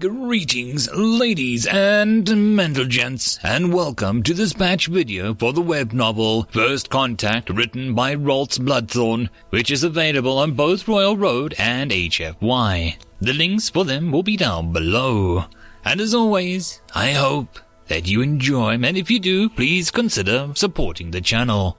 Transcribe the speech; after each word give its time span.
Greetings, 0.00 0.88
ladies 0.94 1.66
and 1.66 2.54
mental 2.54 2.84
gents, 2.84 3.36
and 3.42 3.74
welcome 3.74 4.22
to 4.22 4.32
this 4.32 4.52
patch 4.52 4.86
video 4.86 5.34
for 5.34 5.52
the 5.52 5.60
web 5.60 5.92
novel 5.92 6.44
First 6.52 6.88
Contact, 6.88 7.50
written 7.50 7.96
by 7.96 8.14
Ralts 8.14 8.60
Bloodthorne, 8.60 9.28
which 9.50 9.72
is 9.72 9.82
available 9.82 10.38
on 10.38 10.52
both 10.52 10.86
Royal 10.86 11.16
Road 11.16 11.52
and 11.58 11.90
HFY. 11.90 12.94
The 13.20 13.32
links 13.32 13.70
for 13.70 13.84
them 13.84 14.12
will 14.12 14.22
be 14.22 14.36
down 14.36 14.72
below. 14.72 15.46
And 15.84 16.00
as 16.00 16.14
always, 16.14 16.80
I 16.94 17.10
hope 17.10 17.58
that 17.88 18.06
you 18.06 18.22
enjoy, 18.22 18.74
and 18.74 18.96
if 18.96 19.10
you 19.10 19.18
do, 19.18 19.48
please 19.48 19.90
consider 19.90 20.52
supporting 20.54 21.10
the 21.10 21.20
channel. 21.20 21.76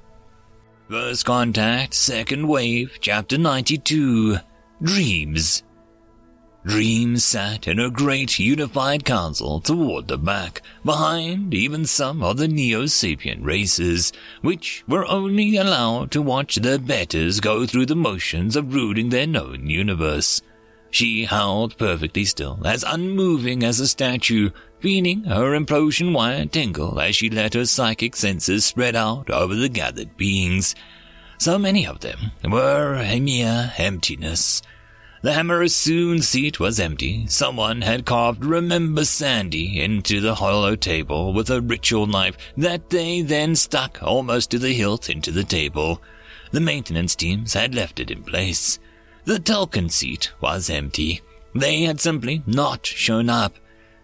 First 0.90 1.24
Contact, 1.24 1.94
Second 1.94 2.50
Wave, 2.50 2.98
Chapter 3.00 3.38
92 3.38 4.40
Dreams. 4.84 5.64
Dream 6.66 7.18
sat 7.18 7.70
in 7.70 7.80
a 7.80 7.90
great 7.90 8.38
unified 8.38 9.06
council 9.06 9.62
toward 9.62 10.10
the 10.10 10.18
back, 10.18 10.62
behind 10.84 11.54
even 11.54 11.86
some 11.86 12.22
of 12.22 12.36
the 12.36 12.50
Neo-Sapien 12.50 13.44
races, 13.44 14.12
which 14.42 14.84
were 14.86 15.06
only 15.06 15.56
allowed 15.56 16.12
to 16.12 16.22
watch 16.22 16.58
their 16.58 16.78
betters 16.78 17.40
go 17.40 17.66
through 17.66 17.86
the 17.86 17.96
motions 17.96 18.58
of 18.58 18.74
ruling 18.74 19.10
their 19.10 19.26
known 19.26 19.70
universe. 19.70 20.42
She 20.92 21.26
held 21.26 21.78
perfectly 21.78 22.26
still, 22.26 22.60
as 22.66 22.84
unmoving 22.86 23.64
as 23.64 23.80
a 23.80 23.88
statue, 23.88 24.50
feeling 24.80 25.24
her 25.24 25.58
implosion 25.58 26.14
wire 26.14 26.46
tingle 26.46 27.00
as 27.00 27.16
she 27.16 27.30
let 27.30 27.54
her 27.54 27.66
psychic 27.66 28.16
senses 28.18 28.66
spread 28.66 28.96
out 28.96 29.30
over 29.30 29.56
the 29.56 29.70
gathered 29.70 30.18
beings. 30.18 30.76
So 31.38 31.58
many 31.58 31.88
of 31.88 32.02
them 32.02 32.32
were 32.44 32.96
a 32.96 33.20
mere 33.22 33.72
emptiness. 33.78 34.62
The 35.22 35.34
Hammer-Soon 35.34 36.22
seat 36.22 36.62
was 36.62 36.80
empty. 36.80 37.28
Someone 37.28 37.82
had 37.82 38.06
carved 38.06 38.46
Remember 38.46 39.04
Sandy 39.04 39.82
into 39.82 40.22
the 40.22 40.36
hollow 40.36 40.78
table 40.78 41.34
with 41.34 41.50
a 41.50 41.60
ritual 41.60 42.08
knife 42.08 42.38
that 42.56 42.90
they 42.90 43.22
then 43.22 43.58
stuck 43.58 44.02
almost 44.02 44.50
to 44.52 44.60
the 44.60 44.72
hilt 44.72 45.10
into 45.10 45.32
the 45.32 45.44
table. 45.44 46.02
The 46.52 46.62
maintenance 46.62 47.18
teams 47.18 47.54
had 47.54 47.76
left 47.76 48.00
it 48.00 48.10
in 48.10 48.24
place. 48.24 48.80
The 49.26 49.40
Tulkun 49.40 49.92
seat 49.92 50.32
was 50.40 50.70
empty. 50.70 51.22
They 51.54 51.84
had 51.84 52.00
simply 52.00 52.42
not 52.48 52.86
shown 52.86 53.30
up. 53.30 53.56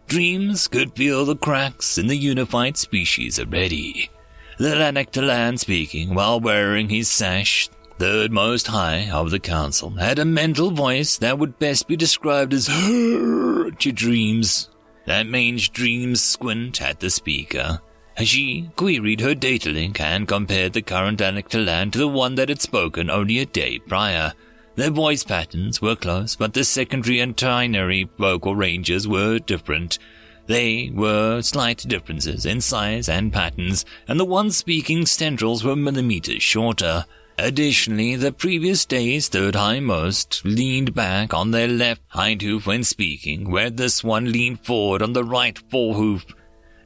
Dreams 0.08 0.68
could 0.68 0.98
feel 0.98 1.24
the 1.24 1.38
cracks 1.38 1.98
in 1.98 2.08
the 2.08 2.18
unified 2.18 2.76
species 2.76 3.40
already. 3.40 4.10
The 4.58 4.76
Lanaktalan 4.76 5.60
speaking 5.60 6.14
while 6.14 6.42
wearing 6.42 6.90
his 6.90 7.10
sash 7.10 7.70
third 7.98 8.32
most 8.32 8.68
high 8.68 9.10
of 9.10 9.32
the 9.32 9.40
council, 9.40 9.92
had 9.92 10.20
a 10.20 10.26
mental 10.26 10.72
voice 10.72 11.18
that 11.18 11.40
would 11.40 11.60
best 11.60 11.88
be 11.88 11.96
described 11.96 12.54
as 12.54 12.68
to 12.68 13.92
dreams. 13.94 14.70
That 15.06 15.28
means 15.28 15.70
dreams 15.70 16.22
squint 16.22 16.82
at 16.82 17.00
the 17.00 17.10
speaker. 17.10 17.82
She 18.24 18.70
queried 18.76 19.20
her 19.20 19.36
data 19.36 19.70
link 19.70 20.00
and 20.00 20.28
compared 20.28 20.74
the 20.74 20.82
current 20.82 21.20
Lanaktalan 21.20 21.92
to 21.92 21.98
the 21.98 22.08
one 22.08 22.36
that 22.36 22.50
had 22.50 22.62
spoken 22.62 23.10
only 23.10 23.40
a 23.40 23.46
day 23.46 23.80
prior. 23.80 24.34
Their 24.76 24.90
voice 24.90 25.24
patterns 25.24 25.82
were 25.82 25.96
close, 25.96 26.36
but 26.36 26.54
the 26.54 26.64
secondary 26.64 27.20
and 27.20 27.36
ternary 27.36 28.10
vocal 28.18 28.56
ranges 28.56 29.08
were 29.08 29.40
different. 29.40 30.00
They 30.48 30.92
were 30.94 31.42
slight 31.42 31.80
differences 31.88 32.46
in 32.46 32.62
size 32.62 33.10
and 33.10 33.34
patterns, 33.34 33.86
and 34.08 34.20
the 34.20 34.26
one 34.26 34.52
speaking 34.52 35.06
tendrils 35.06 35.64
were 35.64 35.76
millimeters 35.76 36.44
shorter. 36.44 37.06
Additionally, 37.38 38.16
the 38.16 38.32
previous 38.32 38.86
day's 38.86 39.28
third 39.28 39.56
hindmost 39.56 40.42
leaned 40.46 40.94
back 40.94 41.34
on 41.34 41.52
their 41.52 41.68
left 41.68 42.02
hind 42.08 42.42
hoof 42.42 42.66
when 42.66 42.84
speaking, 42.84 43.52
where 43.52 43.70
this 43.70 44.04
one 44.04 44.32
leaned 44.32 44.62
forward 44.66 45.02
on 45.02 45.14
the 45.14 45.24
right 45.24 45.60
forehoof. 45.70 46.24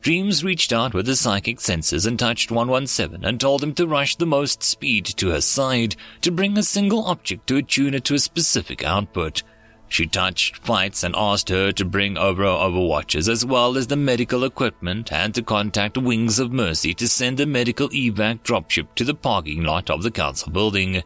Dreams 0.02 0.44
reached 0.44 0.73
out 0.73 0.94
with 0.94 1.05
the 1.05 1.16
psychic 1.16 1.59
senses 1.59 2.05
and 2.05 2.17
touched 2.17 2.52
117 2.52 3.23
and 3.23 3.39
told 3.39 3.61
him 3.61 3.73
to 3.75 3.86
rush 3.86 4.16
the 4.16 4.25
most 4.25 4.64
speed 4.64 5.05
to 5.05 5.30
her 5.30 5.42
side 5.42 5.95
to 6.21 6.32
bring 6.32 6.58
a 6.58 6.64
single 6.64 7.05
object 7.05 7.45
to 7.48 7.58
attune 7.58 7.93
it 7.93 8.05
to 8.05 8.15
a 8.15 8.20
specific 8.20 8.83
output. 8.83 9.43
She 9.89 10.05
touched 10.05 10.58
Fights 10.58 11.04
and 11.04 11.16
asked 11.17 11.50
her 11.50 11.72
to 11.72 11.83
bring 11.83 12.17
over 12.17 12.44
overwatches 12.44 13.27
as 13.27 13.44
well 13.44 13.76
as 13.76 13.88
the 13.88 13.95
medical 13.95 14.44
equipment 14.44 15.11
and 15.11 15.33
to 15.33 15.42
contact 15.42 15.98
Wings 15.98 16.38
of 16.38 16.54
Mercy 16.54 16.94
to 16.94 17.08
send 17.08 17.39
a 17.39 17.45
medical 17.45 17.89
evac 17.89 18.44
dropship 18.44 18.94
to 18.95 19.04
the 19.04 19.16
parking 19.16 19.64
lot 19.64 19.89
of 19.89 20.04
the 20.04 20.11
council 20.11 20.52
building. 20.52 21.04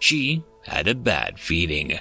She 0.00 0.42
had 0.64 0.88
a 0.88 0.94
bad 0.94 1.38
feeling. 1.38 2.00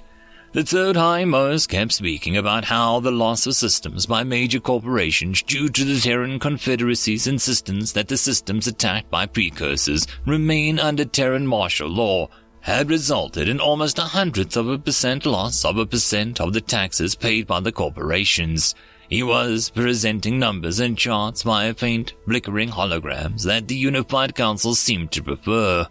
The 0.53 0.63
third 0.63 0.95
high 0.95 1.21
hindmost 1.23 1.69
kept 1.69 1.91
speaking 1.91 2.35
about 2.35 2.65
how 2.65 2.99
the 2.99 3.11
loss 3.11 3.45
of 3.45 3.53
systems 3.53 4.07
by 4.07 4.23
major 4.23 4.59
corporations 4.59 5.43
due 5.43 5.69
to 5.69 5.85
the 5.85 5.99
Terran 5.99 6.39
Confederacy's 6.39 7.27
insistence 7.27 7.91
that 7.91 8.07
the 8.07 8.17
systems 8.17 8.65
attacked 8.65 9.11
by 9.11 9.27
precursors 9.27 10.07
remain 10.25 10.79
under 10.79 11.05
Terran 11.05 11.45
martial 11.45 11.89
law 11.89 12.27
had 12.67 12.89
resulted 12.89 13.47
in 13.47 13.61
almost 13.61 13.97
a 13.97 14.01
hundredth 14.01 14.57
of 14.57 14.67
a 14.67 14.77
percent 14.77 15.25
loss 15.25 15.63
of 15.63 15.77
a 15.77 15.85
percent 15.85 16.41
of 16.41 16.51
the 16.51 16.59
taxes 16.59 17.15
paid 17.15 17.47
by 17.47 17.61
the 17.61 17.71
corporations. 17.71 18.75
He 19.07 19.23
was 19.23 19.69
presenting 19.69 20.37
numbers 20.37 20.81
and 20.81 20.97
charts 20.97 21.43
via 21.43 21.73
faint, 21.73 22.13
flickering 22.25 22.67
holograms 22.67 23.45
that 23.45 23.69
the 23.69 23.75
Unified 23.75 24.35
Council 24.35 24.75
seemed 24.75 25.13
to 25.13 25.23
prefer. 25.23 25.87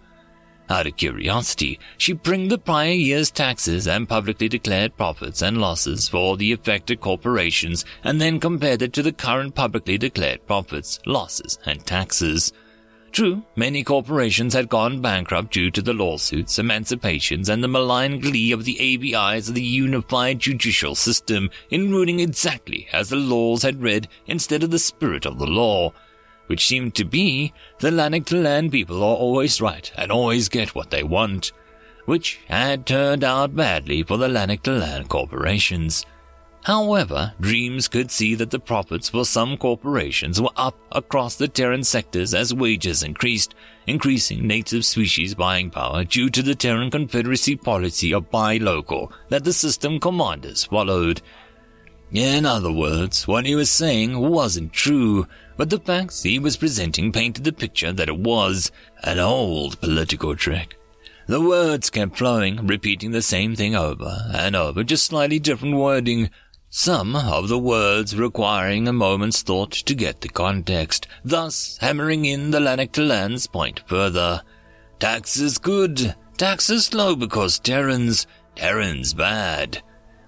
Out 0.69 0.87
of 0.87 0.97
curiosity, 0.97 1.81
she 1.97 2.13
bring 2.13 2.49
the 2.49 2.59
prior 2.59 2.91
year's 2.91 3.31
taxes 3.31 3.89
and 3.89 4.07
publicly 4.07 4.47
declared 4.47 4.99
profits 4.99 5.41
and 5.41 5.57
losses 5.57 6.11
for 6.11 6.37
the 6.37 6.53
affected 6.53 7.01
corporations 7.01 7.87
and 8.05 8.21
then 8.21 8.39
compared 8.39 8.83
it 8.83 8.93
to 8.93 9.03
the 9.03 9.13
current 9.13 9.55
publicly 9.55 9.97
declared 9.97 10.47
profits, 10.47 11.01
losses, 11.07 11.59
and 11.65 11.87
taxes. 11.87 12.53
True, 13.17 13.45
many 13.57 13.83
corporations 13.83 14.53
had 14.53 14.69
gone 14.69 15.01
bankrupt 15.01 15.51
due 15.51 15.71
to 15.71 15.81
the 15.81 15.95
lawsuits, 15.95 16.59
emancipations, 16.59 17.49
and 17.49 17.65
the 17.65 17.67
malign 17.67 18.21
glee 18.21 18.53
of 18.53 18.67
the 18.67 18.79
ABIs 18.79 19.49
of 19.49 19.55
the 19.55 19.63
unified 19.63 20.39
judicial 20.39 20.95
system 20.95 21.49
in 21.71 21.91
ruling 21.91 22.21
exactly 22.21 22.87
as 22.93 23.09
the 23.09 23.17
laws 23.17 23.63
had 23.63 23.81
read 23.81 24.07
instead 24.27 24.63
of 24.63 24.71
the 24.71 24.79
spirit 24.79 25.25
of 25.25 25.39
the 25.39 25.47
law, 25.47 25.95
which 26.49 26.67
seemed 26.67 26.95
to 26.97 27.07
be 27.07 27.55
the 27.79 27.91
Lanaktalan 27.91 28.71
people 28.71 28.99
are 28.99 29.17
always 29.17 29.63
right 29.63 29.91
and 29.97 30.13
always 30.13 30.51
get 30.51 30.75
what 30.75 30.91
they 30.91 31.03
want, 31.03 31.53
which 32.05 32.41
had 32.49 32.85
turned 32.85 33.25
out 33.25 33.57
badly 33.57 34.03
for 34.03 34.19
the 34.19 34.29
Lanaktalan 34.29 35.09
corporations. 35.09 36.05
However, 36.67 37.33
Dreams 37.41 37.87
could 37.87 38.11
see 38.11 38.35
that 38.35 38.51
the 38.51 38.59
profits 38.59 39.09
for 39.09 39.25
some 39.25 39.57
corporations 39.57 40.41
were 40.41 40.51
up 40.57 40.77
across 40.91 41.37
the 41.37 41.47
Terran 41.47 41.85
sectors 41.85 42.35
as 42.35 42.53
wages 42.53 43.05
increased, 43.05 43.55
increasing 43.87 44.49
native 44.49 44.85
species 44.85 45.37
buying 45.37 45.71
power 45.71 46.03
due 46.03 46.29
to 46.31 46.43
the 46.43 46.57
Terran 46.57 46.91
Confederacy 46.91 47.55
policy 47.55 48.13
of 48.13 48.33
buy 48.33 48.57
local 48.57 49.13
that 49.29 49.45
the 49.45 49.53
system 49.53 50.01
commanders 50.01 50.65
followed. 50.65 51.23
In 52.11 52.45
other 52.45 52.73
words, 52.73 53.29
what 53.29 53.47
he 53.47 53.55
was 53.55 53.71
saying 53.71 54.19
wasn't 54.19 54.73
true, 54.73 55.29
but 55.57 55.71
the 55.71 55.79
facts 55.79 56.25
he 56.25 56.41
was 56.41 56.57
presenting 56.57 57.13
painted 57.13 57.45
the 57.45 57.53
picture 57.53 57.93
that 57.93 58.09
it 58.09 58.19
was 58.19 58.73
an 59.05 59.21
old 59.21 59.81
political 59.81 60.35
trick. 60.35 60.77
The 61.29 61.41
words 61.41 61.91
kept 61.91 62.17
flowing, 62.17 62.69
repeating 62.69 63.11
the 63.11 63.21
same 63.21 63.57
thing 63.57 63.75
over 63.75 64.31
and 64.33 64.55
over, 64.55 64.85
just 64.85 65.07
slightly 65.07 65.41
different 65.41 65.75
wording, 65.75 66.31
some 66.79 67.17
of 67.17 67.49
the 67.49 67.59
words 67.59 68.19
requiring 68.19 68.87
a 68.87 68.93
moment's 68.93 69.41
thought 69.41 69.73
to 69.73 69.95
get 69.95 70.21
the 70.21 70.29
context, 70.29 71.07
thus 71.25 71.79
hammering 71.81 72.27
in 72.27 72.51
the 72.51 72.61
Lanaktalan's 72.61 73.47
point 73.47 73.81
further. 73.87 74.43
Tax 74.99 75.39
is 75.39 75.57
good, 75.57 76.15
tax 76.37 76.69
is 76.69 76.85
slow 76.85 77.17
because 77.17 77.59
Terrans, 77.59 78.27
Terrans 78.57 79.15
bad. 79.15 79.83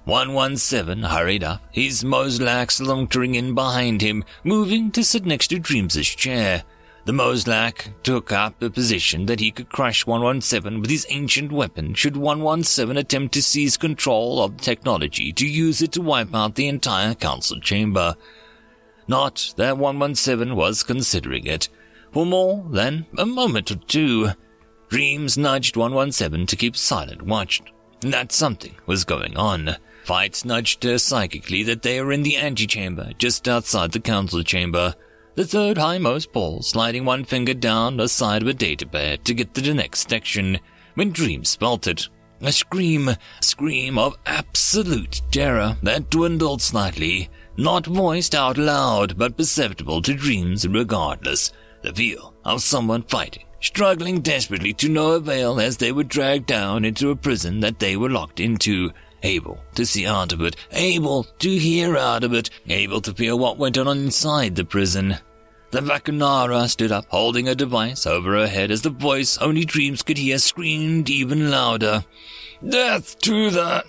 117 0.07 1.03
hurried 1.03 1.45
up, 1.45 1.61
his 1.71 2.03
Mozlak 2.03 2.71
sluntering 2.71 3.35
in 3.35 3.55
behind 3.55 4.01
him, 4.01 4.25
moving 4.43 4.91
to 4.93 5.05
sit 5.05 5.27
next 5.27 5.49
to 5.49 5.59
Dreams' 5.59 6.09
chair. 6.09 6.65
The 7.08 7.14
Mozlak 7.14 7.94
took 8.02 8.32
up 8.32 8.60
a 8.60 8.69
position 8.69 9.25
that 9.25 9.40
he 9.40 9.50
could 9.50 9.70
crush 9.70 10.05
117 10.05 10.82
with 10.82 10.90
his 10.90 11.06
ancient 11.08 11.50
weapon 11.50 11.94
should 11.94 12.19
117 12.19 12.99
attempt 12.99 13.32
to 13.32 13.43
seize 13.43 13.78
control 13.78 14.43
of 14.43 14.58
the 14.58 14.62
technology 14.62 15.32
to 15.32 15.46
use 15.46 15.81
it 15.81 15.93
to 15.93 16.02
wipe 16.02 16.34
out 16.34 16.55
the 16.55 16.69
entire 16.69 17.14
council 17.14 17.60
chamber. 17.60 18.14
Not 19.06 19.55
that 19.56 19.78
117 19.78 20.55
was 20.55 20.82
considering 20.82 21.46
it. 21.46 21.70
For 22.12 22.26
more 22.26 22.66
than 22.69 23.06
a 23.16 23.25
moment 23.25 23.70
or 23.70 23.76
two, 23.76 24.32
Dreams 24.90 25.38
nudged 25.38 25.78
117 25.78 26.46
to 26.46 26.56
keep 26.56 26.76
silent 26.76 27.22
watch. 27.22 27.62
That 28.02 28.32
something 28.32 28.75
was 28.84 29.06
going 29.06 29.34
on. 29.34 29.76
Fights 30.05 30.44
nudged 30.44 30.84
her 30.84 30.99
psychically 30.99 31.62
that 31.62 31.81
they 31.81 32.02
were 32.02 32.12
in 32.12 32.22
the 32.22 32.37
antechamber 32.37 33.12
just 33.16 33.49
outside 33.49 33.93
the 33.93 33.99
council 33.99 34.43
chamber 34.43 34.94
the 35.38 35.46
third 35.46 35.76
highmost 35.76 36.32
pole, 36.32 36.61
sliding 36.62 37.05
one 37.05 37.23
finger 37.23 37.55
down 37.55 37.96
the 37.96 38.08
side 38.08 38.43
of 38.43 38.49
a 38.49 38.52
data 38.52 38.85
databed 38.85 39.23
to 39.23 39.32
get 39.32 39.55
to 39.55 39.61
the 39.61 39.73
next 39.73 40.11
section 40.11 40.58
when 40.96 41.12
Dream 41.12 41.44
spelt 41.44 41.87
it. 41.87 42.08
A 42.40 42.50
scream, 42.50 43.11
scream 43.40 43.99
of 43.99 44.19
absolute 44.26 45.23
terror 45.31 45.76
that 45.85 46.11
dwindled 46.11 46.61
slightly, 46.61 47.31
not 47.56 47.87
voiced 47.87 48.35
out 48.35 48.58
loud, 48.58 49.17
but 49.17 49.37
perceptible 49.37 50.02
to 50.02 50.14
dreams 50.14 50.67
regardless. 50.67 51.52
The 51.82 51.93
feel 51.93 52.34
of 52.44 52.61
someone 52.61 53.05
fighting, 53.05 53.44
struggling 53.61 54.23
desperately 54.23 54.73
to 54.73 54.88
no 54.88 55.12
avail 55.12 55.61
as 55.61 55.76
they 55.76 55.93
were 55.93 56.02
dragged 56.02 56.46
down 56.46 56.84
into 56.84 57.12
a 57.12 57.17
prison 57.17 57.61
that 57.61 57.79
they 57.79 57.96
were 57.96 58.11
locked 58.11 58.41
into 58.41 58.91
able 59.23 59.61
to 59.75 59.87
see 59.87 60.05
out 60.05 60.32
of 60.32 60.41
it, 60.41 60.56
able 60.73 61.23
to 61.25 61.58
hear 61.58 61.96
out 61.96 62.25
of 62.25 62.32
it, 62.32 62.50
able 62.69 63.00
to 63.00 63.14
feel 63.14 63.38
what 63.38 63.58
went 63.58 63.79
on 63.79 63.87
inside 63.99 64.56
the 64.56 64.64
prison. 64.64 65.17
The 65.70 65.81
Vacnara 65.81 66.67
stood 66.69 66.93
up, 66.93 67.05
holding 67.09 67.47
a 67.47 67.55
device 67.55 68.06
over 68.06 68.32
her 68.32 68.47
head 68.47 68.70
as 68.70 68.82
the 68.82 68.91
voice 68.91 69.37
only 69.38 69.67
dreams 69.67 70.03
could 70.03 70.17
hear 70.17 70.38
screamed 70.38 71.11
even 71.11 71.50
louder. 71.50 72.05
Death 72.67 73.19
to 73.20 73.50
the... 73.50 73.85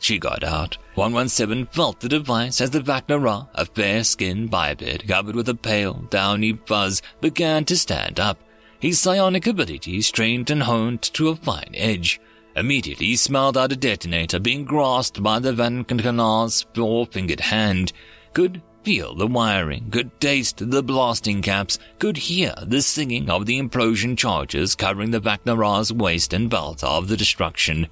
She 0.00 0.18
got 0.18 0.42
out. 0.42 0.78
117 0.96 1.66
felt 1.66 2.00
the 2.00 2.08
device 2.08 2.60
as 2.60 2.70
the 2.70 2.80
Vacnara, 2.80 3.46
a 3.54 3.64
fair-skinned 3.64 4.50
biped 4.50 5.06
covered 5.06 5.36
with 5.36 5.48
a 5.48 5.54
pale, 5.54 6.04
downy 6.10 6.54
fuzz, 6.66 7.00
began 7.20 7.64
to 7.66 7.76
stand 7.76 8.18
up. 8.18 8.38
His 8.80 8.98
psionic 8.98 9.46
abilities 9.46 10.10
trained 10.10 10.50
and 10.50 10.64
honed 10.64 11.02
to 11.02 11.28
a 11.28 11.36
fine 11.36 11.70
edge. 11.74 12.20
Immediately 12.56 13.06
he 13.06 13.16
smelled 13.16 13.56
out 13.56 13.70
a 13.70 13.76
detonator 13.76 14.40
being 14.40 14.64
grasped 14.64 15.22
by 15.22 15.38
the 15.38 15.52
Vacnara's 15.52 16.66
four-fingered 16.74 17.40
hand. 17.40 17.92
Could 18.34 18.60
feel 18.84 19.14
the 19.14 19.26
wiring, 19.26 19.90
could 19.90 20.20
taste 20.20 20.70
the 20.70 20.82
blasting 20.82 21.42
caps, 21.42 21.78
could 21.98 22.16
hear 22.16 22.54
the 22.62 22.82
singing 22.82 23.30
of 23.30 23.46
the 23.46 23.60
implosion 23.60 24.16
charges 24.16 24.74
covering 24.74 25.10
the 25.10 25.20
Vacnara's 25.20 25.92
waist 25.92 26.32
and 26.32 26.50
belt 26.50 26.82
of 26.82 27.08
the 27.08 27.16
destruction. 27.16 27.88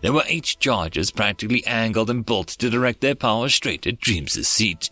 There 0.00 0.12
were 0.12 0.24
eight 0.26 0.56
charges 0.58 1.10
practically 1.10 1.64
angled 1.66 2.08
and 2.08 2.24
built 2.24 2.48
to 2.48 2.70
direct 2.70 3.00
their 3.00 3.14
power 3.14 3.48
straight 3.48 3.86
at 3.86 4.00
Dreams' 4.00 4.48
seat. 4.48 4.90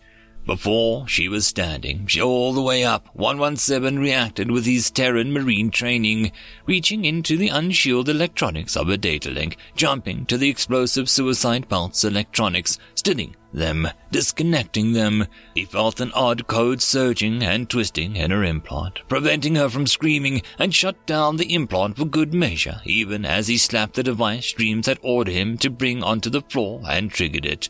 Before 0.49 1.07
she 1.07 1.27
was 1.27 1.45
standing, 1.45 2.07
she 2.07 2.19
all 2.19 2.53
the 2.53 2.61
way 2.63 2.83
up, 2.83 3.07
117 3.13 3.99
reacted 3.99 4.49
with 4.49 4.65
his 4.65 4.89
Terran 4.89 5.31
marine 5.31 5.69
training, 5.69 6.31
reaching 6.65 7.05
into 7.05 7.37
the 7.37 7.49
unshielded 7.49 8.15
electronics 8.15 8.75
of 8.75 8.89
a 8.89 8.97
data 8.97 9.29
link, 9.29 9.57
jumping 9.75 10.25
to 10.25 10.39
the 10.39 10.49
explosive 10.49 11.07
suicide 11.07 11.69
pulse 11.69 12.03
electronics, 12.03 12.79
stilling 12.95 13.35
them, 13.53 13.89
disconnecting 14.09 14.93
them. 14.93 15.27
He 15.53 15.65
felt 15.65 15.99
an 15.99 16.11
odd 16.13 16.47
code 16.47 16.81
surging 16.81 17.43
and 17.43 17.69
twisting 17.69 18.15
in 18.15 18.31
her 18.31 18.43
implant, 18.43 19.01
preventing 19.07 19.53
her 19.53 19.69
from 19.69 19.85
screaming, 19.85 20.41
and 20.57 20.73
shut 20.73 21.05
down 21.05 21.37
the 21.37 21.53
implant 21.53 21.97
for 21.97 22.05
good 22.05 22.33
measure, 22.33 22.81
even 22.85 23.23
as 23.23 23.49
he 23.49 23.59
slapped 23.59 23.93
the 23.93 24.01
device 24.01 24.51
Dreams 24.53 24.87
had 24.87 24.97
ordered 25.03 25.35
him 25.35 25.59
to 25.59 25.69
bring 25.69 26.01
onto 26.01 26.31
the 26.31 26.41
floor 26.41 26.81
and 26.89 27.11
triggered 27.11 27.45
it. 27.45 27.69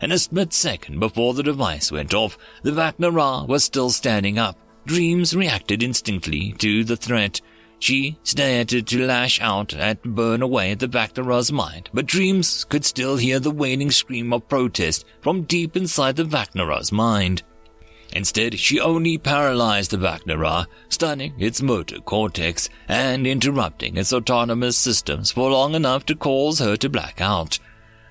In 0.00 0.12
a 0.12 0.18
split 0.18 0.52
second 0.52 1.00
before 1.00 1.32
the 1.32 1.42
device 1.42 1.90
went 1.90 2.12
off, 2.12 2.36
the 2.62 2.70
Vacnara 2.70 3.48
was 3.48 3.64
still 3.64 3.88
standing 3.88 4.38
up. 4.38 4.58
Dreams 4.84 5.34
reacted 5.34 5.82
instinctively 5.82 6.52
to 6.58 6.84
the 6.84 6.96
threat. 6.98 7.40
She 7.78 8.18
started 8.22 8.86
to 8.86 9.06
lash 9.06 9.40
out 9.40 9.74
and 9.74 9.98
burn 10.02 10.42
away 10.42 10.74
the 10.74 10.86
Vacnara's 10.86 11.50
mind, 11.50 11.88
but 11.94 12.06
Dreams 12.06 12.64
could 12.64 12.84
still 12.84 13.16
hear 13.16 13.38
the 13.38 13.50
wailing 13.50 13.90
scream 13.90 14.32
of 14.34 14.48
protest 14.48 15.06
from 15.22 15.42
deep 15.42 15.76
inside 15.76 16.16
the 16.16 16.24
Vacnara's 16.24 16.92
mind. 16.92 17.42
Instead, 18.12 18.58
she 18.58 18.78
only 18.78 19.18
paralyzed 19.18 19.90
the 19.90 19.96
Vacnara, 19.96 20.66
stunning 20.88 21.34
its 21.38 21.60
motor 21.60 22.00
cortex 22.00 22.68
and 22.88 23.26
interrupting 23.26 23.96
its 23.96 24.12
autonomous 24.12 24.76
systems 24.76 25.32
for 25.32 25.50
long 25.50 25.74
enough 25.74 26.06
to 26.06 26.14
cause 26.14 26.58
her 26.58 26.76
to 26.76 26.88
black 26.88 27.20
out. 27.20 27.58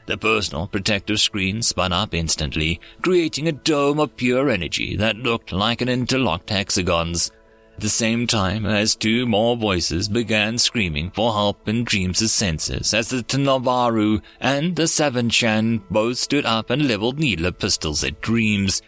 The 0.08 0.18
personal 0.18 0.68
protective 0.68 1.20
screen 1.20 1.62
spun 1.62 1.92
up 1.92 2.14
instantly, 2.14 2.80
creating 3.02 3.48
a 3.48 3.52
dome 3.52 4.00
of 4.00 4.16
pure 4.16 4.50
energy 4.50 4.96
that 4.98 5.18
looked 5.18 5.52
like 5.52 5.82
an 5.82 5.90
interlocked 5.90 6.52
hexagons. 6.52 7.32
At 7.76 7.82
the 7.82 7.90
same 7.90 8.26
time 8.26 8.66
as 8.66 8.96
two 8.96 9.26
more 9.26 9.58
voices 9.58 10.08
began 10.08 10.58
screaming 10.58 11.12
for 11.12 11.34
help 11.34 11.68
in 11.68 11.84
Dreams' 11.84 12.32
senses 12.32 12.94
as 12.94 13.10
the 13.10 13.24
Tanavaru 13.24 14.22
and 14.40 14.76
the 14.76 14.84
Savanchan 14.84 15.82
both 15.90 16.18
stood 16.18 16.46
up 16.46 16.70
and 16.70 16.88
leveled 16.88 17.20
needler 17.20 17.52
pistols 17.52 18.04
at 18.04 18.22
Dreams. 18.22 18.82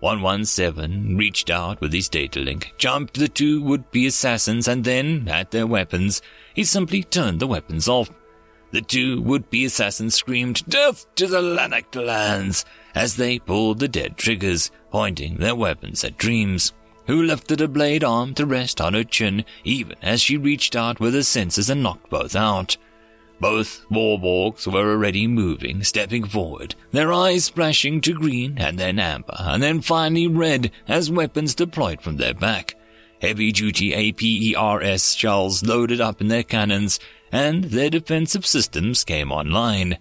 117 0.00 1.16
reached 1.16 1.50
out 1.50 1.80
with 1.80 1.92
his 1.92 2.08
data 2.08 2.40
link, 2.40 2.72
jumped 2.78 3.14
the 3.14 3.28
two 3.28 3.62
would-be 3.62 4.06
assassins 4.06 4.66
and 4.66 4.84
then, 4.84 5.28
at 5.28 5.50
their 5.52 5.66
weapons, 5.66 6.20
he 6.54 6.64
simply 6.64 7.02
turned 7.02 7.40
the 7.40 7.46
weapons 7.46 7.88
off. 7.88 8.10
The 8.76 8.82
two 8.82 9.22
would-be 9.22 9.64
assassins 9.64 10.16
screamed, 10.16 10.62
Death 10.68 11.06
to 11.14 11.26
the 11.26 11.40
Lanaktalans, 11.40 12.66
as 12.94 13.16
they 13.16 13.38
pulled 13.38 13.78
the 13.78 13.88
dead 13.88 14.18
triggers, 14.18 14.70
pointing 14.90 15.38
their 15.38 15.54
weapons 15.54 16.04
at 16.04 16.18
Dreams, 16.18 16.74
who 17.06 17.22
lifted 17.22 17.62
a 17.62 17.68
blade 17.68 18.04
arm 18.04 18.34
to 18.34 18.44
rest 18.44 18.78
on 18.78 18.92
her 18.92 19.02
chin, 19.02 19.46
even 19.64 19.96
as 20.02 20.20
she 20.20 20.36
reached 20.36 20.76
out 20.76 21.00
with 21.00 21.14
her 21.14 21.22
senses 21.22 21.70
and 21.70 21.82
knocked 21.82 22.10
both 22.10 22.36
out. 22.36 22.76
Both 23.40 23.86
warborgs 23.90 24.70
were 24.70 24.90
already 24.90 25.26
moving, 25.26 25.82
stepping 25.82 26.24
forward, 26.26 26.74
their 26.90 27.14
eyes 27.14 27.46
splashing 27.46 28.02
to 28.02 28.12
green 28.12 28.58
and 28.58 28.78
then 28.78 28.98
amber, 28.98 29.36
and 29.38 29.62
then 29.62 29.80
finally 29.80 30.26
red 30.26 30.70
as 30.86 31.10
weapons 31.10 31.54
deployed 31.54 32.02
from 32.02 32.18
their 32.18 32.34
back. 32.34 32.74
Heavy-duty 33.22 33.94
APERS 33.94 35.14
shells 35.14 35.64
loaded 35.64 36.02
up 36.02 36.20
in 36.20 36.28
their 36.28 36.42
cannons, 36.42 37.00
and 37.32 37.64
their 37.64 37.90
defensive 37.90 38.46
systems 38.46 39.04
came 39.04 39.32
online. 39.32 39.98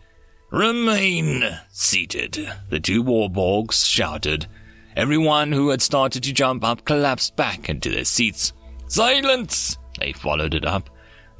Remain 0.52 1.60
seated, 1.70 2.50
the 2.70 2.80
two 2.80 3.04
warborgs 3.04 3.86
shouted. 3.86 4.48
Everyone 4.96 5.52
who 5.52 5.70
had 5.70 5.82
started 5.82 6.24
to 6.24 6.34
jump 6.34 6.64
up 6.64 6.86
collapsed 6.86 7.36
back 7.36 7.68
into 7.68 7.90
their 7.90 8.06
seats. 8.06 8.54
Silence! 8.88 9.78
They 10.00 10.14
followed 10.14 10.54
it 10.54 10.66
up. 10.66 10.90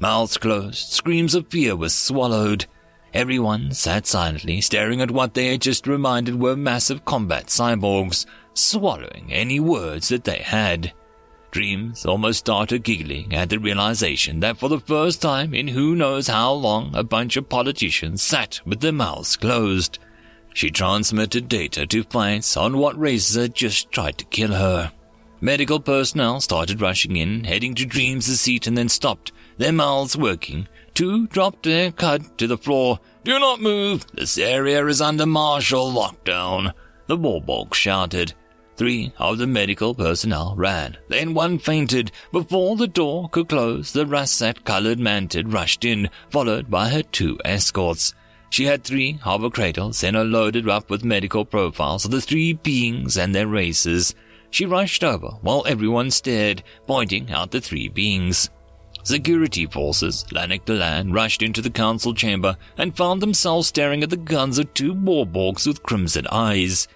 Mouths 0.00 0.36
closed, 0.36 0.92
screams 0.92 1.34
of 1.34 1.48
fear 1.48 1.74
were 1.74 1.88
swallowed. 1.88 2.66
Everyone 3.14 3.72
sat 3.72 4.06
silently, 4.06 4.60
staring 4.60 5.00
at 5.00 5.10
what 5.10 5.32
they 5.32 5.46
had 5.46 5.62
just 5.62 5.86
reminded 5.86 6.38
were 6.38 6.56
massive 6.56 7.04
combat 7.06 7.46
cyborgs, 7.46 8.26
swallowing 8.52 9.28
any 9.30 9.58
words 9.58 10.08
that 10.08 10.24
they 10.24 10.38
had. 10.38 10.92
Dreams 11.56 12.04
almost 12.04 12.40
started 12.40 12.82
giggling 12.82 13.34
at 13.34 13.48
the 13.48 13.58
realization 13.58 14.40
that 14.40 14.58
for 14.58 14.68
the 14.68 14.78
first 14.78 15.22
time 15.22 15.54
in 15.54 15.68
who 15.68 15.96
knows 15.96 16.26
how 16.26 16.52
long 16.52 16.94
a 16.94 17.02
bunch 17.02 17.38
of 17.38 17.48
politicians 17.48 18.20
sat 18.20 18.60
with 18.66 18.80
their 18.80 18.92
mouths 18.92 19.38
closed. 19.38 19.98
She 20.52 20.70
transmitted 20.70 21.48
data 21.48 21.86
to 21.86 22.02
fights 22.02 22.58
on 22.58 22.76
what 22.76 23.00
races 23.00 23.36
had 23.36 23.54
just 23.54 23.90
tried 23.90 24.18
to 24.18 24.26
kill 24.26 24.52
her. 24.52 24.92
Medical 25.40 25.80
personnel 25.80 26.42
started 26.42 26.82
rushing 26.82 27.16
in, 27.16 27.44
heading 27.44 27.74
to 27.76 27.86
Dreams' 27.86 28.38
seat 28.38 28.66
and 28.66 28.76
then 28.76 28.90
stopped, 28.90 29.32
their 29.56 29.72
mouths 29.72 30.14
working. 30.14 30.68
Two 30.92 31.26
dropped 31.28 31.62
their 31.62 31.90
cud 31.90 32.36
to 32.36 32.46
the 32.46 32.58
floor. 32.58 33.00
Do 33.24 33.38
not 33.38 33.62
move! 33.62 34.04
This 34.12 34.36
area 34.36 34.86
is 34.86 35.00
under 35.00 35.24
martial 35.24 35.90
lockdown. 35.90 36.74
The 37.06 37.16
Warborg 37.16 37.72
shouted. 37.72 38.34
Three 38.76 39.12
of 39.16 39.38
the 39.38 39.46
medical 39.46 39.94
personnel 39.94 40.54
ran. 40.56 40.98
Then 41.08 41.32
one 41.32 41.58
fainted. 41.58 42.12
Before 42.30 42.76
the 42.76 42.86
door 42.86 43.28
could 43.30 43.48
close, 43.48 43.92
the 43.92 44.04
russet-colored 44.04 44.98
mantid 44.98 45.52
rushed 45.52 45.84
in, 45.84 46.10
followed 46.28 46.70
by 46.70 46.90
her 46.90 47.02
two 47.02 47.38
escorts. 47.44 48.12
She 48.50 48.64
had 48.64 48.84
three 48.84 49.12
hover 49.12 49.50
cradles 49.50 50.04
and 50.04 50.14
her 50.14 50.24
loaded 50.24 50.68
up 50.68 50.90
with 50.90 51.04
medical 51.04 51.44
profiles 51.44 52.04
of 52.04 52.10
the 52.10 52.20
three 52.20 52.52
beings 52.52 53.16
and 53.16 53.34
their 53.34 53.46
races. 53.46 54.14
She 54.50 54.66
rushed 54.66 55.02
over 55.02 55.28
while 55.40 55.64
everyone 55.66 56.10
stared, 56.10 56.62
pointing 56.86 57.32
out 57.32 57.50
the 57.50 57.60
three 57.60 57.88
beings. 57.88 58.50
Security 59.02 59.66
forces, 59.66 60.24
Lanaktalan, 60.32 61.14
rushed 61.14 61.40
into 61.40 61.62
the 61.62 61.70
council 61.70 62.12
chamber 62.12 62.56
and 62.76 62.96
found 62.96 63.22
themselves 63.22 63.68
staring 63.68 64.02
at 64.02 64.10
the 64.10 64.16
guns 64.16 64.58
of 64.58 64.72
two 64.74 64.94
warborgs 64.94 65.66
with 65.66 65.82
crimson 65.82 66.26
eyes. 66.30 66.88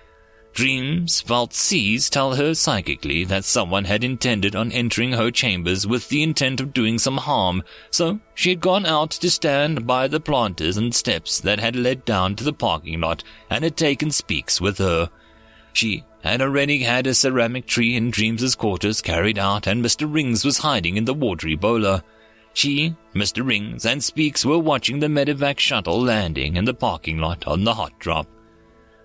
Dreams 0.52 1.22
C's 1.50 2.10
tell 2.10 2.34
her 2.34 2.54
psychically 2.54 3.24
that 3.24 3.44
someone 3.44 3.84
had 3.84 4.02
intended 4.02 4.56
on 4.56 4.72
entering 4.72 5.12
her 5.12 5.30
chambers 5.30 5.86
with 5.86 6.08
the 6.08 6.22
intent 6.22 6.60
of 6.60 6.72
doing 6.72 6.98
some 6.98 7.18
harm, 7.18 7.62
so 7.90 8.20
she 8.34 8.50
had 8.50 8.60
gone 8.60 8.84
out 8.84 9.10
to 9.10 9.30
stand 9.30 9.86
by 9.86 10.08
the 10.08 10.20
planters 10.20 10.76
and 10.76 10.94
steps 10.94 11.40
that 11.40 11.60
had 11.60 11.76
led 11.76 12.04
down 12.04 12.34
to 12.36 12.44
the 12.44 12.52
parking 12.52 13.00
lot 13.00 13.22
and 13.48 13.64
had 13.64 13.76
taken 13.76 14.10
speaks 14.10 14.60
with 14.60 14.78
her. 14.78 15.08
She 15.72 16.04
had 16.22 16.42
already 16.42 16.80
had 16.80 17.06
a 17.06 17.14
ceramic 17.14 17.66
tree 17.66 17.96
in 17.96 18.10
Dreams's 18.10 18.54
quarters 18.54 19.00
carried 19.00 19.38
out 19.38 19.66
and 19.66 19.84
Mr. 19.84 20.12
Rings 20.12 20.44
was 20.44 20.58
hiding 20.58 20.96
in 20.96 21.04
the 21.04 21.14
watery 21.14 21.54
bowler. 21.54 22.02
She, 22.52 22.96
Mr. 23.14 23.46
Rings, 23.46 23.86
and 23.86 24.02
Speaks 24.02 24.44
were 24.44 24.58
watching 24.58 24.98
the 24.98 25.06
medevac 25.06 25.60
shuttle 25.60 26.02
landing 26.02 26.56
in 26.56 26.64
the 26.64 26.74
parking 26.74 27.18
lot 27.18 27.46
on 27.46 27.64
the 27.64 27.74
hot 27.74 27.98
drop. 28.00 28.26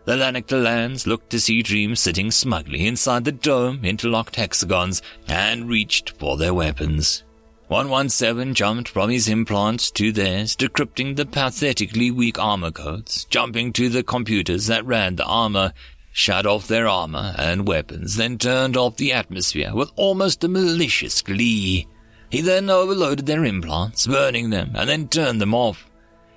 The 0.05 0.15
Lanaktalans 0.15 1.07
looked 1.07 1.31
to 1.31 1.39
see 1.39 1.63
Dream 1.63 1.95
sitting 1.95 2.29
smugly 2.29 2.85
inside 2.85 3.25
the 3.25 3.31
dome 3.31 3.83
interlocked 3.83 4.35
hexagons 4.35 5.01
and 5.27 5.67
reached 5.67 6.11
for 6.19 6.37
their 6.37 6.53
weapons. 6.53 7.23
117 7.69 8.53
jumped 8.53 8.87
from 8.87 9.09
his 9.09 9.27
implants 9.27 9.89
to 9.89 10.11
theirs, 10.11 10.55
decrypting 10.55 11.15
the 11.15 11.25
pathetically 11.25 12.11
weak 12.11 12.37
armor 12.37 12.69
codes, 12.69 13.25
jumping 13.31 13.73
to 13.73 13.89
the 13.89 14.03
computers 14.03 14.67
that 14.67 14.85
ran 14.85 15.15
the 15.15 15.25
armor, 15.25 15.73
shut 16.11 16.45
off 16.45 16.67
their 16.67 16.87
armor 16.87 17.33
and 17.39 17.67
weapons, 17.67 18.15
then 18.15 18.37
turned 18.37 18.77
off 18.77 18.97
the 18.97 19.11
atmosphere 19.11 19.73
with 19.73 19.91
almost 19.95 20.43
a 20.43 20.47
malicious 20.47 21.23
glee. 21.23 21.87
He 22.29 22.41
then 22.41 22.69
overloaded 22.69 23.25
their 23.25 23.43
implants, 23.43 24.05
burning 24.05 24.51
them, 24.51 24.73
and 24.75 24.87
then 24.87 25.07
turned 25.07 25.41
them 25.41 25.55
off. 25.55 25.89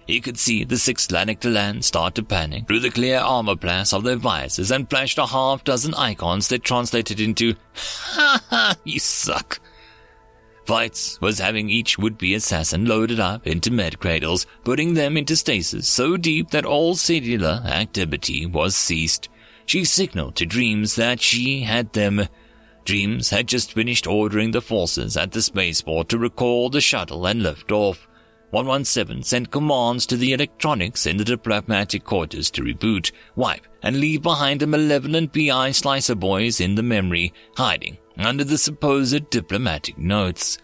He 0.08 0.22
could 0.22 0.38
see 0.38 0.64
the 0.64 0.78
six 0.78 1.06
Lanaktalans 1.08 1.84
start 1.84 2.14
to 2.14 2.22
panic 2.22 2.66
through 2.66 2.80
the 2.80 2.88
clear 2.88 3.18
armor 3.18 3.54
glass 3.54 3.92
of 3.92 4.04
their 4.04 4.16
visors 4.16 4.70
and 4.70 4.88
flashed 4.88 5.18
a 5.18 5.26
half 5.26 5.64
dozen 5.64 5.92
icons 5.92 6.48
that 6.48 6.64
translated 6.64 7.20
into, 7.20 7.56
Ha 7.74 8.42
ha, 8.48 8.76
you 8.84 9.00
suck. 9.00 9.60
Fights 10.64 11.20
was 11.20 11.40
having 11.40 11.68
each 11.68 11.98
would-be 11.98 12.32
assassin 12.32 12.86
loaded 12.86 13.20
up 13.20 13.46
into 13.46 13.70
med 13.70 13.98
cradles, 14.00 14.46
putting 14.64 14.94
them 14.94 15.18
into 15.18 15.36
stasis 15.36 15.86
so 15.86 16.16
deep 16.16 16.52
that 16.52 16.64
all 16.64 16.94
cellular 16.94 17.62
activity 17.66 18.46
was 18.46 18.74
ceased. 18.74 19.28
She 19.66 19.84
signaled 19.84 20.36
to 20.36 20.46
Dreams 20.46 20.96
that 20.96 21.20
she 21.20 21.60
had 21.60 21.92
them. 21.92 22.28
Dreams 22.86 23.28
had 23.28 23.46
just 23.46 23.74
finished 23.74 24.06
ordering 24.06 24.52
the 24.52 24.62
forces 24.62 25.18
at 25.18 25.32
the 25.32 25.42
spaceport 25.42 26.08
to 26.08 26.16
recall 26.16 26.70
the 26.70 26.80
shuttle 26.80 27.26
and 27.26 27.42
lift 27.42 27.70
off. 27.70 28.07
117 28.50 29.23
sent 29.23 29.50
commands 29.50 30.07
to 30.07 30.17
the 30.17 30.33
electronics 30.33 31.07
in 31.07 31.19
the 31.19 31.25
diplomatic 31.25 32.05
quarters 32.05 32.50
to 32.50 32.62
reboot, 32.62 33.12
wipe, 33.37 33.67
and 33.83 34.00
leave 34.00 34.23
behind 34.23 34.61
the 34.61 34.67
malevolent 34.67 35.33
BI 35.33 35.71
slicer 35.71 36.14
boys 36.14 36.61
in 36.61 36.75
the 36.75 36.83
memory, 36.83 37.33
hiding 37.57 37.99
under 38.17 38.45
the 38.45 38.59
supposed 38.59 39.31
diplomatic 39.31 39.99
notes. 39.99 40.59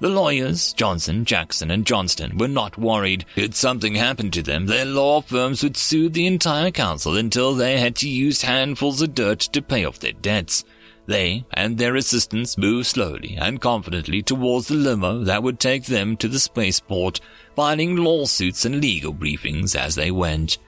The 0.00 0.08
lawyers, 0.08 0.72
Johnson, 0.72 1.26
Jackson, 1.26 1.70
and 1.70 1.86
Johnston, 1.86 2.38
were 2.38 2.48
not 2.48 2.78
worried. 2.78 3.26
If 3.36 3.54
something 3.54 3.94
happened 3.94 4.32
to 4.32 4.42
them, 4.42 4.66
their 4.66 4.86
law 4.86 5.20
firms 5.20 5.62
would 5.62 5.76
sue 5.76 6.08
the 6.08 6.26
entire 6.26 6.70
council 6.70 7.16
until 7.16 7.54
they 7.54 7.78
had 7.78 7.96
to 7.96 8.08
use 8.08 8.42
handfuls 8.42 9.02
of 9.02 9.14
dirt 9.14 9.40
to 9.40 9.60
pay 9.60 9.84
off 9.84 9.98
their 9.98 10.12
debts. 10.12 10.64
They 11.10 11.44
and 11.52 11.76
their 11.76 11.96
assistants 11.96 12.56
moved 12.56 12.86
slowly 12.86 13.36
and 13.36 13.60
confidently 13.60 14.22
towards 14.22 14.68
the 14.68 14.76
limo 14.76 15.24
that 15.24 15.42
would 15.42 15.58
take 15.58 15.86
them 15.86 16.16
to 16.18 16.28
the 16.28 16.38
spaceport, 16.38 17.18
filing 17.56 17.96
lawsuits 17.96 18.64
and 18.64 18.80
legal 18.80 19.12
briefings 19.12 19.74
as 19.74 19.96
they 19.96 20.12
went. 20.12 20.58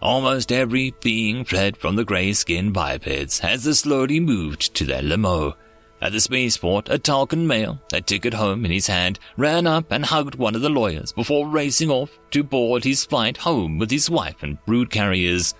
Almost 0.00 0.52
every 0.52 0.94
being 1.02 1.44
fled 1.44 1.76
from 1.76 1.96
the 1.96 2.04
gray-skinned 2.04 2.72
bipeds 2.72 3.40
as 3.40 3.64
they 3.64 3.72
slowly 3.72 4.20
moved 4.20 4.76
to 4.76 4.84
their 4.84 5.02
limo. 5.02 5.56
At 6.00 6.12
the 6.12 6.20
spaceport, 6.20 6.88
a 6.88 6.96
Talcan 6.96 7.44
male, 7.44 7.80
a 7.92 8.00
ticket 8.00 8.34
home 8.34 8.64
in 8.64 8.70
his 8.70 8.86
hand, 8.86 9.18
ran 9.36 9.66
up 9.66 9.90
and 9.90 10.06
hugged 10.06 10.36
one 10.36 10.54
of 10.54 10.62
the 10.62 10.68
lawyers 10.68 11.10
before 11.10 11.48
racing 11.48 11.90
off 11.90 12.16
to 12.30 12.44
board 12.44 12.84
his 12.84 13.04
flight 13.04 13.38
home 13.38 13.78
with 13.78 13.90
his 13.90 14.08
wife 14.08 14.44
and 14.44 14.64
brood 14.66 14.90
carriers. 14.90 15.52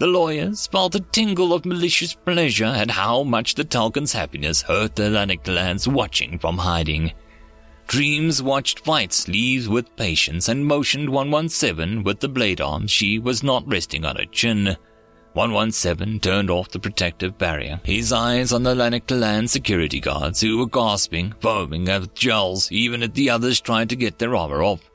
The 0.00 0.06
lawyers 0.06 0.66
felt 0.66 0.94
a 0.94 1.00
tingle 1.00 1.52
of 1.52 1.66
malicious 1.66 2.14
pleasure 2.14 2.64
at 2.64 2.90
how 2.90 3.22
much 3.22 3.54
the 3.54 3.64
Talcan's 3.64 4.14
happiness 4.14 4.62
hurt 4.62 4.96
the 4.96 5.10
Lanaktalans 5.10 5.86
watching 5.86 6.38
from 6.38 6.56
hiding. 6.56 7.12
Dreams 7.86 8.42
watched 8.42 8.80
Fights 8.80 9.28
leave 9.28 9.68
with 9.68 9.94
patience 9.96 10.48
and 10.48 10.64
motioned 10.64 11.10
117 11.10 12.02
with 12.02 12.20
the 12.20 12.30
blade 12.30 12.62
arm 12.62 12.86
she 12.86 13.18
was 13.18 13.42
not 13.42 13.68
resting 13.68 14.06
on 14.06 14.16
her 14.16 14.24
chin. 14.24 14.74
117 15.34 16.18
turned 16.20 16.48
off 16.48 16.70
the 16.70 16.78
protective 16.78 17.36
barrier, 17.36 17.78
his 17.84 18.10
eyes 18.10 18.54
on 18.54 18.62
the 18.62 18.74
Lanaktalan 18.74 19.50
security 19.50 20.00
guards 20.00 20.40
who 20.40 20.56
were 20.56 20.66
gasping, 20.66 21.34
foaming 21.40 21.90
at 21.90 22.14
gels, 22.14 22.72
even 22.72 23.02
as 23.02 23.10
the 23.10 23.28
others 23.28 23.60
tried 23.60 23.90
to 23.90 23.96
get 23.96 24.18
their 24.18 24.34
armor 24.34 24.62
off. 24.62 24.90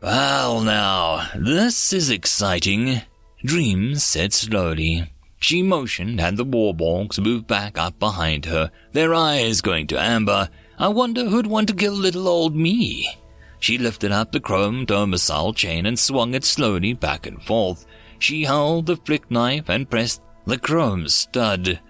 Well 0.00 0.60
now, 0.60 1.28
this 1.34 1.92
is 1.92 2.08
exciting, 2.08 3.00
Dreams 3.44 4.02
said 4.02 4.32
slowly. 4.32 5.12
She 5.38 5.62
motioned 5.62 6.20
and 6.20 6.38
the 6.38 6.46
warborgs 6.46 7.18
moved 7.18 7.46
back 7.46 7.76
up 7.76 7.98
behind 7.98 8.46
her, 8.46 8.70
their 8.92 9.12
eyes 9.12 9.60
going 9.60 9.86
to 9.88 10.00
amber, 10.00 10.48
I 10.78 10.88
wonder 10.88 11.26
who'd 11.26 11.46
want 11.46 11.68
to 11.68 11.74
kill 11.74 11.92
little 11.92 12.26
old 12.26 12.56
me. 12.56 13.06
She 13.60 13.78
lifted 13.78 14.12
up 14.12 14.32
the 14.32 14.40
chrome 14.40 14.86
domicile 14.86 15.52
chain 15.52 15.86
and 15.86 15.98
swung 15.98 16.34
it 16.34 16.44
slowly 16.44 16.94
back 16.94 17.26
and 17.26 17.42
forth. 17.42 17.86
She 18.18 18.44
held 18.44 18.86
the 18.86 18.96
flick 18.96 19.30
knife 19.30 19.68
and 19.68 19.88
pressed 19.90 20.22
the 20.46 20.58
chrome 20.58 21.08
stud. 21.08 21.80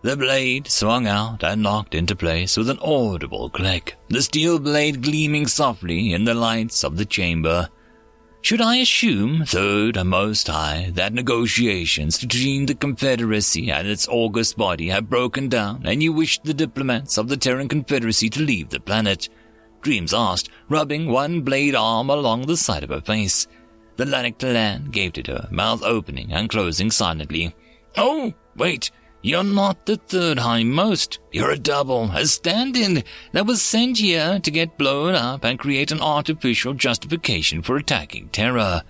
The 0.00 0.16
blade 0.16 0.66
swung 0.66 1.06
out 1.06 1.44
and 1.44 1.62
locked 1.62 1.94
into 1.94 2.16
place 2.16 2.56
with 2.56 2.68
an 2.68 2.78
audible 2.80 3.50
click, 3.50 3.96
the 4.08 4.22
steel 4.22 4.58
blade 4.58 5.02
gleaming 5.02 5.46
softly 5.46 6.12
in 6.12 6.24
the 6.24 6.34
lights 6.34 6.82
of 6.82 6.96
the 6.96 7.04
chamber. 7.04 7.68
Should 8.42 8.60
I 8.60 8.78
assume, 8.78 9.44
third 9.44 9.96
and 9.96 10.10
most 10.10 10.48
high, 10.48 10.90
that 10.94 11.12
negotiations 11.12 12.18
between 12.18 12.66
the 12.66 12.74
Confederacy 12.74 13.70
and 13.70 13.86
its 13.86 14.08
august 14.08 14.56
body 14.56 14.88
have 14.88 15.08
broken 15.08 15.48
down 15.48 15.82
and 15.84 16.02
you 16.02 16.12
wish 16.12 16.40
the 16.40 16.52
diplomats 16.52 17.18
of 17.18 17.28
the 17.28 17.36
Terran 17.36 17.68
Confederacy 17.68 18.28
to 18.30 18.42
leave 18.42 18.70
the 18.70 18.80
planet? 18.80 19.28
Dreams 19.80 20.12
asked, 20.12 20.48
rubbing 20.68 21.06
one 21.06 21.42
blade 21.42 21.76
arm 21.76 22.10
along 22.10 22.46
the 22.46 22.56
side 22.56 22.82
of 22.82 22.90
her 22.90 23.00
face. 23.00 23.46
The 23.96 24.06
Lanaktalan 24.06 24.90
gave 24.90 25.16
it 25.18 25.28
her, 25.28 25.46
mouth 25.52 25.84
opening 25.84 26.32
and 26.32 26.50
closing 26.50 26.90
silently. 26.90 27.54
Oh, 27.96 28.34
wait, 28.56 28.90
you're 29.22 29.44
not 29.44 29.86
the 29.86 29.96
third 29.96 30.38
hindmost. 30.38 31.18
You're 31.30 31.52
a 31.52 31.58
double, 31.58 32.10
a 32.12 32.26
stand-in 32.26 33.04
that 33.32 33.46
was 33.46 33.62
sent 33.62 33.98
here 33.98 34.40
to 34.40 34.50
get 34.50 34.76
blown 34.76 35.14
up 35.14 35.44
and 35.44 35.58
create 35.58 35.92
an 35.92 36.00
artificial 36.00 36.74
justification 36.74 37.62
for 37.62 37.76
attacking 37.76 38.28
Terra. 38.28 38.84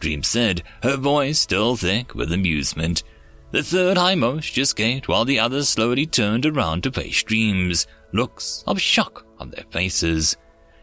Dream 0.00 0.22
said, 0.22 0.62
her 0.82 0.96
voice 0.96 1.38
still 1.38 1.76
thick 1.76 2.14
with 2.14 2.32
amusement. 2.32 3.02
The 3.50 3.62
third 3.62 3.96
hindmost 3.96 4.52
just 4.52 4.74
gaped 4.74 5.06
while 5.06 5.24
the 5.24 5.38
others 5.38 5.68
slowly 5.68 6.06
turned 6.06 6.44
around 6.44 6.82
to 6.82 6.90
face 6.90 7.22
Dreams, 7.22 7.86
looks 8.12 8.64
of 8.66 8.80
shock 8.80 9.26
on 9.38 9.50
their 9.50 9.64
faces. 9.70 10.36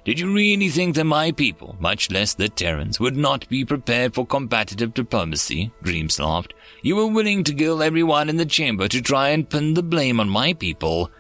Did 0.03 0.19
you 0.19 0.33
really 0.33 0.69
think 0.69 0.95
that 0.95 1.03
my 1.03 1.31
people, 1.31 1.75
much 1.79 2.09
less 2.09 2.33
the 2.33 2.49
Terrans, 2.49 2.99
would 2.99 3.15
not 3.15 3.47
be 3.49 3.63
prepared 3.63 4.15
for 4.15 4.25
combative 4.25 4.95
diplomacy? 4.95 5.71
Dreams 5.83 6.19
laughed. 6.19 6.55
You 6.81 6.95
were 6.95 7.05
willing 7.05 7.43
to 7.43 7.53
kill 7.53 7.83
everyone 7.83 8.27
in 8.27 8.37
the 8.37 8.45
chamber 8.45 8.87
to 8.87 8.99
try 8.99 9.29
and 9.29 9.47
pin 9.47 9.75
the 9.75 9.83
blame 9.83 10.19
on 10.19 10.27
my 10.27 10.53
people. 10.53 11.11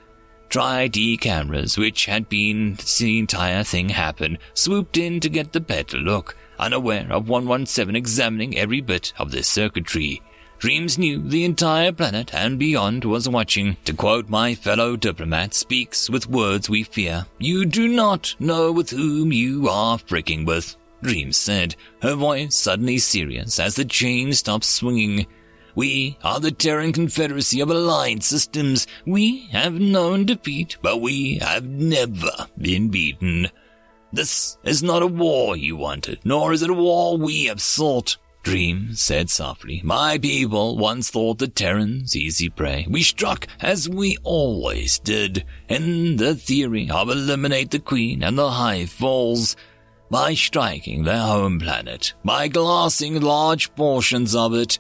Tri-D 0.49 1.17
cameras, 1.17 1.77
which 1.77 2.07
had 2.07 2.27
been 2.27 2.75
the 2.97 3.19
entire 3.19 3.63
thing 3.63 3.89
happen, 3.89 4.39
swooped 4.55 4.97
in 4.97 5.19
to 5.19 5.29
get 5.29 5.53
the 5.53 5.59
better 5.59 5.97
look, 5.97 6.35
unaware 6.57 7.05
of 7.11 7.29
117 7.29 7.95
examining 7.95 8.57
every 8.57 8.81
bit 8.81 9.13
of 9.19 9.29
their 9.29 9.43
circuitry. 9.43 10.23
Dreams 10.61 10.99
knew 10.99 11.19
the 11.27 11.43
entire 11.43 11.91
planet 11.91 12.35
and 12.35 12.59
beyond 12.59 13.03
was 13.03 13.27
watching. 13.27 13.77
To 13.85 13.93
quote 13.93 14.29
my 14.29 14.53
fellow 14.53 14.95
diplomat, 14.95 15.55
speaks 15.55 16.07
with 16.07 16.29
words 16.29 16.69
we 16.69 16.83
fear. 16.83 17.25
You 17.39 17.65
do 17.65 17.87
not 17.87 18.35
know 18.39 18.71
with 18.71 18.91
whom 18.91 19.33
you 19.33 19.67
are 19.67 19.97
fricking 19.97 20.45
with. 20.45 20.77
Dreams 21.01 21.35
said, 21.35 21.75
her 22.03 22.13
voice 22.13 22.55
suddenly 22.55 22.99
serious 22.99 23.59
as 23.59 23.73
the 23.73 23.85
chain 23.85 24.33
stopped 24.33 24.65
swinging. 24.65 25.25
We 25.73 26.19
are 26.23 26.39
the 26.39 26.51
Terran 26.51 26.93
Confederacy 26.93 27.59
of 27.59 27.71
Allied 27.71 28.21
Systems. 28.21 28.85
We 29.03 29.47
have 29.47 29.73
known 29.73 30.27
defeat, 30.27 30.77
but 30.83 31.01
we 31.01 31.39
have 31.39 31.65
never 31.65 32.29
been 32.55 32.89
beaten. 32.89 33.49
This 34.13 34.59
is 34.63 34.83
not 34.83 35.01
a 35.01 35.07
war 35.07 35.57
you 35.57 35.75
wanted, 35.75 36.19
nor 36.23 36.53
is 36.53 36.61
it 36.61 36.69
a 36.69 36.73
war 36.73 37.17
we 37.17 37.45
have 37.45 37.63
sought. 37.63 38.17
Dream 38.43 38.95
said 38.95 39.29
softly, 39.29 39.81
My 39.83 40.17
people 40.17 40.77
once 40.77 41.11
thought 41.11 41.37
the 41.37 41.47
Terrans 41.47 42.15
easy 42.15 42.49
prey. 42.49 42.87
We 42.89 43.03
struck, 43.03 43.47
as 43.59 43.87
we 43.87 44.17
always 44.23 44.97
did, 44.97 45.45
in 45.69 46.17
the 46.17 46.33
theory 46.35 46.89
of 46.89 47.09
eliminate 47.09 47.69
the 47.69 47.79
Queen 47.79 48.23
and 48.23 48.37
the 48.37 48.51
High 48.51 48.87
Falls 48.87 49.55
by 50.09 50.33
striking 50.33 51.03
their 51.03 51.19
home 51.19 51.59
planet, 51.59 52.13
by 52.25 52.47
glassing 52.47 53.21
large 53.21 53.73
portions 53.75 54.35
of 54.35 54.55
it. 54.55 54.79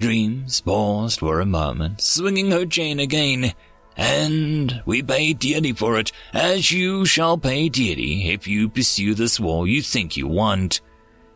Dreams 0.00 0.62
paused 0.62 1.20
for 1.20 1.40
a 1.40 1.46
moment, 1.46 2.00
swinging 2.00 2.50
her 2.50 2.66
chain 2.66 2.98
again. 2.98 3.52
And 3.96 4.82
we 4.86 5.02
pay 5.02 5.34
dearly 5.34 5.72
for 5.72 5.98
it, 5.98 6.10
as 6.32 6.72
you 6.72 7.04
shall 7.06 7.38
pay 7.38 7.68
dearly 7.68 8.30
if 8.30 8.48
you 8.48 8.68
pursue 8.68 9.14
this 9.14 9.38
war 9.38 9.68
you 9.68 9.82
think 9.82 10.16
you 10.16 10.26
want. 10.26 10.80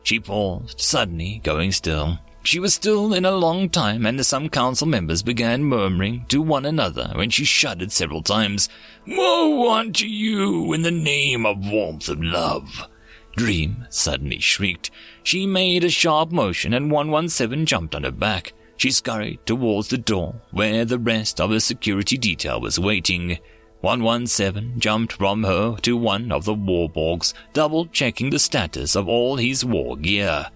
She 0.09 0.21
paused, 0.21 0.81
suddenly 0.81 1.43
going 1.45 1.71
still. 1.71 2.19
She 2.43 2.59
was 2.59 2.73
still 2.73 3.13
in 3.13 3.27
a 3.27 3.37
long 3.37 3.69
time, 3.69 4.07
and 4.07 4.25
some 4.25 4.49
council 4.49 4.87
members 4.87 5.23
began 5.23 5.65
murmuring 5.65 6.25
to 6.31 6.41
one 6.41 6.65
another 6.65 7.13
when 7.15 7.29
she 7.29 7.45
shuddered 7.45 7.93
several 7.93 8.23
times. 8.23 8.71
Woe 9.07 9.71
unto 9.71 10.07
you 10.07 10.73
in 10.73 10.81
the 10.81 10.91
name 10.91 11.45
of 11.45 11.59
warmth 11.59 12.09
of 12.09 12.23
love! 12.23 12.89
Dream 13.37 13.85
suddenly 13.91 14.39
shrieked. 14.39 14.91
She 15.25 15.45
made 15.47 15.85
a 15.85 15.91
sharp 15.91 16.33
motion, 16.33 16.73
and 16.73 16.91
117 16.91 17.67
jumped 17.67 17.95
on 17.95 18.05
her 18.05 18.11
back. 18.11 18.55
She 18.79 18.91
scurried 18.91 19.45
towards 19.45 19.89
the 19.89 19.99
door, 19.99 20.41
where 20.53 20.87
the 20.87 20.99
rest 20.99 21.39
of 21.39 21.51
her 21.51 21.61
security 21.61 22.17
detail 22.17 22.63
was 22.63 22.79
waiting. 22.79 23.41
117 23.81 24.81
jumped 24.81 25.13
from 25.13 25.45
her 25.45 25.77
to 25.83 25.97
one 25.97 26.33
of 26.33 26.45
the 26.45 26.55
warborgs, 26.55 27.33
double 27.53 27.87
checking 27.87 28.31
the 28.31 28.39
status 28.39 28.97
of 28.97 29.09
all 29.09 29.37
his 29.37 29.65
war 29.65 29.97
gear. 29.97 30.47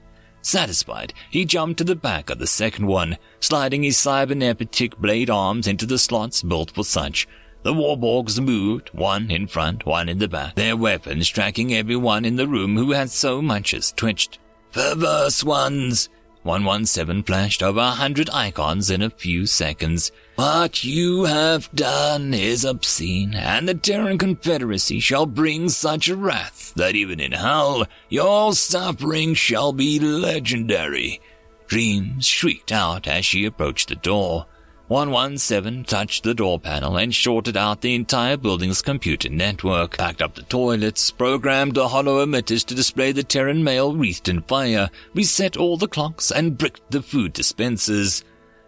Satisfied, 0.42 1.14
he 1.30 1.44
jumped 1.44 1.78
to 1.78 1.84
the 1.84 1.94
back 1.94 2.28
of 2.28 2.40
the 2.40 2.46
second 2.48 2.86
one, 2.86 3.16
sliding 3.38 3.84
his 3.84 3.96
cybernetic 3.96 4.98
blade 4.98 5.30
arms 5.30 5.68
into 5.68 5.86
the 5.86 5.98
slots 5.98 6.42
built 6.42 6.72
for 6.72 6.84
such. 6.84 7.28
The 7.62 7.72
warborgs 7.72 8.40
moved, 8.40 8.88
one 8.88 9.30
in 9.30 9.46
front, 9.46 9.86
one 9.86 10.08
in 10.08 10.18
the 10.18 10.26
back, 10.26 10.56
their 10.56 10.76
weapons 10.76 11.28
tracking 11.28 11.72
everyone 11.72 12.24
in 12.24 12.34
the 12.34 12.48
room 12.48 12.76
who 12.76 12.90
had 12.90 13.10
so 13.10 13.40
much 13.40 13.72
as 13.72 13.92
twitched. 13.92 14.40
Perverse 14.72 15.44
ones! 15.44 16.08
117 16.42 17.22
flashed 17.22 17.62
over 17.62 17.78
a 17.78 17.90
hundred 17.90 18.28
icons 18.30 18.90
in 18.90 19.00
a 19.00 19.10
few 19.10 19.46
seconds. 19.46 20.10
What 20.36 20.82
you 20.82 21.24
have 21.24 21.70
done 21.74 22.32
is 22.32 22.64
obscene, 22.64 23.34
and 23.34 23.68
the 23.68 23.74
Terran 23.74 24.16
Confederacy 24.16 24.98
shall 24.98 25.26
bring 25.26 25.68
such 25.68 26.08
wrath 26.08 26.72
that 26.74 26.96
even 26.96 27.20
in 27.20 27.32
hell 27.32 27.86
your 28.08 28.54
suffering 28.54 29.34
shall 29.34 29.74
be 29.74 30.00
legendary. 30.00 31.20
Dreams 31.66 32.26
shrieked 32.26 32.72
out 32.72 33.06
as 33.06 33.26
she 33.26 33.44
approached 33.44 33.90
the 33.90 33.94
door. 33.94 34.46
117 34.88 35.84
touched 35.84 36.22
the 36.22 36.34
door 36.34 36.58
panel 36.58 36.96
and 36.96 37.14
shorted 37.14 37.56
out 37.56 37.82
the 37.82 37.94
entire 37.94 38.36
building's 38.36 38.82
computer 38.82 39.28
network, 39.28 39.96
packed 39.98 40.22
up 40.22 40.34
the 40.34 40.42
toilets, 40.42 41.10
programmed 41.10 41.74
the 41.74 41.88
hollow 41.88 42.24
emitters 42.24 42.64
to 42.64 42.74
display 42.74 43.12
the 43.12 43.22
Terran 43.22 43.62
mail 43.62 43.94
wreathed 43.94 44.28
in 44.28 44.42
fire, 44.42 44.90
reset 45.14 45.56
all 45.56 45.76
the 45.76 45.88
clocks, 45.88 46.30
and 46.30 46.58
bricked 46.58 46.90
the 46.90 47.02
food 47.02 47.32
dispensers. 47.34 48.24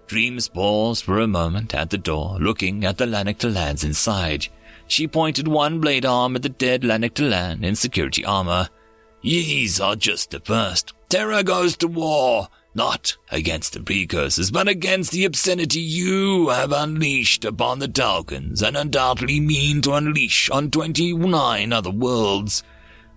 Dreams 0.07 0.49
paused 0.49 1.05
for 1.05 1.21
a 1.21 1.27
moment 1.27 1.75
at 1.75 1.91
the 1.91 1.99
door, 1.99 2.37
looking 2.39 2.85
at 2.85 2.99
the 2.99 3.07
Lanaktalans 3.07 3.85
inside. 3.85 4.49
She 4.87 5.09
pointed 5.09 5.49
one 5.49 5.81
blade 5.81 6.05
arm 6.05 6.37
at 6.37 6.43
the 6.43 6.49
dead 6.49 6.83
Lanaktalan 6.83 7.65
in 7.65 7.75
security 7.75 8.25
armor. 8.25 8.69
These 9.23 9.81
are 9.81 9.97
just 9.97 10.31
the 10.31 10.41
first. 10.41 10.93
Terra 11.09 11.43
goes 11.43 11.77
to 11.79 11.89
war 11.89 12.49
not 12.75 13.17
against 13.31 13.73
the 13.73 13.81
precursors, 13.81 14.51
but 14.51 14.69
against 14.69 15.13
the 15.13 15.25
obscenity 15.25 15.81
you 15.81 16.49
have 16.49 16.73
unleashed 16.73 17.45
upon 17.45 17.79
the 17.79 17.89
Talcans 17.89 18.63
and 18.63 18.77
undoubtedly 18.77 19.41
mean 19.41 19.81
to 19.83 19.93
unleash 19.93 20.51
on 20.51 20.71
29 20.71 21.73
other 21.73 21.91
worlds. 21.91 22.63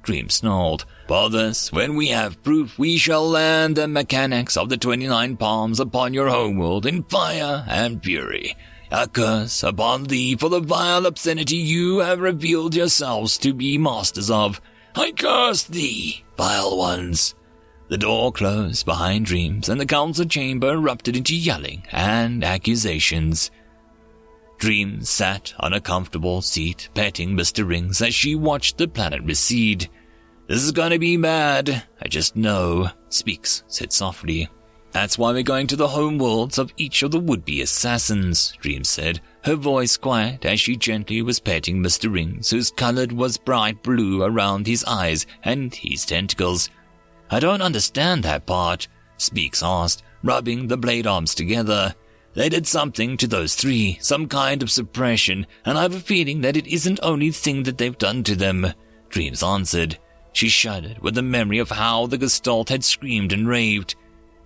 Dream 0.03 0.29
snarled. 0.29 0.85
This, 1.07 1.71
when 1.71 1.95
we 1.95 2.09
have 2.09 2.41
proof, 2.43 2.77
we 2.77 2.97
shall 2.97 3.27
land 3.27 3.75
the 3.75 3.87
mechanics 3.87 4.57
of 4.57 4.69
the 4.69 4.77
29 4.77 5.37
palms 5.37 5.79
upon 5.79 6.13
your 6.13 6.29
homeworld 6.29 6.85
in 6.85 7.03
fire 7.03 7.65
and 7.67 8.03
fury. 8.03 8.55
A 8.91 9.07
curse 9.07 9.63
upon 9.63 10.05
thee 10.05 10.35
for 10.35 10.49
the 10.49 10.59
vile 10.59 11.05
obscenity 11.05 11.57
you 11.57 11.99
have 11.99 12.19
revealed 12.19 12.75
yourselves 12.75 13.37
to 13.39 13.53
be 13.53 13.77
masters 13.77 14.29
of. 14.29 14.61
I 14.95 15.11
curse 15.11 15.63
thee, 15.63 16.23
vile 16.37 16.77
ones. 16.77 17.35
The 17.89 17.97
door 17.97 18.31
closed 18.31 18.85
behind 18.85 19.25
Dreams, 19.25 19.69
and 19.69 19.79
the 19.79 19.85
council 19.85 20.25
chamber 20.25 20.73
erupted 20.73 21.15
into 21.15 21.35
yelling 21.35 21.83
and 21.91 22.43
accusations. 22.43 23.49
Dreams 24.57 25.09
sat 25.09 25.53
on 25.59 25.73
a 25.73 25.81
comfortable 25.81 26.41
seat, 26.41 26.89
petting 26.93 27.35
Mr. 27.35 27.67
Rings 27.67 28.01
as 28.01 28.13
she 28.13 28.35
watched 28.35 28.77
the 28.77 28.87
planet 28.87 29.23
recede. 29.23 29.89
This 30.47 30.63
is 30.63 30.71
gonna 30.71 30.97
be 30.97 31.17
bad, 31.17 31.83
I 32.01 32.07
just 32.07 32.37
know, 32.37 32.89
Speaks 33.09 33.63
said 33.67 33.91
softly. 33.91 34.47
That's 34.93 35.17
why 35.17 35.33
we're 35.33 35.43
going 35.43 35.67
to 35.67 35.75
the 35.75 35.89
home 35.89 36.17
worlds 36.17 36.57
of 36.57 36.71
each 36.77 37.03
of 37.03 37.11
the 37.11 37.19
would-be 37.19 37.61
assassins, 37.61 38.53
Dreams 38.61 38.87
said, 38.87 39.19
her 39.43 39.55
voice 39.55 39.97
quiet 39.97 40.45
as 40.45 40.61
she 40.61 40.77
gently 40.77 41.21
was 41.21 41.41
petting 41.41 41.83
Mr. 41.83 42.11
Rings, 42.11 42.49
whose 42.49 42.71
color 42.71 43.07
was 43.11 43.37
bright 43.37 43.83
blue 43.83 44.23
around 44.23 44.67
his 44.67 44.85
eyes 44.85 45.25
and 45.43 45.75
his 45.75 46.05
tentacles. 46.05 46.69
I 47.29 47.41
don't 47.41 47.61
understand 47.61 48.23
that 48.23 48.45
part, 48.45 48.87
Speaks 49.17 49.61
asked, 49.61 50.03
rubbing 50.23 50.67
the 50.67 50.77
blade 50.77 51.07
arms 51.07 51.35
together. 51.35 51.93
They 52.35 52.47
did 52.47 52.65
something 52.65 53.17
to 53.17 53.27
those 53.27 53.55
three, 53.55 53.97
some 53.99 54.27
kind 54.27 54.63
of 54.63 54.71
suppression, 54.71 55.45
and 55.65 55.77
I 55.77 55.81
have 55.81 55.95
a 55.95 55.99
feeling 55.99 56.39
that 56.41 56.55
it 56.55 56.67
isn't 56.67 56.99
only 57.03 57.31
thing 57.31 57.63
that 57.63 57.77
they've 57.77 57.97
done 57.97 58.23
to 58.23 58.35
them. 58.35 58.73
Dreams 59.09 59.43
answered. 59.43 59.97
She 60.37 60.49
shuddered 60.49 60.99
with 60.99 61.15
the 61.15 61.23
memory 61.23 61.57
of 61.57 61.71
how 61.71 62.05
the 62.05 62.19
Gestalt 62.19 62.69
had 62.69 62.83
screamed 62.83 63.33
and 63.33 63.47
raved. 63.47 63.95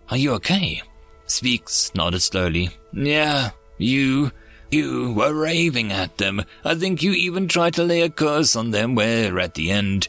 Are 0.07 0.15
you 0.15 0.31
okay? 0.35 0.81
Speaks 1.25 1.93
nodded 1.93 2.21
slowly. 2.21 2.69
Yeah, 2.93 3.49
you, 3.77 4.31
you 4.71 5.11
were 5.11 5.33
raving 5.33 5.91
at 5.91 6.17
them. 6.17 6.45
I 6.63 6.75
think 6.75 7.03
you 7.03 7.11
even 7.11 7.49
tried 7.49 7.73
to 7.73 7.83
lay 7.83 8.03
a 8.03 8.09
curse 8.09 8.55
on 8.55 8.71
them 8.71 8.95
where, 8.95 9.37
at 9.37 9.55
the 9.55 9.69
end, 9.69 10.07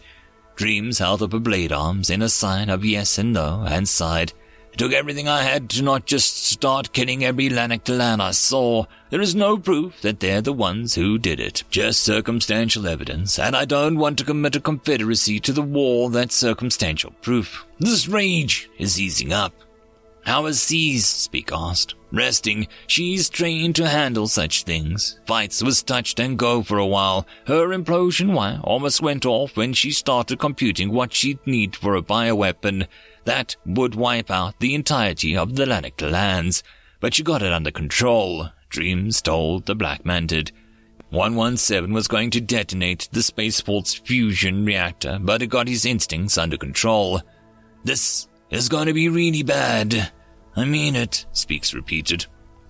Dreams 0.55 1.01
held 1.01 1.21
up 1.21 1.33
her 1.33 1.41
blade 1.41 1.73
arms 1.73 2.11
in 2.11 2.23
a 2.23 2.29
sign 2.29 2.71
of 2.71 2.85
yes 2.85 3.19
and 3.19 3.33
no 3.33 3.65
and 3.67 3.89
sighed. 3.89 4.33
Took 4.77 4.93
everything 4.93 5.29
I 5.29 5.43
had 5.43 5.69
to 5.71 5.83
not 5.83 6.07
just 6.07 6.47
start 6.47 6.93
killing 6.93 7.23
every 7.23 7.51
Lanaktalan 7.51 8.21
I 8.21 8.31
saw. 8.31 8.87
There 9.11 9.21
is 9.21 9.35
no 9.35 9.59
proof 9.59 10.01
that 10.01 10.21
they're 10.21 10.41
the 10.41 10.53
ones 10.53 10.95
who 10.95 11.19
did 11.19 11.41
it. 11.41 11.63
Just 11.71 12.03
circumstantial 12.03 12.87
evidence, 12.87 13.39
and 13.39 13.55
I 13.55 13.67
don't 13.67 13.99
want 13.99 14.19
to 14.19 14.25
commit 14.25 14.57
a 14.57 14.61
confederacy 14.61 15.41
to 15.41 15.53
the 15.53 15.63
war 15.63 16.11
that's 16.11 16.35
circumstantial 16.35 17.11
proof. 17.21 17.67
This 17.79 18.09
rage 18.09 18.71
is 18.79 18.99
easing 18.99 19.33
up. 19.33 19.53
How 20.25 20.47
is 20.47 20.63
C's? 20.63 21.05
Speak 21.05 21.51
asked. 21.53 21.95
Resting, 22.13 22.69
she's 22.87 23.29
trained 23.29 23.75
to 23.77 23.89
handle 23.89 24.29
such 24.29 24.63
things. 24.63 25.19
Fights 25.27 25.63
was 25.63 25.83
touched 25.83 26.21
and 26.21 26.39
go 26.39 26.63
for 26.63 26.79
a 26.79 26.87
while. 26.87 27.27
Her 27.47 27.69
implosion 27.69 28.33
wire 28.33 28.61
almost 28.63 29.03
went 29.03 29.27
off 29.27 29.57
when 29.57 29.73
she 29.73 29.91
started 29.91 30.39
computing 30.39 30.93
what 30.93 31.13
she'd 31.13 31.45
need 31.47 31.75
for 31.75 31.97
a 31.97 32.03
bioweapon 32.03 32.87
that 33.25 33.57
would 33.67 33.95
wipe 33.95 34.31
out 34.31 34.59
the 34.59 34.75
entirety 34.75 35.37
of 35.37 35.57
the 35.57 35.65
Lanaktalans, 35.65 36.63
But 37.01 37.15
she 37.15 37.23
got 37.23 37.43
it 37.43 37.53
under 37.53 37.71
control, 37.71 38.51
Dreams 38.69 39.21
told 39.21 39.67
the 39.67 39.75
Black 39.75 40.05
Mantid. 40.05 40.53
117 41.11 41.93
was 41.93 42.09
going 42.09 42.31
to 42.31 42.41
detonate 42.41 43.09
the 43.13 43.23
spaceport's 43.23 43.93
fusion 43.93 44.65
reactor, 44.65 45.19
but 45.21 45.43
it 45.43 45.49
got 45.49 45.69
his 45.69 45.85
instincts 45.85 46.39
under 46.39 46.57
control. 46.57 47.21
This 47.85 48.29
is 48.51 48.69
going 48.69 48.87
to 48.87 48.95
be 48.95 49.09
really 49.09 49.43
bad. 49.43 50.11
I 50.57 50.65
mean 50.65 50.97
it, 50.97 51.27
Speaks 51.33 51.75
repeated. 51.75 52.25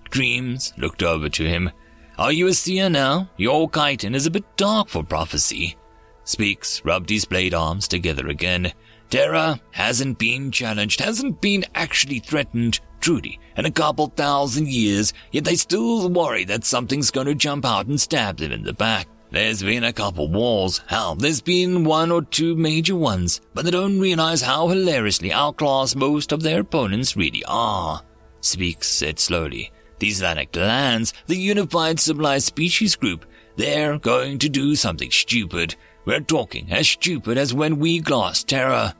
Dreams 0.09 0.73
looked 0.77 1.03
over 1.03 1.29
to 1.29 1.45
him. 1.47 1.71
Are 2.17 2.31
you 2.31 2.47
a 2.47 2.53
seer 2.53 2.89
now? 2.89 3.29
Your 3.37 3.69
chitin 3.69 4.13
is 4.13 4.25
a 4.25 4.31
bit 4.31 4.45
dark 4.57 4.89
for 4.89 5.03
prophecy. 5.03 5.77
Speaks 6.25 6.83
rubbed 6.85 7.09
his 7.09 7.25
blade 7.25 7.53
arms 7.53 7.87
together 7.87 8.27
again. 8.27 8.73
Terra 9.13 9.59
hasn't 9.69 10.17
been 10.17 10.49
challenged, 10.49 10.99
hasn't 10.99 11.39
been 11.39 11.65
actually 11.75 12.17
threatened, 12.17 12.79
truly, 12.99 13.39
in 13.55 13.63
a 13.67 13.69
couple 13.69 14.07
thousand 14.07 14.69
years, 14.69 15.13
yet 15.31 15.43
they 15.43 15.55
still 15.55 16.09
worry 16.09 16.45
that 16.45 16.63
something's 16.63 17.11
going 17.11 17.27
to 17.27 17.35
jump 17.35 17.63
out 17.63 17.85
and 17.85 18.01
stab 18.01 18.37
them 18.37 18.51
in 18.51 18.63
the 18.63 18.73
back. 18.73 19.07
There's 19.29 19.61
been 19.61 19.83
a 19.83 19.93
couple 19.93 20.29
wars. 20.29 20.81
Hell, 20.87 21.13
there's 21.13 21.41
been 21.41 21.83
one 21.83 22.09
or 22.09 22.23
two 22.23 22.55
major 22.55 22.95
ones, 22.95 23.39
but 23.53 23.65
they 23.65 23.69
don't 23.69 23.99
realize 23.99 24.41
how 24.41 24.67
hilariously 24.67 25.31
outclassed 25.31 25.95
most 25.95 26.31
of 26.31 26.41
their 26.41 26.61
opponents 26.61 27.15
really 27.15 27.43
are. 27.47 28.01
Speaks 28.41 28.87
said 28.87 29.19
slowly. 29.19 29.71
These 29.99 30.23
Lanaktalans, 30.23 31.13
the 31.27 31.35
unified 31.35 31.99
civilized 31.99 32.47
species 32.47 32.95
group, 32.95 33.27
they're 33.57 33.99
going 33.99 34.39
to 34.39 34.49
do 34.49 34.75
something 34.75 35.11
stupid. 35.11 35.75
We're 36.03 36.19
talking 36.21 36.71
as 36.71 36.89
stupid 36.89 37.37
as 37.37 37.53
when 37.53 37.77
we 37.77 37.99
glassed 37.99 38.47
Terra. 38.47 38.95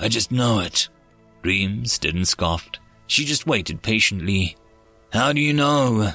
I 0.00 0.08
just 0.08 0.32
know 0.32 0.58
it. 0.58 0.88
Dreams 1.42 1.98
didn't 1.98 2.24
scoff. 2.24 2.68
She 3.06 3.24
just 3.24 3.46
waited 3.46 3.82
patiently. 3.82 4.56
How 5.12 5.32
do 5.32 5.40
you 5.40 5.52
know? 5.52 6.14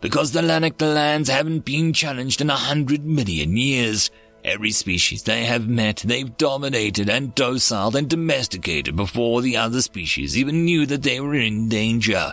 because 0.00 0.32
the 0.32 0.40
Lanaktalans 0.40 1.28
haven't 1.28 1.64
been 1.64 1.92
challenged 1.92 2.40
in 2.40 2.50
a 2.50 2.56
hundred 2.56 3.04
million 3.04 3.56
years. 3.56 4.10
Every 4.44 4.70
species 4.70 5.24
they 5.24 5.44
have 5.44 5.68
met, 5.68 5.96
they've 5.98 6.36
dominated 6.36 7.10
and 7.10 7.34
dociled 7.34 7.96
and 7.96 8.08
domesticated 8.08 8.94
before 8.94 9.42
the 9.42 9.56
other 9.56 9.82
species 9.82 10.38
even 10.38 10.64
knew 10.64 10.86
that 10.86 11.02
they 11.02 11.20
were 11.20 11.34
in 11.34 11.68
danger. 11.68 12.32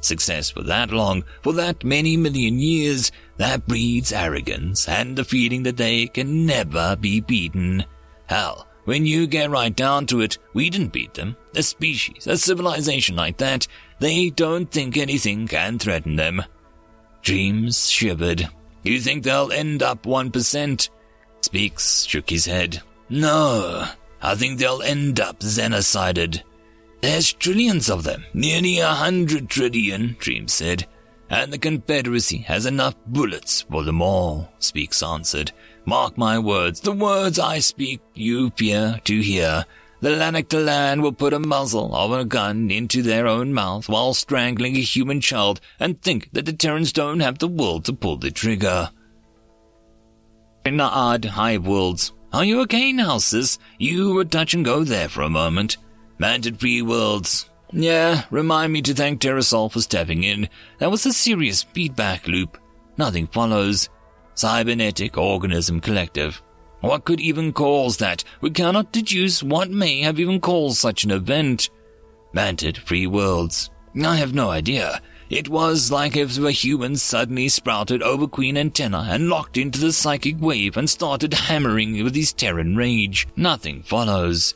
Success 0.00 0.50
for 0.50 0.62
that 0.64 0.90
long, 0.90 1.24
for 1.42 1.52
that 1.54 1.84
many 1.84 2.16
million 2.16 2.58
years, 2.58 3.10
that 3.36 3.66
breeds 3.66 4.12
arrogance 4.12 4.88
and 4.88 5.16
the 5.16 5.24
feeling 5.24 5.62
that 5.62 5.76
they 5.76 6.08
can 6.08 6.44
never 6.44 6.96
be 6.96 7.20
beaten. 7.20 7.84
Hell, 8.26 8.66
when 8.84 9.06
you 9.06 9.26
get 9.26 9.50
right 9.50 9.74
down 9.74 10.06
to 10.06 10.20
it, 10.20 10.38
we 10.52 10.70
didn't 10.70 10.92
beat 10.92 11.14
them. 11.14 11.36
A 11.56 11.62
species, 11.62 12.26
a 12.26 12.36
civilization 12.36 13.16
like 13.16 13.38
that, 13.38 13.66
they 13.98 14.30
don't 14.30 14.70
think 14.70 14.96
anything 14.96 15.46
can 15.46 15.78
threaten 15.78 16.16
them. 16.16 16.42
Dreams 17.22 17.88
shivered. 17.88 18.48
You 18.82 19.00
think 19.00 19.24
they'll 19.24 19.52
end 19.52 19.82
up 19.82 20.02
1%? 20.02 20.88
Speaks 21.40 22.04
shook 22.04 22.28
his 22.30 22.46
head. 22.46 22.82
No, 23.08 23.86
I 24.20 24.34
think 24.34 24.58
they'll 24.58 24.82
end 24.82 25.20
up 25.20 25.40
xenocided. 25.40 26.42
There's 27.00 27.32
trillions 27.34 27.90
of 27.90 28.02
them, 28.04 28.24
nearly 28.32 28.78
a 28.78 28.88
hundred 28.88 29.50
trillion, 29.50 30.16
Dream 30.18 30.48
said. 30.48 30.86
and 31.30 31.52
the 31.52 31.58
Confederacy 31.58 32.38
has 32.38 32.66
enough 32.66 32.94
bullets 33.06 33.62
for 33.62 33.82
them 33.82 34.00
all, 34.02 34.50
Speaks 34.58 35.02
answered. 35.02 35.52
Mark 35.86 36.16
my 36.16 36.38
words, 36.38 36.80
the 36.80 36.92
words 36.92 37.38
I 37.38 37.58
speak 37.58 38.00
you 38.14 38.50
fear 38.50 39.00
to 39.04 39.20
hear. 39.20 39.64
The 40.00 40.10
Lanaktalan 40.10 41.02
will 41.02 41.12
put 41.12 41.32
a 41.32 41.38
muzzle 41.38 41.94
of 41.94 42.12
a 42.12 42.24
gun 42.24 42.70
into 42.70 43.02
their 43.02 43.26
own 43.26 43.52
mouth 43.52 43.88
while 43.88 44.12
strangling 44.14 44.76
a 44.76 44.80
human 44.80 45.20
child 45.20 45.60
and 45.80 46.00
think 46.00 46.30
that 46.32 46.46
the 46.46 46.52
Terrans 46.52 46.92
don't 46.92 47.20
have 47.20 47.38
the 47.38 47.48
will 47.48 47.80
to 47.80 47.92
pull 47.92 48.16
the 48.16 48.30
trigger. 48.30 48.90
Naad 50.66 51.24
Hive 51.24 51.66
Worlds. 51.66 52.12
Are 52.32 52.44
you 52.44 52.60
okay 52.62 52.92
now, 52.92 53.18
sis? 53.18 53.58
You 53.78 54.14
were 54.14 54.24
touch 54.24 54.54
and 54.54 54.64
go 54.64 54.84
there 54.84 55.08
for 55.08 55.22
a 55.22 55.30
moment. 55.30 55.76
Mantid 56.18 56.58
Free 56.58 56.82
Worlds. 56.82 57.48
Yeah, 57.72 58.24
remind 58.30 58.72
me 58.72 58.82
to 58.82 58.94
thank 58.94 59.20
Terrasol 59.20 59.70
for 59.70 59.80
stepping 59.80 60.22
in. 60.22 60.48
That 60.78 60.90
was 60.90 61.06
a 61.06 61.12
serious 61.12 61.62
feedback 61.62 62.26
loop. 62.26 62.58
Nothing 62.96 63.26
follows. 63.26 63.88
Cybernetic 64.34 65.16
Organism 65.16 65.80
Collective. 65.80 66.42
What 66.80 67.04
could 67.04 67.20
even 67.20 67.52
cause 67.52 67.96
that? 67.98 68.24
We 68.40 68.50
cannot 68.50 68.92
deduce 68.92 69.42
what 69.42 69.70
may 69.70 70.02
have 70.02 70.20
even 70.20 70.40
caused 70.40 70.76
such 70.76 71.04
an 71.04 71.10
event. 71.10 71.70
Mantid 72.34 72.76
Free 72.76 73.06
Worlds. 73.06 73.70
I 74.04 74.16
have 74.16 74.34
no 74.34 74.50
idea. 74.50 75.00
It 75.30 75.48
was 75.48 75.90
like 75.90 76.16
if 76.16 76.34
the 76.34 76.50
humans 76.50 77.02
suddenly 77.02 77.48
sprouted 77.48 78.02
over 78.02 78.26
Queen 78.26 78.56
Antenna 78.56 79.06
and 79.08 79.28
locked 79.28 79.56
into 79.56 79.80
the 79.80 79.92
psychic 79.92 80.36
wave 80.40 80.76
and 80.76 80.90
started 80.90 81.32
hammering 81.32 82.02
with 82.04 82.14
his 82.14 82.32
Terran 82.32 82.76
rage. 82.76 83.26
Nothing 83.36 83.82
follows. 83.82 84.54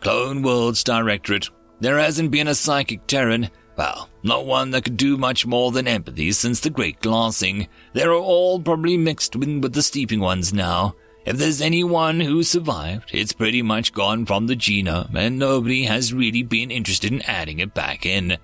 Clone 0.00 0.42
Worlds 0.42 0.84
Directorate. 0.84 1.50
There 1.80 1.98
hasn't 1.98 2.30
been 2.30 2.48
a 2.48 2.54
psychic 2.54 3.06
Terran. 3.06 3.50
Well, 3.76 4.08
not 4.22 4.46
one 4.46 4.70
that 4.70 4.84
could 4.84 4.96
do 4.96 5.16
much 5.16 5.46
more 5.46 5.72
than 5.72 5.88
empathy 5.88 6.30
since 6.32 6.60
the 6.60 6.70
Great 6.70 7.00
Glassing. 7.00 7.66
They're 7.92 8.12
all 8.12 8.60
probably 8.60 8.96
mixed 8.96 9.34
in 9.34 9.60
with 9.60 9.72
the 9.72 9.82
steeping 9.82 10.20
ones 10.20 10.52
now. 10.52 10.94
If 11.24 11.38
there's 11.38 11.60
anyone 11.60 12.20
who 12.20 12.42
survived, 12.42 13.10
it's 13.12 13.32
pretty 13.32 13.62
much 13.62 13.94
gone 13.94 14.26
from 14.26 14.46
the 14.46 14.54
genome, 14.54 15.14
and 15.14 15.38
nobody 15.38 15.84
has 15.84 16.12
really 16.12 16.42
been 16.42 16.70
interested 16.70 17.12
in 17.12 17.22
adding 17.22 17.58
it 17.60 17.74
back 17.74 18.04
in. 18.04 18.36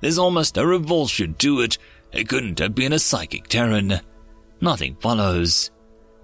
There's 0.00 0.18
almost 0.18 0.56
a 0.58 0.66
revulsion 0.66 1.34
to 1.34 1.60
it. 1.60 1.78
It 2.12 2.28
couldn't 2.28 2.58
have 2.58 2.74
been 2.74 2.92
a 2.92 2.98
psychic 2.98 3.48
Terran. 3.48 4.00
Nothing 4.60 4.96
follows. 5.00 5.70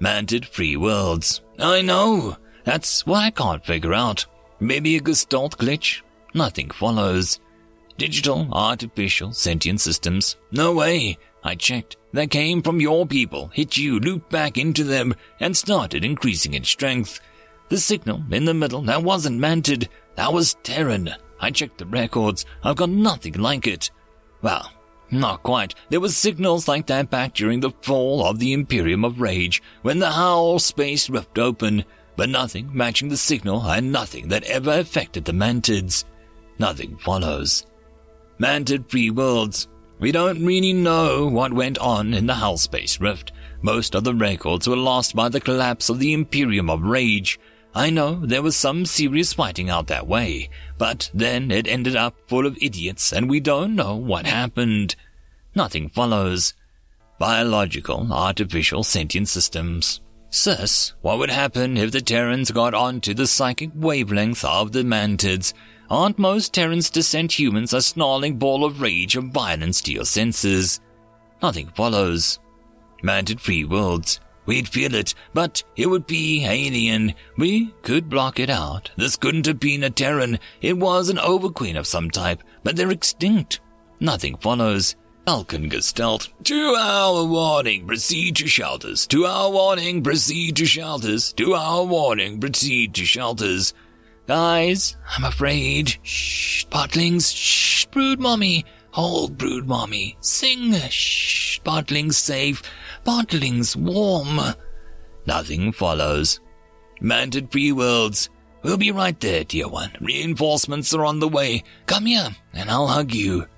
Mantid 0.01 0.45
free 0.45 0.77
worlds. 0.77 1.43
I 1.59 1.81
know. 1.81 2.37
That's 2.65 3.07
what 3.07 3.23
I 3.23 3.31
can't 3.31 3.65
figure 3.65 3.95
out. 3.95 4.27
Maybe 4.59 4.97
a 4.97 5.01
gestalt 5.01 5.57
glitch. 5.59 6.03
Nothing 6.35 6.71
follows. 6.71 7.41
Digital, 8.01 8.49
artificial, 8.51 9.35
sentient 9.35 9.79
systems. 9.79 10.39
No 10.51 10.73
way. 10.73 11.19
I 11.45 11.55
checked. 11.55 11.99
That 12.15 12.31
came 12.31 12.63
from 12.63 12.81
your 12.81 13.07
people, 13.07 13.49
hit 13.49 13.77
you, 13.77 14.01
looped 14.01 14.31
back 14.31 14.57
into 14.57 14.85
them, 14.85 15.15
and 15.39 15.55
started 15.55 16.03
increasing 16.03 16.55
in 16.55 16.65
strength. 16.65 17.21
The 17.69 17.77
signal 17.77 18.23
in 18.31 18.47
the 18.47 18.55
middle, 18.55 18.81
that 18.85 19.03
wasn't 19.03 19.39
Mantid. 19.39 19.89
That 20.15 20.33
was 20.33 20.57
Terran. 20.63 21.11
I 21.41 21.51
checked 21.51 21.77
the 21.77 21.85
records. 21.85 22.47
I've 22.65 22.77
got 22.77 22.89
nothing 22.89 23.35
like 23.35 23.67
it. 23.67 23.91
Well, 24.41 24.73
not 25.11 25.43
quite. 25.43 25.75
There 25.91 26.01
were 26.01 26.09
signals 26.09 26.69
like 26.69 26.87
that 26.87 27.11
back 27.11 27.35
during 27.35 27.61
the 27.61 27.73
fall 27.83 28.25
of 28.25 28.39
the 28.39 28.55
Imperium 28.55 29.05
of 29.05 29.21
Rage, 29.21 29.63
when 29.83 29.99
the 29.99 30.07
Hellspace 30.07 31.13
ripped 31.13 31.39
open, 31.39 31.85
but 32.17 32.31
nothing 32.31 32.71
matching 32.73 33.11
the 33.11 33.19
signal 33.19 33.61
and 33.61 33.93
nothing 33.93 34.29
that 34.29 34.45
ever 34.45 34.79
affected 34.79 35.27
the 35.27 35.33
Mantids. 35.33 36.05
Nothing 36.59 36.97
follows. 36.97 37.67
Mantid 38.41 38.91
free 38.91 39.11
worlds. 39.11 39.69
We 39.99 40.13
don't 40.13 40.45
really 40.45 40.73
know 40.73 41.27
what 41.27 41.53
went 41.53 41.79
on 41.79 42.15
in 42.15 42.27
the 42.27 42.35
Hellspace 42.35 43.01
rift. 43.01 43.33
Most 43.63 43.95
of 43.95 44.05
the 44.05 44.15
records 44.15 44.67
were 44.67 44.77
lost 44.77 45.15
by 45.15 45.29
the 45.29 45.41
collapse 45.41 45.91
of 45.91 45.99
the 45.99 46.15
Imperium 46.15 46.71
of 46.71 46.83
Rage, 46.83 47.39
I 47.75 47.91
know 47.91 48.17
there 48.27 48.43
was 48.43 48.57
some 48.57 48.85
serious 48.85 49.33
fighting 49.33 49.71
out 49.71 49.87
that 49.87 50.09
way, 50.09 50.51
but 50.77 51.11
then 51.15 51.53
it 51.53 51.69
ended 51.69 51.95
up 51.95 52.17
full 52.27 52.47
of 52.47 52.59
idiots 52.61 53.13
and 53.13 53.31
we 53.31 53.39
don't 53.39 53.77
know 53.77 53.95
what 53.95 54.27
happened. 54.27 54.97
Nothing 55.55 55.89
follows. 55.89 56.55
Biological, 57.19 58.13
artificial, 58.13 58.83
sentient 58.83 59.29
systems. 59.29 60.01
Sis, 60.31 60.95
what 61.01 61.19
would 61.19 61.31
happen 61.31 61.77
if 61.77 61.93
the 61.93 62.01
Terrans 62.01 62.51
got 62.51 62.75
onto 62.75 63.15
the 63.15 63.27
psychic 63.27 63.71
wavelength 63.75 64.45
of 64.45 64.73
the 64.73 64.83
Mantids? 64.83 65.53
Aren't 65.91 66.21
most 66.21 66.55
Terrans 66.55 66.89
descent 66.89 67.37
humans 67.37 67.73
a 67.73 67.83
snarling 67.83 68.37
ball 68.37 68.65
of 68.65 68.81
rage 68.81 69.17
and 69.17 69.33
violence 69.33 69.81
to 69.83 69.93
your 69.93 70.05
senses? 70.05 70.81
Nothing 71.43 71.67
follows. 71.75 72.39
Mantid 73.03 73.41
free 73.41 73.65
worlds. 73.65 74.21
We'd 74.47 74.69
feel 74.69 74.95
it, 74.95 75.15
but 75.35 75.65
it 75.75 75.89
would 75.89 76.07
be 76.07 76.47
alien. 76.47 77.15
We 77.37 77.75
could 77.83 78.09
block 78.09 78.39
it 78.39 78.51
out. 78.51 78.93
This 78.97 79.17
couldn't 79.17 79.47
have 79.47 79.59
been 79.59 79.83
a 79.83 79.91
Terran. 79.91 80.39
It 80.61 80.79
was 80.79 81.09
an 81.09 81.19
overqueen 81.19 81.77
of 81.77 81.89
some 81.89 82.09
type, 82.09 82.45
but 82.63 82.77
they're 82.77 82.93
extinct. 82.93 83.59
Nothing 83.99 84.37
follows. 84.37 84.95
Alkengestalt. 85.27 86.29
To 86.45 86.77
our 86.79 87.25
warning, 87.25 87.89
proceed 87.89 88.37
to 88.37 88.47
shelters. 88.47 89.09
To 89.09 89.25
our 89.25 89.51
warning, 89.51 90.05
proceed 90.05 90.55
to 90.57 90.67
shelters. 90.67 91.33
To 91.33 91.55
our 91.55 91.85
warning, 91.85 92.39
proceed 92.39 92.95
to 92.95 93.05
shelters. 93.05 93.75
Guys, 94.31 94.97
I'm 95.09 95.25
afraid. 95.25 95.99
Shh, 96.05 96.65
potlings. 96.67 97.35
Shh, 97.35 97.85
brood 97.87 98.21
mommy. 98.21 98.65
Hold, 98.93 99.37
brood 99.37 99.67
mommy. 99.67 100.17
Sing. 100.21 100.73
Shh, 100.73 101.59
potlings 101.63 102.15
safe. 102.15 102.63
Bottling's 103.03 103.77
warm. 103.77 104.39
Nothing 105.27 105.73
follows. 105.73 106.39
Mantid 107.03 107.51
free 107.51 107.73
worlds. 107.73 108.31
We'll 108.63 108.77
be 108.77 108.93
right 108.93 109.19
there, 109.19 109.43
dear 109.43 109.67
one. 109.67 109.91
Reinforcements 110.01 110.95
are 110.95 111.05
on 111.05 111.19
the 111.19 111.27
way. 111.27 111.65
Come 111.87 112.07
here, 112.07 112.29
and 112.53 112.71
I'll 112.71 112.87
hug 112.87 113.13
you. 113.13 113.49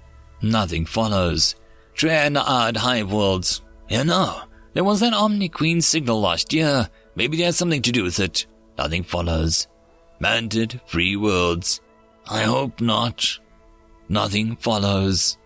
Nothing 0.40 0.86
follows. 0.86 1.54
Treana'ad 1.96 2.78
Hive 2.78 3.12
Worlds. 3.12 3.60
You 3.90 4.04
know, 4.04 4.44
there 4.72 4.84
was 4.84 5.00
that 5.00 5.12
Omni 5.12 5.50
Queen 5.50 5.82
signal 5.82 6.22
last 6.22 6.54
year. 6.54 6.88
Maybe 7.14 7.36
there's 7.36 7.56
something 7.56 7.82
to 7.82 7.92
do 7.92 8.04
with 8.04 8.18
it. 8.18 8.46
Nothing 8.78 9.02
follows. 9.02 9.68
Mantid 10.22 10.80
free 10.86 11.16
worlds. 11.16 11.80
I 12.30 12.42
hope 12.42 12.80
not. 12.80 13.40
Nothing 14.08 14.54
follows. 14.54 15.36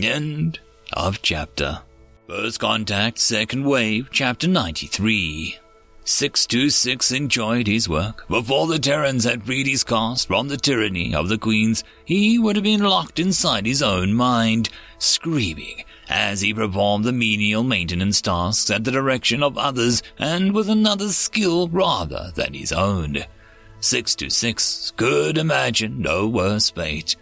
End 0.00 0.58
of 0.94 1.20
chapter. 1.20 1.82
First 2.26 2.60
Contact, 2.60 3.18
Second 3.18 3.66
Wave, 3.66 4.08
Chapter 4.10 4.48
93. 4.48 5.58
626 6.04 7.12
enjoyed 7.12 7.66
his 7.66 7.90
work. 7.90 8.26
Before 8.28 8.66
the 8.66 8.78
Terrans 8.78 9.24
had 9.24 9.44
freed 9.44 9.66
his 9.66 9.84
caste 9.84 10.28
from 10.28 10.48
the 10.48 10.56
tyranny 10.56 11.14
of 11.14 11.28
the 11.28 11.36
Queens, 11.36 11.84
he 12.06 12.38
would 12.38 12.56
have 12.56 12.62
been 12.62 12.84
locked 12.84 13.18
inside 13.18 13.66
his 13.66 13.82
own 13.82 14.14
mind, 14.14 14.70
screaming 14.98 15.84
as 16.08 16.40
he 16.40 16.54
performed 16.54 17.04
the 17.04 17.12
menial 17.12 17.62
maintenance 17.62 18.20
tasks 18.20 18.70
at 18.70 18.84
the 18.84 18.90
direction 18.90 19.42
of 19.42 19.58
others 19.58 20.02
and 20.18 20.54
with 20.54 20.68
another 20.68 21.08
skill 21.08 21.68
rather 21.68 22.32
than 22.34 22.54
his 22.54 22.72
own. 22.72 23.24
626 23.80 24.92
could 24.96 25.38
imagine 25.38 26.00
no 26.00 26.26
worse 26.26 26.70
fate. 26.70 27.16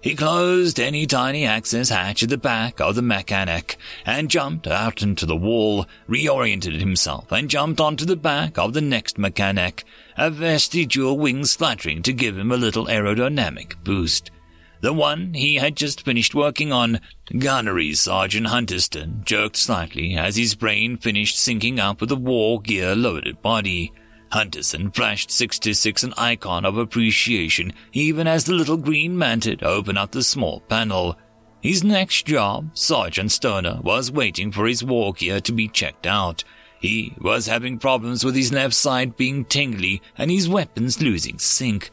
He 0.00 0.14
closed 0.14 0.78
any 0.78 1.04
tiny 1.04 1.44
access 1.44 1.88
hatch 1.88 2.22
at 2.22 2.28
the 2.28 2.38
back 2.38 2.80
of 2.80 2.94
the 2.94 3.02
mechanic 3.02 3.76
and 4.04 4.30
jumped 4.30 4.68
out 4.68 5.02
into 5.02 5.26
the 5.26 5.34
wall, 5.34 5.84
reoriented 6.08 6.78
himself, 6.78 7.32
and 7.32 7.50
jumped 7.50 7.80
onto 7.80 8.04
the 8.04 8.14
back 8.14 8.56
of 8.56 8.72
the 8.72 8.80
next 8.80 9.18
mechanic, 9.18 9.82
a 10.16 10.30
vestigial 10.30 11.18
wing 11.18 11.44
fluttering 11.44 12.02
to 12.02 12.12
give 12.12 12.38
him 12.38 12.52
a 12.52 12.56
little 12.56 12.86
aerodynamic 12.86 13.74
boost. 13.82 14.30
The 14.80 14.92
one 14.92 15.34
he 15.34 15.56
had 15.56 15.76
just 15.76 16.04
finished 16.04 16.34
working 16.34 16.72
on, 16.72 17.00
Gunnery 17.38 17.94
Sergeant 17.94 18.48
Hunterston, 18.48 19.22
jerked 19.24 19.56
slightly 19.56 20.14
as 20.14 20.36
his 20.36 20.54
brain 20.54 20.96
finished 20.96 21.36
syncing 21.36 21.78
up 21.78 22.00
with 22.00 22.10
the 22.10 22.16
war 22.16 22.60
gear 22.60 22.94
loaded 22.94 23.40
body. 23.42 23.92
Hunterson 24.32 24.94
flashed 24.94 25.30
66 25.30 26.02
an 26.02 26.14
icon 26.16 26.64
of 26.64 26.76
appreciation 26.76 27.72
even 27.92 28.26
as 28.26 28.44
the 28.44 28.52
little 28.52 28.76
green 28.76 29.16
mantid 29.16 29.62
opened 29.62 29.98
up 29.98 30.12
the 30.12 30.22
small 30.22 30.60
panel. 30.60 31.16
His 31.60 31.82
next 31.82 32.26
job, 32.26 32.70
Sergeant 32.74 33.32
Stoner, 33.32 33.80
was 33.82 34.12
waiting 34.12 34.52
for 34.52 34.66
his 34.66 34.84
war 34.84 35.12
gear 35.12 35.40
to 35.40 35.52
be 35.52 35.68
checked 35.68 36.06
out. 36.06 36.44
He 36.80 37.14
was 37.18 37.46
having 37.46 37.78
problems 37.78 38.24
with 38.24 38.36
his 38.36 38.52
left 38.52 38.74
side 38.74 39.16
being 39.16 39.44
tingly 39.44 40.02
and 40.18 40.30
his 40.30 40.48
weapons 40.48 41.00
losing 41.00 41.38
sync. 41.38 41.90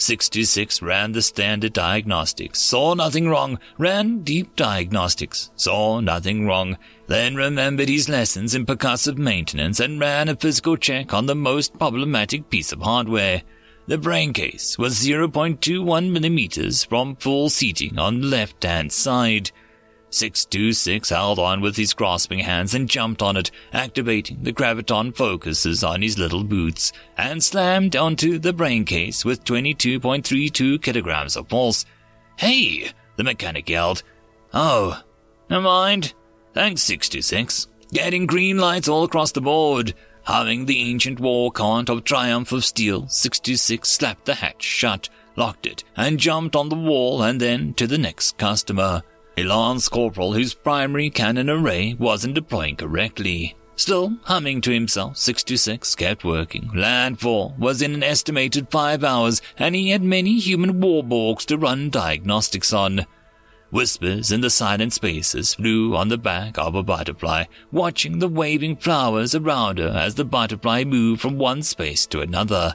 626 0.00 0.80
ran 0.80 1.12
the 1.12 1.20
standard 1.20 1.74
diagnostics, 1.74 2.60
saw 2.60 2.94
nothing 2.94 3.28
wrong, 3.28 3.58
ran 3.76 4.22
deep 4.22 4.56
diagnostics, 4.56 5.50
saw 5.56 6.00
nothing 6.00 6.46
wrong, 6.46 6.78
then 7.06 7.34
remembered 7.34 7.88
his 7.88 8.08
lessons 8.08 8.54
in 8.54 8.64
percussive 8.64 9.18
maintenance 9.18 9.78
and 9.78 10.00
ran 10.00 10.28
a 10.28 10.36
physical 10.36 10.76
check 10.76 11.12
on 11.12 11.26
the 11.26 11.34
most 11.34 11.78
problematic 11.78 12.48
piece 12.48 12.72
of 12.72 12.80
hardware. 12.80 13.42
The 13.88 13.98
brain 13.98 14.32
case 14.32 14.78
was 14.78 14.94
0.21 14.94 16.10
millimeters 16.10 16.84
from 16.84 17.16
full 17.16 17.50
seating 17.50 17.98
on 17.98 18.20
the 18.20 18.26
left-hand 18.28 18.92
side. 18.92 19.50
626 20.10 21.08
held 21.10 21.38
on 21.38 21.60
with 21.60 21.76
his 21.76 21.94
grasping 21.94 22.40
hands 22.40 22.74
and 22.74 22.88
jumped 22.88 23.22
on 23.22 23.36
it, 23.36 23.50
activating 23.72 24.42
the 24.42 24.52
graviton 24.52 25.14
focuses 25.14 25.84
on 25.84 26.02
his 26.02 26.18
little 26.18 26.44
boots, 26.44 26.92
and 27.16 27.42
slammed 27.42 27.96
onto 27.96 28.38
the 28.38 28.52
brain 28.52 28.84
case 28.84 29.24
with 29.24 29.44
22.32 29.44 30.82
kilograms 30.82 31.36
of 31.36 31.48
pulse. 31.48 31.84
Hey! 32.36 32.90
The 33.16 33.24
mechanic 33.24 33.68
yelled. 33.68 34.02
Oh, 34.52 35.02
never 35.48 35.62
mind. 35.62 36.14
Thanks, 36.54 36.82
626. 36.82 37.68
Getting 37.92 38.26
green 38.26 38.58
lights 38.58 38.88
all 38.88 39.04
across 39.04 39.32
the 39.32 39.40
board. 39.40 39.94
Having 40.24 40.66
the 40.66 40.80
ancient 40.80 41.20
war 41.20 41.50
cant 41.50 41.88
of 41.88 42.04
triumph 42.04 42.52
of 42.52 42.64
steel, 42.64 43.08
626 43.08 43.88
slapped 43.88 44.26
the 44.26 44.34
hatch 44.34 44.62
shut, 44.62 45.08
locked 45.36 45.66
it, 45.66 45.82
and 45.96 46.18
jumped 46.18 46.54
on 46.54 46.68
the 46.68 46.76
wall 46.76 47.22
and 47.22 47.40
then 47.40 47.74
to 47.74 47.86
the 47.86 47.98
next 47.98 48.38
customer. 48.38 49.02
A 49.40 49.44
lance 49.44 49.88
corporal 49.88 50.34
whose 50.34 50.52
primary 50.52 51.08
cannon 51.08 51.48
array 51.48 51.94
wasn't 51.94 52.34
deploying 52.34 52.76
correctly. 52.76 53.56
Still, 53.74 54.18
humming 54.24 54.60
to 54.60 54.70
himself, 54.70 55.16
626 55.16 55.94
kept 55.94 56.24
working. 56.24 56.70
Landfall 56.74 57.54
was 57.58 57.80
in 57.80 57.94
an 57.94 58.02
estimated 58.02 58.70
five 58.70 59.02
hours, 59.02 59.40
and 59.56 59.74
he 59.74 59.88
had 59.88 60.02
many 60.02 60.38
human 60.38 60.74
warborgs 60.74 61.46
to 61.46 61.56
run 61.56 61.88
diagnostics 61.88 62.74
on. 62.74 63.06
Whispers 63.70 64.30
in 64.30 64.42
the 64.42 64.50
silent 64.50 64.92
spaces 64.92 65.54
flew 65.54 65.96
on 65.96 66.08
the 66.08 66.18
back 66.18 66.58
of 66.58 66.74
a 66.74 66.82
butterfly, 66.82 67.44
watching 67.72 68.18
the 68.18 68.28
waving 68.28 68.76
flowers 68.76 69.34
around 69.34 69.78
her 69.78 69.88
as 69.88 70.16
the 70.16 70.24
butterfly 70.26 70.84
moved 70.84 71.22
from 71.22 71.38
one 71.38 71.62
space 71.62 72.04
to 72.08 72.20
another. 72.20 72.74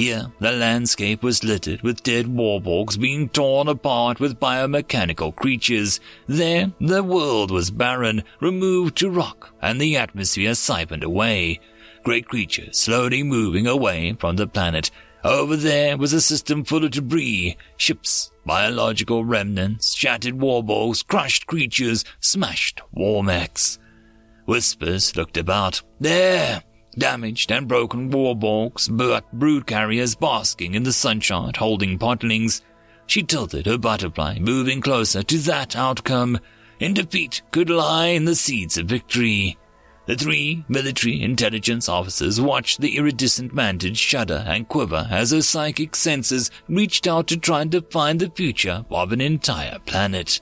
Here, 0.00 0.32
the 0.38 0.52
landscape 0.52 1.22
was 1.22 1.44
littered 1.44 1.82
with 1.82 2.02
dead 2.02 2.24
warborgs 2.24 2.98
being 2.98 3.28
torn 3.28 3.68
apart 3.68 4.18
with 4.18 4.40
biomechanical 4.40 5.36
creatures. 5.36 6.00
There, 6.26 6.72
the 6.80 7.04
world 7.04 7.50
was 7.50 7.70
barren, 7.70 8.22
removed 8.40 8.96
to 8.96 9.10
rock, 9.10 9.52
and 9.60 9.78
the 9.78 9.98
atmosphere 9.98 10.54
siphoned 10.54 11.04
away. 11.04 11.60
Great 12.02 12.28
creatures 12.28 12.78
slowly 12.78 13.22
moving 13.22 13.66
away 13.66 14.16
from 14.18 14.36
the 14.36 14.46
planet. 14.46 14.90
Over 15.22 15.54
there 15.54 15.98
was 15.98 16.14
a 16.14 16.22
system 16.22 16.64
full 16.64 16.86
of 16.86 16.92
debris, 16.92 17.58
ships, 17.76 18.32
biological 18.46 19.22
remnants, 19.26 19.92
shattered 19.92 20.38
warborgs, 20.38 21.06
crushed 21.06 21.46
creatures, 21.46 22.06
smashed 22.20 22.80
war 22.90 23.22
mechs. 23.22 23.78
Whispers 24.46 25.14
looked 25.14 25.36
about. 25.36 25.82
There! 26.00 26.62
Damaged 26.98 27.50
and 27.52 27.68
broken 27.68 28.10
warborgs, 28.10 28.88
but 28.90 29.30
brood 29.32 29.66
carriers 29.66 30.14
basking 30.14 30.74
in 30.74 30.82
the 30.82 30.92
sunshine 30.92 31.52
holding 31.56 31.98
podlings. 31.98 32.62
She 33.06 33.22
tilted 33.22 33.66
her 33.66 33.78
butterfly, 33.78 34.38
moving 34.38 34.80
closer 34.80 35.22
to 35.22 35.38
that 35.38 35.76
outcome. 35.76 36.38
In 36.78 36.94
defeat 36.94 37.42
could 37.50 37.68
lie 37.68 38.06
in 38.08 38.24
the 38.24 38.34
seeds 38.34 38.78
of 38.78 38.86
victory. 38.86 39.58
The 40.06 40.16
three 40.16 40.64
military 40.68 41.22
intelligence 41.22 41.88
officers 41.88 42.40
watched 42.40 42.80
the 42.80 42.96
iridescent 42.96 43.54
mantis 43.54 43.98
shudder 43.98 44.44
and 44.46 44.68
quiver 44.68 45.06
as 45.10 45.30
her 45.30 45.42
psychic 45.42 45.94
senses 45.94 46.50
reached 46.68 47.06
out 47.06 47.26
to 47.28 47.36
try 47.36 47.60
and 47.60 47.70
define 47.70 48.18
the 48.18 48.30
future 48.30 48.84
of 48.90 49.12
an 49.12 49.20
entire 49.20 49.78
planet. 49.86 50.40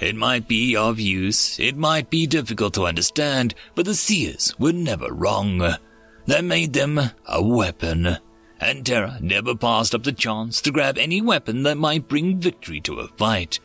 It 0.00 0.16
might 0.16 0.48
be 0.48 0.74
of 0.74 0.98
use, 0.98 1.60
it 1.60 1.76
might 1.76 2.08
be 2.08 2.26
difficult 2.26 2.72
to 2.74 2.86
understand, 2.86 3.54
but 3.74 3.84
the 3.84 3.94
seers 3.94 4.58
were 4.58 4.72
never 4.72 5.12
wrong. 5.12 5.58
That 6.26 6.44
made 6.44 6.72
them 6.72 6.98
a 7.26 7.42
weapon. 7.42 8.16
And 8.58 8.84
Terra 8.84 9.18
never 9.20 9.54
passed 9.54 9.94
up 9.94 10.02
the 10.02 10.12
chance 10.12 10.62
to 10.62 10.70
grab 10.70 10.96
any 10.96 11.20
weapon 11.20 11.64
that 11.64 11.76
might 11.76 12.08
bring 12.08 12.40
victory 12.40 12.80
to 12.82 13.00
a 13.00 13.08
fight. 13.08 13.60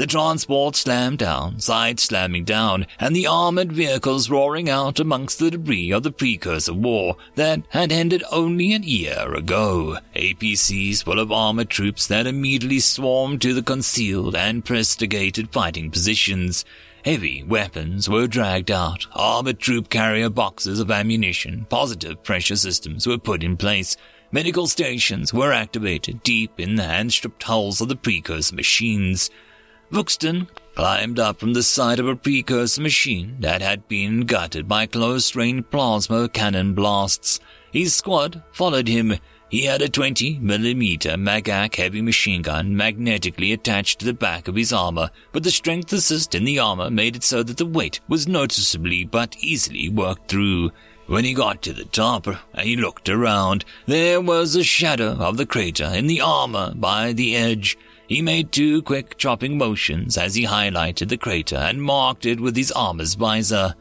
The 0.00 0.06
transport 0.06 0.76
slammed 0.76 1.18
down, 1.18 1.60
sides 1.60 2.04
slamming 2.04 2.44
down, 2.44 2.86
and 2.98 3.14
the 3.14 3.26
armored 3.26 3.70
vehicles 3.70 4.30
roaring 4.30 4.70
out 4.70 4.98
amongst 4.98 5.38
the 5.38 5.50
debris 5.50 5.90
of 5.90 6.04
the 6.04 6.10
precursor 6.10 6.72
war 6.72 7.18
that 7.34 7.64
had 7.68 7.92
ended 7.92 8.24
only 8.32 8.72
a 8.72 8.78
year 8.78 9.34
ago. 9.34 9.98
APCs 10.16 11.04
full 11.04 11.18
of 11.18 11.30
armored 11.30 11.68
troops 11.68 12.06
that 12.06 12.26
immediately 12.26 12.80
swarmed 12.80 13.42
to 13.42 13.52
the 13.52 13.62
concealed 13.62 14.34
and 14.34 14.64
prestigated 14.64 15.52
fighting 15.52 15.90
positions. 15.90 16.64
Heavy 17.04 17.42
weapons 17.42 18.08
were 18.08 18.26
dragged 18.26 18.70
out, 18.70 19.06
armored 19.12 19.58
troop 19.58 19.90
carrier 19.90 20.30
boxes 20.30 20.80
of 20.80 20.90
ammunition, 20.90 21.66
positive 21.68 22.22
pressure 22.22 22.56
systems 22.56 23.06
were 23.06 23.18
put 23.18 23.42
in 23.42 23.54
place, 23.58 23.98
medical 24.32 24.66
stations 24.66 25.34
were 25.34 25.52
activated 25.52 26.22
deep 26.22 26.58
in 26.58 26.76
the 26.76 26.84
hand-stripped 26.84 27.42
hulls 27.42 27.82
of 27.82 27.88
the 27.90 27.96
precursor 27.96 28.54
machines. 28.54 29.30
Buxton 29.90 30.46
climbed 30.76 31.18
up 31.18 31.40
from 31.40 31.52
the 31.52 31.64
side 31.64 31.98
of 31.98 32.06
a 32.06 32.14
precursor 32.14 32.80
machine 32.80 33.36
that 33.40 33.60
had 33.60 33.88
been 33.88 34.20
gutted 34.20 34.68
by 34.68 34.86
close-range 34.86 35.64
plasma 35.70 36.28
cannon 36.28 36.74
blasts. 36.74 37.40
His 37.72 37.96
squad 37.96 38.42
followed 38.52 38.86
him. 38.86 39.14
He 39.48 39.64
had 39.64 39.82
a 39.82 39.88
20mm 39.88 40.40
Magak 41.18 41.74
heavy 41.74 42.02
machine 42.02 42.42
gun 42.42 42.76
magnetically 42.76 43.52
attached 43.52 43.98
to 43.98 44.06
the 44.06 44.14
back 44.14 44.46
of 44.46 44.54
his 44.54 44.72
armor, 44.72 45.10
but 45.32 45.42
the 45.42 45.50
strength 45.50 45.92
assist 45.92 46.36
in 46.36 46.44
the 46.44 46.60
armor 46.60 46.88
made 46.88 47.16
it 47.16 47.24
so 47.24 47.42
that 47.42 47.56
the 47.56 47.66
weight 47.66 47.98
was 48.06 48.28
noticeably 48.28 49.04
but 49.04 49.36
easily 49.40 49.88
worked 49.88 50.30
through. 50.30 50.70
When 51.08 51.24
he 51.24 51.34
got 51.34 51.62
to 51.62 51.72
the 51.72 51.86
top, 51.86 52.28
and 52.28 52.68
he 52.68 52.76
looked 52.76 53.08
around. 53.08 53.64
There 53.86 54.20
was 54.20 54.54
a 54.54 54.62
shadow 54.62 55.14
of 55.14 55.36
the 55.36 55.46
crater 55.46 55.90
in 55.92 56.06
the 56.06 56.20
armor 56.20 56.72
by 56.76 57.12
the 57.12 57.34
edge. 57.34 57.76
He 58.10 58.22
made 58.22 58.50
two 58.50 58.82
quick 58.82 59.16
chopping 59.18 59.56
motions 59.56 60.18
as 60.18 60.34
he 60.34 60.44
highlighted 60.44 61.10
the 61.10 61.16
crater 61.16 61.54
and 61.54 61.80
marked 61.80 62.26
it 62.26 62.40
with 62.40 62.56
his 62.56 62.72
armor's 62.72 63.14
visor. 63.14 63.76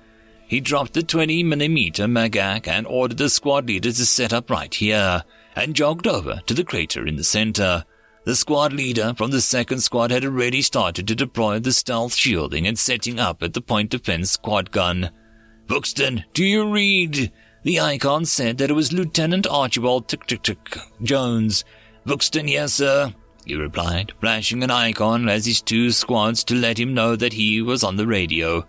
He 0.47 0.59
dropped 0.59 0.93
the 0.93 1.01
20 1.01 1.41
millimeter 1.41 2.05
Magak 2.05 2.67
and 2.67 2.85
ordered 2.85 3.17
the 3.17 3.31
squad 3.31 3.65
leader 3.65 3.91
to 3.91 4.05
set 4.05 4.31
up 4.31 4.51
right 4.51 4.71
here, 4.71 5.23
and 5.55 5.75
jogged 5.75 6.05
over 6.05 6.41
to 6.45 6.53
the 6.53 6.63
crater 6.63 7.07
in 7.07 7.15
the 7.15 7.23
center. 7.23 7.83
The 8.25 8.35
squad 8.35 8.71
leader 8.71 9.15
from 9.17 9.31
the 9.31 9.41
second 9.41 9.79
squad 9.79 10.11
had 10.11 10.23
already 10.23 10.61
started 10.61 11.07
to 11.07 11.15
deploy 11.15 11.57
the 11.57 11.73
stealth 11.73 12.13
shielding 12.13 12.67
and 12.67 12.77
setting 12.77 13.19
up 13.19 13.41
at 13.41 13.55
the 13.55 13.61
point 13.61 13.89
defense 13.89 14.29
squad 14.29 14.69
gun. 14.69 15.09
Buxton, 15.65 16.23
do 16.35 16.45
you 16.45 16.71
read? 16.71 17.31
The 17.63 17.79
icon 17.79 18.25
said 18.25 18.59
that 18.59 18.69
it 18.69 18.75
was 18.75 18.93
Lieutenant 18.93 19.47
Archibald 19.47 20.07
Tick 20.07 20.27
Tick 20.27 20.43
Tick 20.43 20.77
Jones. 21.01 21.65
Buxton, 22.05 22.47
yes, 22.47 22.75
sir 22.75 23.15
he 23.45 23.55
replied, 23.55 24.13
flashing 24.19 24.63
an 24.63 24.71
icon 24.71 25.29
as 25.29 25.45
his 25.45 25.61
two 25.61 25.91
squads 25.91 26.43
to 26.45 26.55
let 26.55 26.79
him 26.79 26.93
know 26.93 27.15
that 27.15 27.33
he 27.33 27.61
was 27.61 27.83
on 27.83 27.95
the 27.95 28.07
radio. 28.07 28.65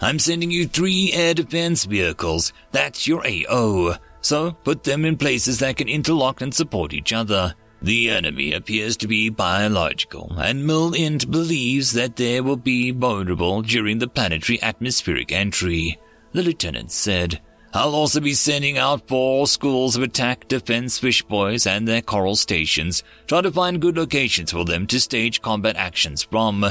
I'm 0.00 0.18
sending 0.18 0.50
you 0.50 0.66
three 0.66 1.12
air 1.12 1.34
defense 1.34 1.84
vehicles. 1.84 2.52
That's 2.72 3.06
your 3.06 3.24
AO. 3.26 3.96
So 4.20 4.52
put 4.52 4.84
them 4.84 5.04
in 5.04 5.16
places 5.16 5.58
that 5.60 5.76
can 5.76 5.88
interlock 5.88 6.40
and 6.40 6.54
support 6.54 6.92
each 6.92 7.12
other. 7.12 7.54
The 7.82 8.10
enemy 8.10 8.54
appears 8.54 8.96
to 8.98 9.06
be 9.06 9.28
biological, 9.28 10.32
and 10.38 10.66
Mill-Int 10.66 11.30
believes 11.30 11.92
that 11.92 12.16
they 12.16 12.40
will 12.40 12.56
be 12.56 12.90
vulnerable 12.92 13.60
during 13.60 13.98
the 13.98 14.08
planetary 14.08 14.60
atmospheric 14.62 15.30
entry, 15.32 15.98
the 16.32 16.42
lieutenant 16.42 16.90
said. 16.90 17.42
I'll 17.76 17.96
also 17.96 18.20
be 18.20 18.34
sending 18.34 18.78
out 18.78 19.08
four 19.08 19.48
schools 19.48 19.96
of 19.96 20.04
attack 20.04 20.46
defense 20.46 20.96
fish 20.96 21.22
boys 21.22 21.66
and 21.66 21.88
their 21.88 22.02
coral 22.02 22.36
stations. 22.36 23.02
Try 23.26 23.40
to 23.40 23.50
find 23.50 23.80
good 23.80 23.96
locations 23.96 24.52
for 24.52 24.64
them 24.64 24.86
to 24.86 25.00
stage 25.00 25.42
combat 25.42 25.74
actions 25.74 26.22
from. 26.22 26.64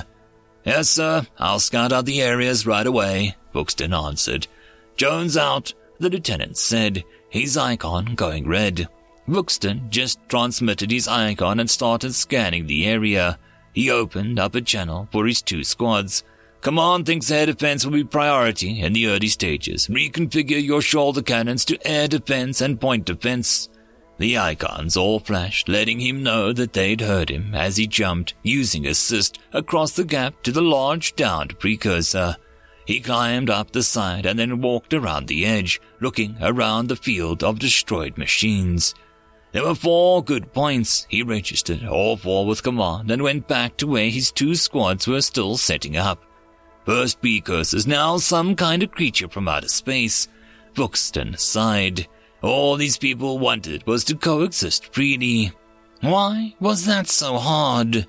Yes, 0.64 0.88
sir. 0.88 1.28
I'll 1.38 1.60
scout 1.60 1.92
out 1.92 2.06
the 2.06 2.22
areas 2.22 2.66
right 2.66 2.88
away, 2.88 3.36
Buxton 3.52 3.94
answered. 3.94 4.48
Jones 4.96 5.36
out, 5.36 5.74
the 6.00 6.10
lieutenant 6.10 6.56
said, 6.56 7.04
his 7.30 7.58
icon 7.58 8.16
going 8.16 8.48
red. 8.48 8.88
Buxton 9.28 9.88
just 9.90 10.20
transmitted 10.30 10.90
his 10.90 11.10
icon 11.10 11.60
and 11.60 11.70
started 11.70 12.14
scanning 12.14 12.66
the 12.66 12.86
area. 12.86 13.40
He 13.74 13.90
opened 13.90 14.40
up 14.40 14.56
a 14.56 14.62
channel 14.62 15.10
for 15.12 15.26
his 15.28 15.42
two 15.42 15.66
squads. 15.66 16.24
Command 16.64 17.06
thinks 17.06 17.30
air 17.30 17.46
defense 17.46 17.84
will 17.84 17.92
be 17.92 18.06
priority 18.06 18.80
in 18.80 18.94
the 18.94 19.08
early 19.08 19.28
stages. 19.28 19.90
Reconfigure 19.90 20.64
your 20.64 20.82
shoulder 20.82 21.22
cannons 21.22 21.66
to 21.66 21.78
air 21.86 22.08
defense 22.08 22.62
and 22.62 22.80
point 22.80 23.04
defense. 23.04 23.68
The 24.18 24.38
icons 24.38 24.96
all 24.96 25.20
flashed, 25.20 25.68
letting 25.68 26.00
him 26.00 26.24
know 26.24 26.54
that 26.54 26.72
they'd 26.72 27.02
heard 27.02 27.30
him 27.30 27.54
as 27.54 27.76
he 27.76 27.86
jumped, 27.86 28.36
using 28.44 28.88
assist, 28.88 29.40
across 29.52 29.92
the 29.92 30.06
gap 30.06 30.42
to 30.44 30.54
the 30.54 30.62
large 30.62 31.18
downed 31.18 31.60
precursor. 31.60 32.38
He 32.86 33.02
climbed 33.02 33.50
up 33.50 33.72
the 33.72 33.84
side 33.84 34.26
and 34.26 34.40
then 34.40 34.62
walked 34.62 34.94
around 34.94 35.28
the 35.28 35.46
edge, 35.46 35.82
looking 36.00 36.38
around 36.42 36.88
the 36.88 36.96
field 36.96 37.44
of 37.44 37.60
destroyed 37.60 38.18
machines. 38.18 38.96
There 39.52 39.66
were 39.66 39.76
four 39.76 40.24
good 40.24 40.54
points. 40.54 41.08
He 41.10 41.24
registered 41.24 41.84
all 41.84 42.16
four 42.16 42.46
with 42.46 42.64
command 42.64 43.12
and 43.12 43.22
went 43.22 43.50
back 43.50 43.76
to 43.78 43.88
where 43.88 44.10
his 44.10 44.32
two 44.32 44.56
squads 44.56 45.08
were 45.10 45.22
still 45.22 45.58
setting 45.58 45.98
up. 45.98 46.24
First 46.86 47.22
precursors, 47.22 47.88
now 47.88 48.18
some 48.18 48.56
kind 48.56 48.84
of 48.84 48.92
creature 48.92 49.30
from 49.30 49.48
outer 49.48 49.70
space. 49.70 50.28
Buxton 50.76 51.38
sighed. 51.38 52.08
All 52.42 52.76
these 52.76 52.98
people 52.98 53.40
wanted 53.40 53.88
was 53.88 54.04
to 54.06 54.16
coexist 54.16 54.94
freely. 54.94 55.54
Why 56.02 56.56
was 56.60 56.86
that 56.86 57.08
so 57.08 57.38
hard? 57.38 58.06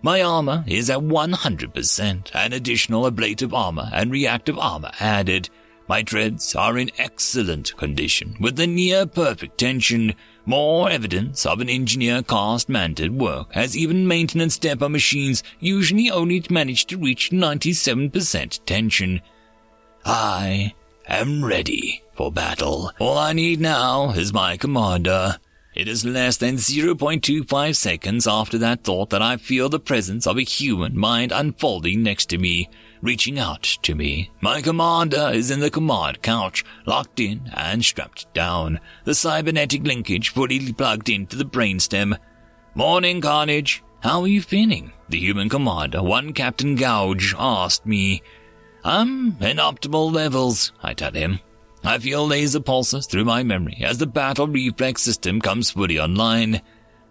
My 0.00 0.22
armor 0.22 0.64
is 0.66 0.88
at 0.88 1.00
100% 1.00 2.30
and 2.34 2.54
additional 2.54 3.06
ablative 3.06 3.52
armor 3.52 3.90
and 3.92 4.10
reactive 4.10 4.58
armor 4.58 4.92
added. 4.98 5.50
My 5.88 6.02
treads 6.02 6.54
are 6.54 6.78
in 6.78 6.90
excellent 6.98 7.76
condition 7.76 8.36
with 8.40 8.58
a 8.60 8.66
near 8.66 9.06
perfect 9.06 9.58
tension 9.58 10.14
more 10.44 10.90
evidence 10.90 11.46
of 11.46 11.60
an 11.60 11.68
engineer 11.68 12.22
cast 12.22 12.68
Mantid 12.68 13.10
work, 13.10 13.48
as 13.54 13.76
even 13.76 14.08
maintenance 14.08 14.58
depot 14.58 14.88
machines 14.88 15.42
usually 15.60 16.10
only 16.10 16.44
manage 16.50 16.86
to 16.86 16.98
reach 16.98 17.30
97% 17.30 18.64
tension. 18.64 19.20
I 20.04 20.74
am 21.06 21.44
ready 21.44 22.02
for 22.14 22.32
battle. 22.32 22.92
All 22.98 23.18
I 23.18 23.32
need 23.32 23.60
now 23.60 24.10
is 24.10 24.32
my 24.32 24.56
commander. 24.56 25.38
It 25.74 25.88
is 25.88 26.04
less 26.04 26.36
than 26.36 26.56
0.25 26.56 27.76
seconds 27.76 28.26
after 28.26 28.58
that 28.58 28.84
thought 28.84 29.10
that 29.10 29.22
I 29.22 29.36
feel 29.36 29.68
the 29.68 29.80
presence 29.80 30.26
of 30.26 30.36
a 30.36 30.42
human 30.42 30.98
mind 30.98 31.32
unfolding 31.32 32.02
next 32.02 32.26
to 32.30 32.38
me 32.38 32.68
reaching 33.02 33.38
out 33.38 33.62
to 33.82 33.94
me. 33.94 34.30
My 34.40 34.62
commander 34.62 35.30
is 35.32 35.50
in 35.50 35.60
the 35.60 35.70
command 35.70 36.22
couch, 36.22 36.64
locked 36.86 37.20
in 37.20 37.50
and 37.54 37.84
strapped 37.84 38.32
down, 38.32 38.80
the 39.04 39.14
cybernetic 39.14 39.82
linkage 39.82 40.30
fully 40.30 40.72
plugged 40.72 41.10
into 41.10 41.36
the 41.36 41.44
brainstem. 41.44 42.16
Morning, 42.74 43.20
Carnage. 43.20 43.82
How 44.00 44.22
are 44.22 44.28
you 44.28 44.40
feeling? 44.40 44.92
The 45.10 45.18
human 45.18 45.48
commander, 45.48 46.02
one 46.02 46.32
Captain 46.32 46.74
Gouge, 46.74 47.34
asked 47.38 47.86
me. 47.86 48.22
I'm 48.82 49.36
in 49.40 49.58
optimal 49.58 50.12
levels, 50.12 50.72
I 50.82 50.94
tell 50.94 51.12
him. 51.12 51.40
I 51.84 51.98
feel 51.98 52.26
laser 52.26 52.60
pulses 52.60 53.06
through 53.06 53.24
my 53.24 53.42
memory 53.42 53.78
as 53.84 53.98
the 53.98 54.06
battle 54.06 54.48
reflex 54.48 55.02
system 55.02 55.40
comes 55.40 55.70
fully 55.70 55.98
online. 56.00 56.62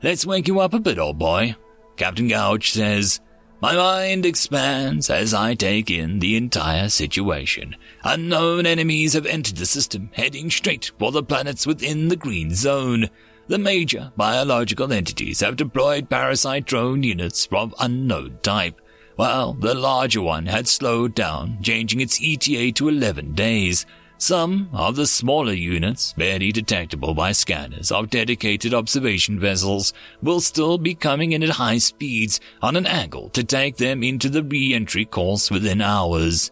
Let's 0.01 0.25
wake 0.25 0.47
you 0.47 0.59
up 0.59 0.73
a 0.73 0.79
bit, 0.79 0.97
old 0.97 1.19
boy. 1.19 1.55
Captain 1.95 2.27
Gouge 2.27 2.71
says, 2.71 3.19
my 3.61 3.75
mind 3.75 4.25
expands 4.25 5.09
as 5.09 5.35
I 5.35 5.53
take 5.53 5.91
in 5.91 6.17
the 6.17 6.35
entire 6.35 6.89
situation. 6.89 7.75
Unknown 8.03 8.65
enemies 8.65 9.13
have 9.13 9.27
entered 9.27 9.57
the 9.57 9.67
system, 9.67 10.09
heading 10.13 10.49
straight 10.49 10.91
for 10.97 11.11
the 11.11 11.21
planets 11.21 11.67
within 11.67 12.07
the 12.07 12.15
green 12.15 12.55
zone. 12.55 13.09
The 13.47 13.59
major 13.59 14.11
biological 14.17 14.91
entities 14.91 15.41
have 15.41 15.57
deployed 15.57 16.09
parasite 16.09 16.65
drone 16.65 17.03
units 17.03 17.47
of 17.51 17.75
unknown 17.79 18.39
type, 18.41 18.81
while 19.15 19.53
the 19.53 19.75
larger 19.75 20.21
one 20.21 20.47
had 20.47 20.67
slowed 20.67 21.13
down, 21.13 21.61
changing 21.61 22.01
its 22.01 22.19
ETA 22.19 22.71
to 22.71 22.89
11 22.89 23.33
days. 23.33 23.85
Some 24.21 24.69
of 24.71 24.97
the 24.97 25.07
smaller 25.07 25.51
units, 25.51 26.13
barely 26.13 26.51
detectable 26.51 27.15
by 27.15 27.31
scanners 27.31 27.91
of 27.91 28.11
dedicated 28.11 28.71
observation 28.71 29.39
vessels, 29.39 29.93
will 30.21 30.39
still 30.41 30.77
be 30.77 30.93
coming 30.93 31.31
in 31.31 31.41
at 31.41 31.49
high 31.49 31.79
speeds 31.79 32.39
on 32.61 32.75
an 32.75 32.85
angle 32.85 33.29
to 33.29 33.43
take 33.43 33.77
them 33.77 34.03
into 34.03 34.29
the 34.29 34.43
re-entry 34.43 35.05
course 35.05 35.49
within 35.49 35.81
hours. 35.81 36.51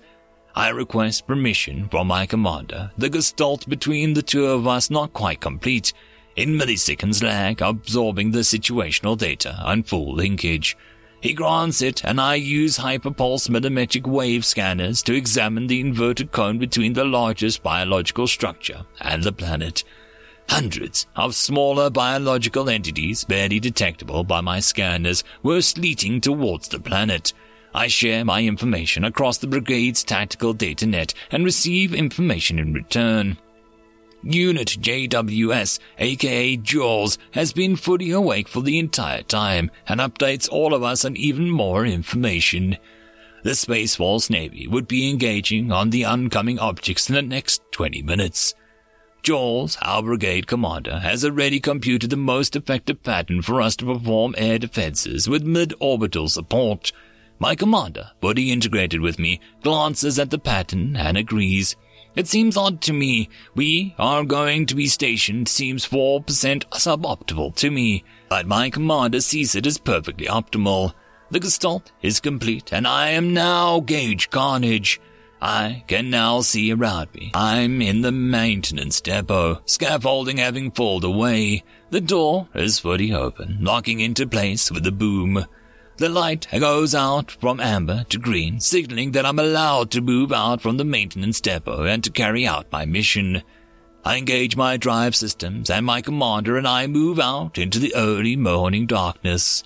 I 0.56 0.70
request 0.70 1.28
permission 1.28 1.88
from 1.90 2.08
my 2.08 2.26
commander, 2.26 2.90
the 2.98 3.08
gestalt 3.08 3.70
between 3.70 4.16
the 4.16 4.24
two 4.24 4.48
of 4.48 4.66
us 4.66 4.90
not 4.90 5.14
quite 5.14 5.40
complete, 5.40 5.94
in 6.36 6.58
milliseconds 6.58 7.22
lag 7.22 7.62
absorbing 7.62 8.32
the 8.32 8.40
situational 8.40 9.16
data 9.16 9.56
and 9.60 9.88
full 9.88 10.16
linkage. 10.16 10.76
He 11.22 11.34
grants 11.34 11.82
it, 11.82 12.04
and 12.06 12.20
I 12.20 12.36
use 12.36 12.78
hyperpulse 12.78 13.50
millimetric 13.50 14.08
wave 14.08 14.46
scanners 14.46 15.04
to 15.04 15.14
examine 15.14 15.68
the 15.68 15.82
inverted 15.82 16.32
cone 16.32 16.58
between 16.58 16.94
the 16.94 17.04
largest 17.04 17.62
biological 17.62 18.26
structure 18.28 18.86
and 19.02 19.24
the 19.24 19.34
planet. 19.34 19.84
Hundreds 20.48 21.08
of 21.16 21.36
smaller 21.36 21.90
biological 21.90 22.70
entities, 22.70 23.26
barely 23.26 23.60
detectable 23.60 24.24
by 24.24 24.42
my 24.42 24.60
scanners, 24.60 25.24
were 25.44 25.62
sleeting 25.62 26.22
towards 26.22 26.70
the 26.70 26.80
planet. 26.80 27.34
I 27.74 27.88
share 27.88 28.26
my 28.26 28.42
information 28.44 29.04
across 29.04 29.38
the 29.38 29.48
brigade's 29.48 30.04
tactical 30.04 30.54
data 30.54 30.88
net 30.88 31.14
and 31.32 31.44
receive 31.44 31.94
information 31.94 32.58
in 32.58 32.74
return. 32.74 33.38
Unit 34.24 34.68
JWS, 34.68 35.80
aka 35.98 36.58
Jaws, 36.58 37.18
has 37.32 37.54
been 37.54 37.76
fully 37.76 38.12
awake 38.12 38.48
for 38.48 38.62
the 38.62 38.78
entire 38.78 39.24
time 39.24 39.72
and 39.88 40.00
updates 40.00 40.50
all 40.52 40.74
of 40.74 40.84
us 40.84 41.06
on 41.06 41.16
even 41.16 41.50
more 41.50 41.86
information. 41.86 42.78
The 43.44 43.56
Space 43.56 43.96
Force 43.96 44.30
Navy 44.30 44.68
would 44.68 44.88
be 44.88 45.10
engaging 45.10 45.72
on 45.72 45.90
the 45.90 46.04
oncoming 46.04 46.60
objects 46.60 47.10
in 47.10 47.16
the 47.16 47.22
next 47.22 47.62
20 47.72 48.02
minutes. 48.02 48.54
Jaws, 49.24 49.78
our 49.82 50.02
brigade 50.02 50.48
commander, 50.48 51.00
has 51.00 51.24
already 51.24 51.60
computed 51.60 52.10
the 52.10 52.18
most 52.18 52.56
effective 52.56 53.02
pattern 53.04 53.42
for 53.42 53.62
us 53.62 53.76
to 53.78 53.86
perform 53.86 54.36
air 54.38 54.60
defenses 54.60 55.30
with 55.30 55.44
mid-orbital 55.44 56.28
support. 56.28 56.92
My 57.38 57.56
commander, 57.56 58.12
fully 58.20 58.52
integrated 58.52 59.00
with 59.00 59.20
me, 59.20 59.40
glances 59.64 60.20
at 60.20 60.30
the 60.30 60.40
pattern 60.40 60.98
and 60.98 61.18
agrees. 61.18 61.78
It 62.20 62.28
seems 62.28 62.58
odd 62.58 62.82
to 62.82 62.92
me. 62.92 63.30
We 63.56 63.96
are 63.98 64.26
going 64.26 64.66
to 64.66 64.76
be 64.76 64.88
stationed 64.88 65.48
seems 65.48 65.88
4% 65.88 66.26
suboptimal 66.26 67.56
to 67.56 67.72
me, 67.72 68.04
but 68.28 68.46
my 68.46 68.70
commander 68.70 69.22
sees 69.22 69.56
it 69.56 69.66
as 69.66 69.78
perfectly 69.78 70.26
optimal. 70.26 70.94
The 71.32 71.40
gestalt 71.40 71.94
is 72.02 72.20
complete, 72.20 72.74
and 72.74 72.86
I 72.86 73.12
am 73.12 73.34
now 73.34 73.80
Gage 73.80 74.30
Carnage. 74.32 75.00
I 75.42 75.86
can 75.88 76.10
now 76.10 76.42
see 76.42 76.74
around 76.74 77.16
me. 77.16 77.32
I'm 77.34 77.82
in 77.82 78.02
the 78.02 78.12
maintenance 78.12 79.00
depot, 79.00 79.62
scaffolding 79.64 80.40
having 80.40 80.72
fallen 80.72 81.06
away. 81.06 81.64
The 81.90 82.02
door 82.02 82.50
is 82.54 82.80
fully 82.80 83.14
open, 83.14 83.60
locking 83.62 84.02
into 84.02 84.28
place 84.28 84.70
with 84.70 84.86
a 84.86 84.92
boom. 84.92 85.46
The 86.00 86.08
light 86.08 86.48
goes 86.50 86.96
out 86.96 87.30
from 87.30 87.60
amber 87.60 88.06
to 88.08 88.18
green, 88.18 88.62
signaling 88.62 89.12
that 89.12 89.26
I'm 89.26 89.38
allowed 89.38 89.92
to 89.92 90.00
move 90.00 90.32
out 90.32 90.62
from 90.62 90.78
the 90.78 90.86
maintenance 90.86 91.42
depot 91.42 91.84
and 91.84 92.02
to 92.06 92.10
carry 92.10 92.48
out 92.48 92.72
my 92.72 92.86
mission. 92.86 93.44
I 94.06 94.16
engage 94.16 94.56
my 94.56 94.78
drive 94.78 95.14
systems, 95.14 95.70
and 95.70 95.86
my 95.86 96.02
commander 96.02 96.56
and 96.56 96.66
I 96.66 96.88
move 96.88 97.20
out 97.20 97.58
into 97.58 97.80
the 97.80 97.94
early 97.96 98.38
morning 98.38 98.86
darkness. 98.86 99.62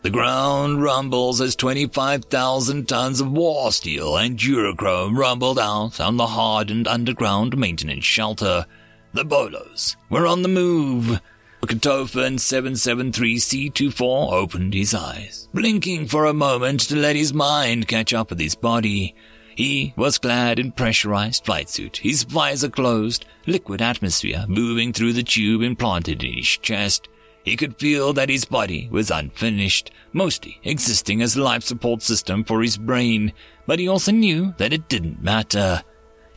The 0.00 0.08
ground 0.08 0.82
rumbles 0.82 1.42
as 1.42 1.54
25,000 1.56 2.88
tons 2.88 3.20
of 3.20 3.30
war 3.30 3.70
steel 3.70 4.16
and 4.16 4.38
durachrome 4.38 5.14
rumbled 5.14 5.58
out 5.58 6.00
on 6.00 6.16
the 6.16 6.28
hardened 6.28 6.88
underground 6.88 7.58
maintenance 7.58 8.06
shelter. 8.06 8.64
The 9.12 9.26
Bolos 9.26 9.98
were 10.08 10.26
on 10.26 10.40
the 10.40 10.48
move. 10.48 11.20
Katofan 11.62 12.38
773C24 12.38 14.32
opened 14.32 14.74
his 14.74 14.94
eyes, 14.94 15.48
blinking 15.54 16.06
for 16.08 16.24
a 16.24 16.34
moment 16.34 16.80
to 16.80 16.96
let 16.96 17.16
his 17.16 17.32
mind 17.32 17.86
catch 17.86 18.12
up 18.12 18.30
with 18.30 18.40
his 18.40 18.54
body. 18.54 19.14
He 19.54 19.92
was 19.96 20.18
clad 20.18 20.58
in 20.58 20.72
pressurized 20.72 21.44
flight 21.44 21.68
suit, 21.68 21.98
his 21.98 22.24
visor 22.24 22.70
closed, 22.70 23.26
liquid 23.46 23.82
atmosphere 23.82 24.46
moving 24.48 24.92
through 24.92 25.12
the 25.12 25.22
tube 25.22 25.62
implanted 25.62 26.22
in 26.22 26.38
his 26.38 26.48
chest. 26.48 27.08
He 27.44 27.56
could 27.56 27.78
feel 27.78 28.12
that 28.14 28.28
his 28.28 28.44
body 28.44 28.88
was 28.90 29.10
unfinished, 29.10 29.90
mostly 30.12 30.60
existing 30.64 31.22
as 31.22 31.36
a 31.36 31.42
life 31.42 31.62
support 31.62 32.02
system 32.02 32.42
for 32.42 32.62
his 32.62 32.76
brain, 32.78 33.32
but 33.66 33.78
he 33.78 33.86
also 33.88 34.12
knew 34.12 34.54
that 34.58 34.72
it 34.72 34.88
didn't 34.88 35.22
matter. 35.22 35.82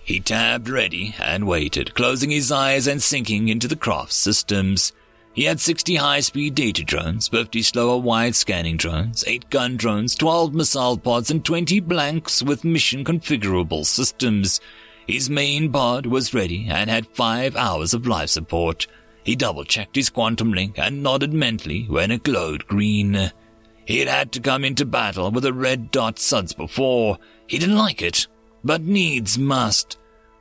He 0.03 0.19
tabbed 0.19 0.69
ready 0.69 1.15
and 1.17 1.47
waited, 1.47 1.95
closing 1.95 2.30
his 2.30 2.51
eyes 2.51 2.88
and 2.88 3.01
sinking 3.01 3.47
into 3.47 3.67
the 3.67 3.76
craft's 3.76 4.15
systems. 4.15 4.91
He 5.34 5.45
had 5.45 5.59
60 5.59 5.95
high-speed 5.95 6.53
data 6.53 6.84
drones, 6.84 7.27
50 7.27 7.63
slower 7.63 7.97
wide 7.97 8.36
scanning 8.36 8.77
drones, 8.77 9.23
8 9.25 9.49
gun 9.49 9.77
drones, 9.77 10.13
12 10.13 10.53
missile 10.53 10.97
pods, 10.97 11.31
and 11.31 11.43
20 11.43 11.79
blanks 11.79 12.43
with 12.43 12.63
mission 12.63 13.03
configurable 13.03 13.84
systems. 13.84 14.61
His 15.07 15.31
main 15.31 15.71
pod 15.71 16.05
was 16.05 16.36
ready 16.36 16.67
and 16.69 16.88
had 16.89 17.07
5 17.07 17.55
hours 17.55 17.95
of 17.95 18.05
life 18.05 18.29
support. 18.29 18.86
He 19.23 19.36
double-checked 19.36 19.95
his 19.95 20.11
quantum 20.11 20.53
link 20.53 20.77
and 20.77 21.01
nodded 21.01 21.34
mentally 21.34 21.86
when 21.89 22.11
it 22.11 22.23
glowed 22.23 22.67
green. 22.67 23.31
He 23.86 23.99
had 23.99 24.07
had 24.07 24.31
to 24.34 24.39
come 24.39 24.63
into 24.63 24.86
battle 24.86 25.31
with 25.31 25.45
a 25.45 25.53
red 25.53 25.89
dot 25.89 26.19
suds 26.19 26.53
before. 26.53 27.17
He 27.47 27.57
didn't 27.57 27.77
like 27.77 28.03
it, 28.03 28.27
but 28.63 28.81
needs 28.81 29.38
must. 29.39 29.97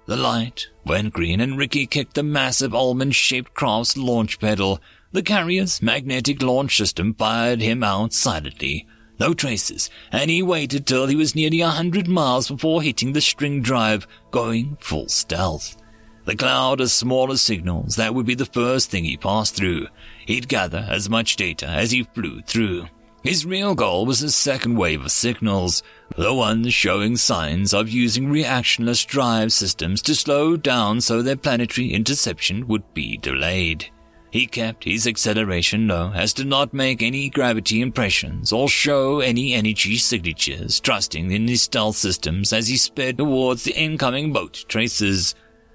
The 0.07 0.17
light 0.17 0.69
went 0.85 1.13
green 1.13 1.41
and 1.41 1.57
Ricky 1.57 1.87
kicked 1.87 2.15
the 2.15 2.23
massive 2.23 2.75
almond-shaped 2.75 3.55
craft's 3.55 3.97
launch 3.97 4.41
pedal. 4.41 4.81
The 5.13 5.23
carrier's 5.23 5.81
magnetic 5.81 6.43
launch 6.43 6.77
system 6.77 7.15
fired 7.15 7.61
him 7.61 7.85
out 7.85 8.13
silently. 8.13 8.87
No 9.21 9.35
traces, 9.35 9.91
and 10.11 10.31
he 10.31 10.43
waited 10.43 10.87
till 10.87 11.07
he 11.07 11.15
was 11.15 11.37
nearly 11.37 11.61
a 11.61 11.69
hundred 11.69 12.09
miles 12.09 12.49
before 12.49 12.83
hitting 12.83 13.13
the 13.13 13.21
string 13.21 13.63
drive, 13.63 14.07
going 14.33 14.77
full 14.81 15.09
stealth. 15.09 15.77
The 16.25 16.35
cloud 16.35 16.81
of 16.81 16.91
smaller 16.91 17.37
signals, 17.37 17.97
that 17.97 18.15
would 18.15 18.27
be 18.27 18.35
the 18.35 18.47
first 18.47 18.91
thing 18.91 19.05
he 19.05 19.17
passed 19.17 19.55
through. 19.55 19.87
He'd 20.27 20.49
gather 20.49 20.87
as 20.89 21.11
much 21.11 21.37
data 21.37 21.67
as 21.67 21.91
he 21.91 22.05
flew 22.05 22.43
through. 22.43 22.87
His 23.23 23.47
real 23.47 23.77
goal 23.77 24.07
was 24.07 24.21
the 24.21 24.31
second 24.31 24.77
wave 24.77 25.05
of 25.05 25.13
signals, 25.13 25.85
the 26.17 26.35
ones 26.35 26.73
showing 26.75 27.17
signs 27.17 27.73
of 27.73 27.89
using 27.89 28.29
reactionless 28.29 29.07
drive 29.07 29.53
systems 29.53 30.03
to 30.03 30.15
slow 30.15 30.57
down 30.57 31.01
so 31.01 31.23
their 31.23 31.37
planetary 31.37 31.93
interception 31.93 32.67
would 32.69 32.95
be 32.95 33.17
delayed. 33.17 33.87
He 34.33 34.47
kept 34.47 34.85
his 34.85 35.07
acceleration 35.07 35.89
low 35.89 36.11
as 36.15 36.33
to 36.35 36.45
not 36.45 36.73
make 36.73 37.03
any 37.03 37.29
gravity 37.29 37.83
impressions 37.83 38.51
or 38.51 38.67
show 38.67 39.21
any 39.21 39.53
energy 39.53 39.99
signatures, 39.99 40.81
trusting 40.81 41.31
in 41.31 41.49
his 41.49 41.65
stealth 41.65 41.97
systems 41.97 42.51
as 42.51 42.69
he 42.69 42.79
sped 42.79 43.19
towards 43.19 43.65
the 43.65 43.79
incoming 43.79 44.33
boat 44.33 44.65
traces. 44.69 45.35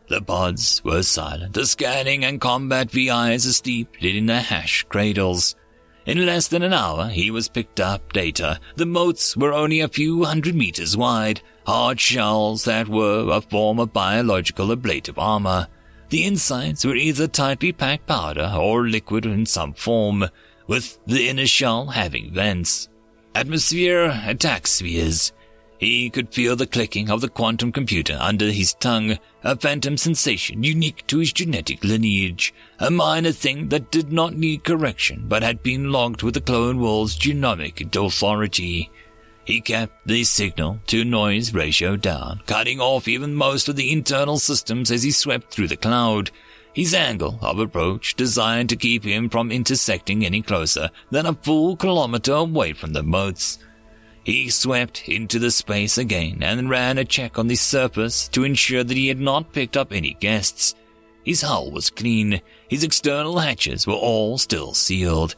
The 0.09 0.21
pods 0.21 0.83
were 0.83 1.03
silent, 1.03 1.53
the 1.53 1.67
scanning 1.67 2.25
and 2.25 2.41
combat 2.41 2.89
VIs 2.89 3.45
asleep 3.45 4.03
in 4.03 4.25
their 4.25 4.41
hash 4.41 4.83
cradles. 4.89 5.55
In 6.07 6.25
less 6.25 6.47
than 6.47 6.63
an 6.63 6.71
hour, 6.71 7.09
he 7.09 7.29
was 7.29 7.49
picked 7.49 7.81
up 7.81 8.13
data. 8.13 8.61
The 8.77 8.85
motes 8.85 9.35
were 9.35 9.51
only 9.51 9.81
a 9.81 9.89
few 9.89 10.23
hundred 10.23 10.55
meters 10.55 10.95
wide, 10.95 11.41
hard 11.65 11.99
shells 11.99 12.63
that 12.63 12.87
were 12.87 13.29
a 13.29 13.41
form 13.41 13.77
of 13.77 13.91
biological 13.91 14.71
ablative 14.71 15.19
armor. 15.19 15.67
The 16.09 16.23
insides 16.23 16.85
were 16.85 16.95
either 16.95 17.27
tightly 17.27 17.73
packed 17.73 18.07
powder 18.07 18.53
or 18.57 18.87
liquid 18.87 19.25
in 19.25 19.45
some 19.45 19.73
form, 19.73 20.29
with 20.65 20.97
the 21.05 21.27
inner 21.27 21.45
shell 21.45 21.87
having 21.87 22.33
vents. 22.33 22.87
Atmosphere 23.35 24.23
attack 24.25 24.65
spheres. 24.65 25.33
He 25.77 26.09
could 26.09 26.33
feel 26.33 26.55
the 26.55 26.65
clicking 26.65 27.11
of 27.11 27.21
the 27.21 27.29
quantum 27.29 27.71
computer 27.71 28.17
under 28.19 28.51
his 28.51 28.73
tongue, 28.73 29.19
a 29.43 29.55
phantom 29.55 29.95
sensation 29.95 30.63
unique 30.63 31.05
to 31.07 31.19
his 31.19 31.31
genetic 31.31 31.83
lineage, 31.83 32.51
a 32.79 32.89
minor 32.89 33.31
thing 33.31 33.69
that 33.69 33.91
did 33.91 34.11
not 34.11 34.35
need 34.35 34.63
correction 34.63 35.25
but 35.27 35.43
had 35.43 35.61
been 35.61 35.91
logged 35.91 36.23
with 36.23 36.33
the 36.33 36.41
Clone 36.41 36.79
Wars 36.79 37.17
genomic 37.17 37.95
authority. 37.95 38.89
He 39.45 39.61
kept 39.61 40.07
the 40.07 40.23
signal 40.23 40.79
to 40.87 41.05
noise 41.05 41.53
ratio 41.53 41.95
down, 41.95 42.41
cutting 42.47 42.81
off 42.81 43.07
even 43.07 43.35
most 43.35 43.69
of 43.69 43.75
the 43.75 43.91
internal 43.91 44.39
systems 44.39 44.89
as 44.91 45.03
he 45.03 45.11
swept 45.11 45.53
through 45.53 45.67
the 45.67 45.77
cloud. 45.77 46.31
His 46.73 46.93
angle 46.93 47.39
of 47.41 47.59
approach 47.59 48.15
designed 48.15 48.69
to 48.69 48.75
keep 48.75 49.03
him 49.03 49.29
from 49.29 49.51
intersecting 49.51 50.25
any 50.25 50.41
closer 50.41 50.89
than 51.11 51.25
a 51.25 51.33
full 51.33 51.77
kilometer 51.77 52.33
away 52.33 52.73
from 52.73 52.93
the 52.93 53.03
motes. 53.03 53.59
He 54.27 54.49
swept 54.49 55.07
into 55.07 55.39
the 55.39 55.51
space 55.51 55.97
again 55.97 56.43
and 56.43 56.69
ran 56.69 56.97
a 56.97 57.05
check 57.05 57.39
on 57.39 57.47
the 57.47 57.55
surface 57.55 58.27
to 58.27 58.43
ensure 58.43 58.83
that 58.83 58.97
he 58.97 59.07
had 59.07 59.21
not 59.21 59.53
picked 59.53 59.77
up 59.77 59.93
any 59.93 60.15
guests. 60.15 60.75
His 61.23 61.43
hull 61.43 61.71
was 61.71 61.89
clean. 61.89 62.41
His 62.67 62.83
external 62.83 63.39
hatches 63.39 63.87
were 63.87 63.93
all 63.93 64.37
still 64.37 64.73
sealed. 64.73 65.37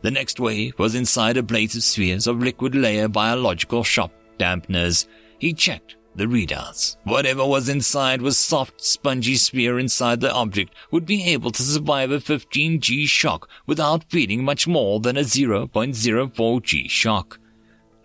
The 0.00 0.10
next 0.10 0.40
wave 0.40 0.78
was 0.78 0.94
inside 0.94 1.36
a 1.36 1.42
blaze 1.42 1.76
of 1.76 1.82
spheres 1.82 2.26
of 2.26 2.42
liquid 2.42 2.74
layer 2.74 3.08
biological 3.08 3.84
shock 3.84 4.10
dampeners. 4.38 5.06
He 5.38 5.52
checked 5.52 5.96
the 6.14 6.24
readouts. 6.24 6.96
Whatever 7.04 7.44
was 7.44 7.68
inside 7.68 8.22
was 8.22 8.38
soft, 8.38 8.82
spongy 8.82 9.34
sphere 9.34 9.78
inside 9.78 10.22
the 10.22 10.32
object 10.32 10.74
would 10.90 11.04
be 11.04 11.24
able 11.24 11.50
to 11.50 11.62
survive 11.62 12.10
a 12.10 12.20
15G 12.20 13.06
shock 13.06 13.50
without 13.66 14.10
feeling 14.10 14.44
much 14.44 14.66
more 14.66 14.98
than 14.98 15.18
a 15.18 15.24
0.04G 15.24 16.88
shock 16.88 17.38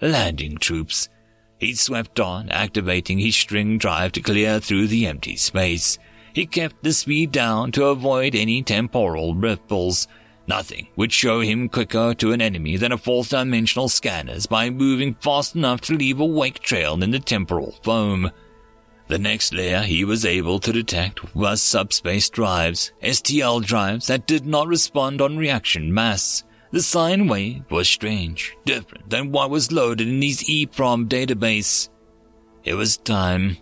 landing 0.02 0.58
troops. 0.58 1.10
He 1.60 1.74
swept 1.74 2.20
on, 2.20 2.50
activating 2.50 3.20
his 3.20 3.36
string 3.36 3.78
drive 3.78 4.12
to 4.14 4.22
clear 4.22 4.60
through 4.60 4.88
the 4.88 5.08
empty 5.08 5.36
space. 5.36 5.98
He 6.34 6.46
kept 6.46 6.84
the 6.84 6.92
speed 6.92 7.32
down 7.32 7.72
to 7.74 7.86
avoid 7.86 8.36
any 8.36 8.62
temporal 8.62 9.36
ripples. 9.36 10.08
Nothing 10.48 10.88
would 10.96 11.12
show 11.12 11.40
him 11.40 11.70
quicker 11.70 12.14
to 12.16 12.34
an 12.34 12.42
enemy 12.42 12.78
than 12.78 12.92
a 12.92 12.98
fourth 12.98 13.30
dimensional 13.30 13.90
scanners 13.90 14.46
by 14.46 14.70
moving 14.70 15.16
fast 15.16 15.56
enough 15.56 15.82
to 15.82 15.96
leave 15.96 16.20
a 16.20 16.26
wake 16.26 16.60
trail 16.60 17.02
in 17.02 17.12
the 17.12 17.20
temporal 17.20 17.72
foam. 17.84 18.32
The 19.08 19.18
next 19.18 19.54
layer 19.54 19.82
he 19.82 20.04
was 20.04 20.26
able 20.26 20.60
to 20.60 20.74
detect 20.74 21.36
was 21.36 21.62
subspace 21.62 22.30
drives, 22.30 22.92
STL 23.02 23.64
drives 23.64 24.08
that 24.08 24.28
did 24.28 24.46
not 24.46 24.68
respond 24.68 25.22
on 25.22 25.38
reaction 25.38 25.94
mass. 25.94 26.44
The 26.76 26.82
sine 26.82 27.30
wave 27.30 27.64
was 27.70 27.88
strange, 27.88 28.58
different 28.66 29.10
than 29.10 29.32
what 29.32 29.50
was 29.50 29.72
loaded 29.72 30.10
in 30.10 30.22
his 30.22 30.44
EEPROM 30.44 31.08
database. 31.08 31.88
It 32.66 32.74
was 32.74 32.98
time. 32.98 33.56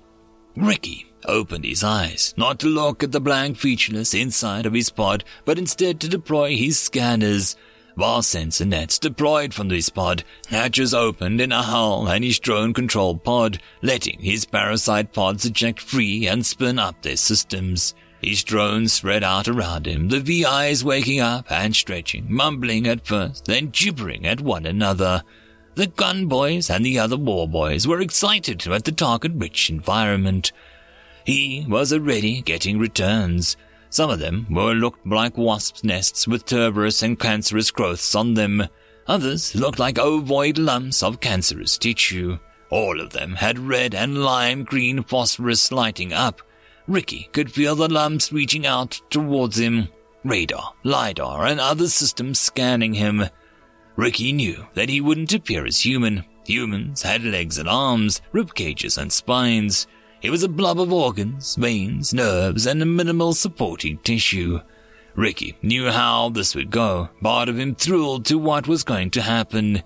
Ricky 0.55 1.13
opened 1.27 1.63
his 1.63 1.83
eyes, 1.83 2.33
not 2.37 2.59
to 2.61 2.67
look 2.67 3.03
at 3.03 3.11
the 3.11 3.21
blank 3.21 3.57
featureless 3.57 4.15
inside 4.15 4.65
of 4.65 4.73
his 4.73 4.89
pod, 4.89 5.23
but 5.45 5.59
instead 5.59 5.99
to 5.99 6.09
deploy 6.09 6.57
his 6.57 6.79
scanners. 6.79 7.55
While 7.93 8.23
sensor 8.23 8.65
nets 8.65 8.97
deployed 8.97 9.53
from 9.53 9.69
his 9.69 9.91
pod, 9.91 10.23
hatches 10.47 10.95
opened 10.95 11.39
in 11.39 11.51
a 11.51 11.61
hull 11.61 12.07
and 12.07 12.23
his 12.23 12.39
drone-controlled 12.39 13.23
pod, 13.23 13.61
letting 13.83 14.21
his 14.21 14.45
parasite 14.45 15.13
pods 15.13 15.45
eject 15.45 15.79
free 15.79 16.25
and 16.25 16.43
spin 16.43 16.79
up 16.79 17.03
their 17.03 17.17
systems. 17.17 17.93
His 18.23 18.43
drones 18.45 18.93
spread 18.93 19.21
out 19.21 19.49
around 19.49 19.85
him, 19.85 20.07
the 20.07 20.21
VIs 20.21 20.81
waking 20.81 21.19
up 21.19 21.51
and 21.51 21.75
stretching, 21.75 22.25
mumbling 22.29 22.87
at 22.87 23.05
first, 23.05 23.45
then 23.45 23.69
gibbering 23.69 24.25
at 24.25 24.39
one 24.39 24.65
another. 24.65 25.23
The 25.75 25.87
gun 25.87 26.27
boys 26.27 26.69
and 26.69 26.85
the 26.85 26.99
other 26.99 27.17
war 27.17 27.49
boys 27.49 27.85
were 27.85 27.99
excited 27.99 28.65
at 28.65 28.85
the 28.85 28.93
target-rich 28.93 29.69
environment. 29.69 30.53
He 31.25 31.65
was 31.67 31.91
already 31.91 32.41
getting 32.41 32.79
returns. 32.79 33.57
Some 33.89 34.09
of 34.09 34.19
them 34.19 34.47
were 34.49 34.73
looked 34.73 35.05
like 35.05 35.37
wasps' 35.37 35.83
nests 35.83 36.25
with 36.25 36.45
tuberous 36.45 37.03
and 37.03 37.19
cancerous 37.19 37.71
growths 37.71 38.15
on 38.15 38.35
them. 38.35 38.69
Others 39.05 39.53
looked 39.53 39.79
like 39.79 39.99
ovoid 39.99 40.57
lumps 40.57 41.03
of 41.03 41.19
cancerous 41.19 41.77
tissue. 41.77 42.39
All 42.69 43.01
of 43.01 43.09
them 43.09 43.35
had 43.35 43.59
red 43.59 43.93
and 43.93 44.23
lime 44.23 44.63
green 44.63 45.03
phosphorus 45.03 45.73
lighting 45.73 46.13
up. 46.13 46.41
Ricky 46.87 47.29
could 47.31 47.51
feel 47.51 47.75
the 47.75 47.87
lumps 47.87 48.31
reaching 48.31 48.65
out 48.65 49.01
towards 49.09 49.57
him, 49.57 49.87
radar, 50.23 50.73
lidar, 50.83 51.45
and 51.45 51.59
other 51.59 51.87
systems 51.87 52.39
scanning 52.39 52.93
him. 52.93 53.25
Ricky 53.95 54.33
knew 54.33 54.67
that 54.73 54.89
he 54.89 54.99
wouldn't 54.99 55.33
appear 55.33 55.65
as 55.65 55.85
human. 55.85 56.25
Humans 56.45 57.03
had 57.03 57.23
legs 57.23 57.57
and 57.57 57.69
arms, 57.69 58.21
rib 58.31 58.53
cages 58.53 58.97
and 58.97 59.11
spines. 59.11 59.87
He 60.19 60.29
was 60.29 60.43
a 60.43 60.49
blob 60.49 60.79
of 60.79 60.91
organs, 60.91 61.55
veins, 61.55 62.13
nerves, 62.13 62.65
and 62.65 62.81
a 62.81 62.85
minimal 62.85 63.33
supporting 63.33 63.97
tissue. 63.99 64.59
Ricky 65.15 65.57
knew 65.61 65.91
how 65.91 66.29
this 66.29 66.55
would 66.55 66.71
go. 66.71 67.09
Part 67.21 67.49
of 67.49 67.59
him 67.59 67.75
thrilled 67.75 68.25
to 68.25 68.37
what 68.37 68.67
was 68.67 68.83
going 68.83 69.11
to 69.11 69.21
happen. 69.21 69.83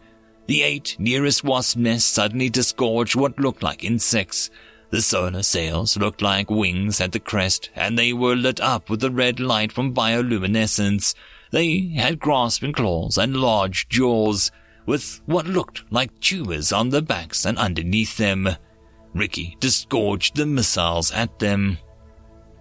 The 0.48 0.64
eight 0.64 0.96
nearest 0.98 1.44
wasp 1.44 1.78
nests 1.78 2.10
suddenly 2.10 2.50
disgorged 2.50 3.16
what 3.16 3.40
looked 3.40 3.62
like 3.62 3.84
insects. 3.84 4.50
The 4.90 5.02
solar 5.02 5.44
sails 5.44 5.98
looked 5.98 6.22
like 6.22 6.50
wings 6.50 7.02
at 7.02 7.12
the 7.12 7.20
crest, 7.20 7.70
and 7.76 7.98
they 7.98 8.14
were 8.14 8.36
lit 8.36 8.62
up 8.62 8.90
with 8.90 9.02
the 9.02 9.12
red 9.12 9.40
light 9.40 9.72
from 9.72 9.94
bioluminescence. 9.94 11.14
They 11.52 11.90
had 11.96 12.20
grasping 12.20 12.74
claws 12.74 13.18
and 13.18 13.36
large 13.36 13.90
jaws, 13.90 14.50
with 14.86 15.22
what 15.26 15.46
looked 15.46 15.84
like 15.92 16.18
tubers 16.22 16.72
on 16.72 16.90
their 16.90 17.02
backs 17.02 17.46
and 17.46 17.58
underneath 17.58 18.16
them. 18.16 18.50
Ricky 19.14 19.58
disgorged 19.60 20.36
the 20.36 20.46
missiles 20.46 21.12
at 21.12 21.40
them. 21.40 21.78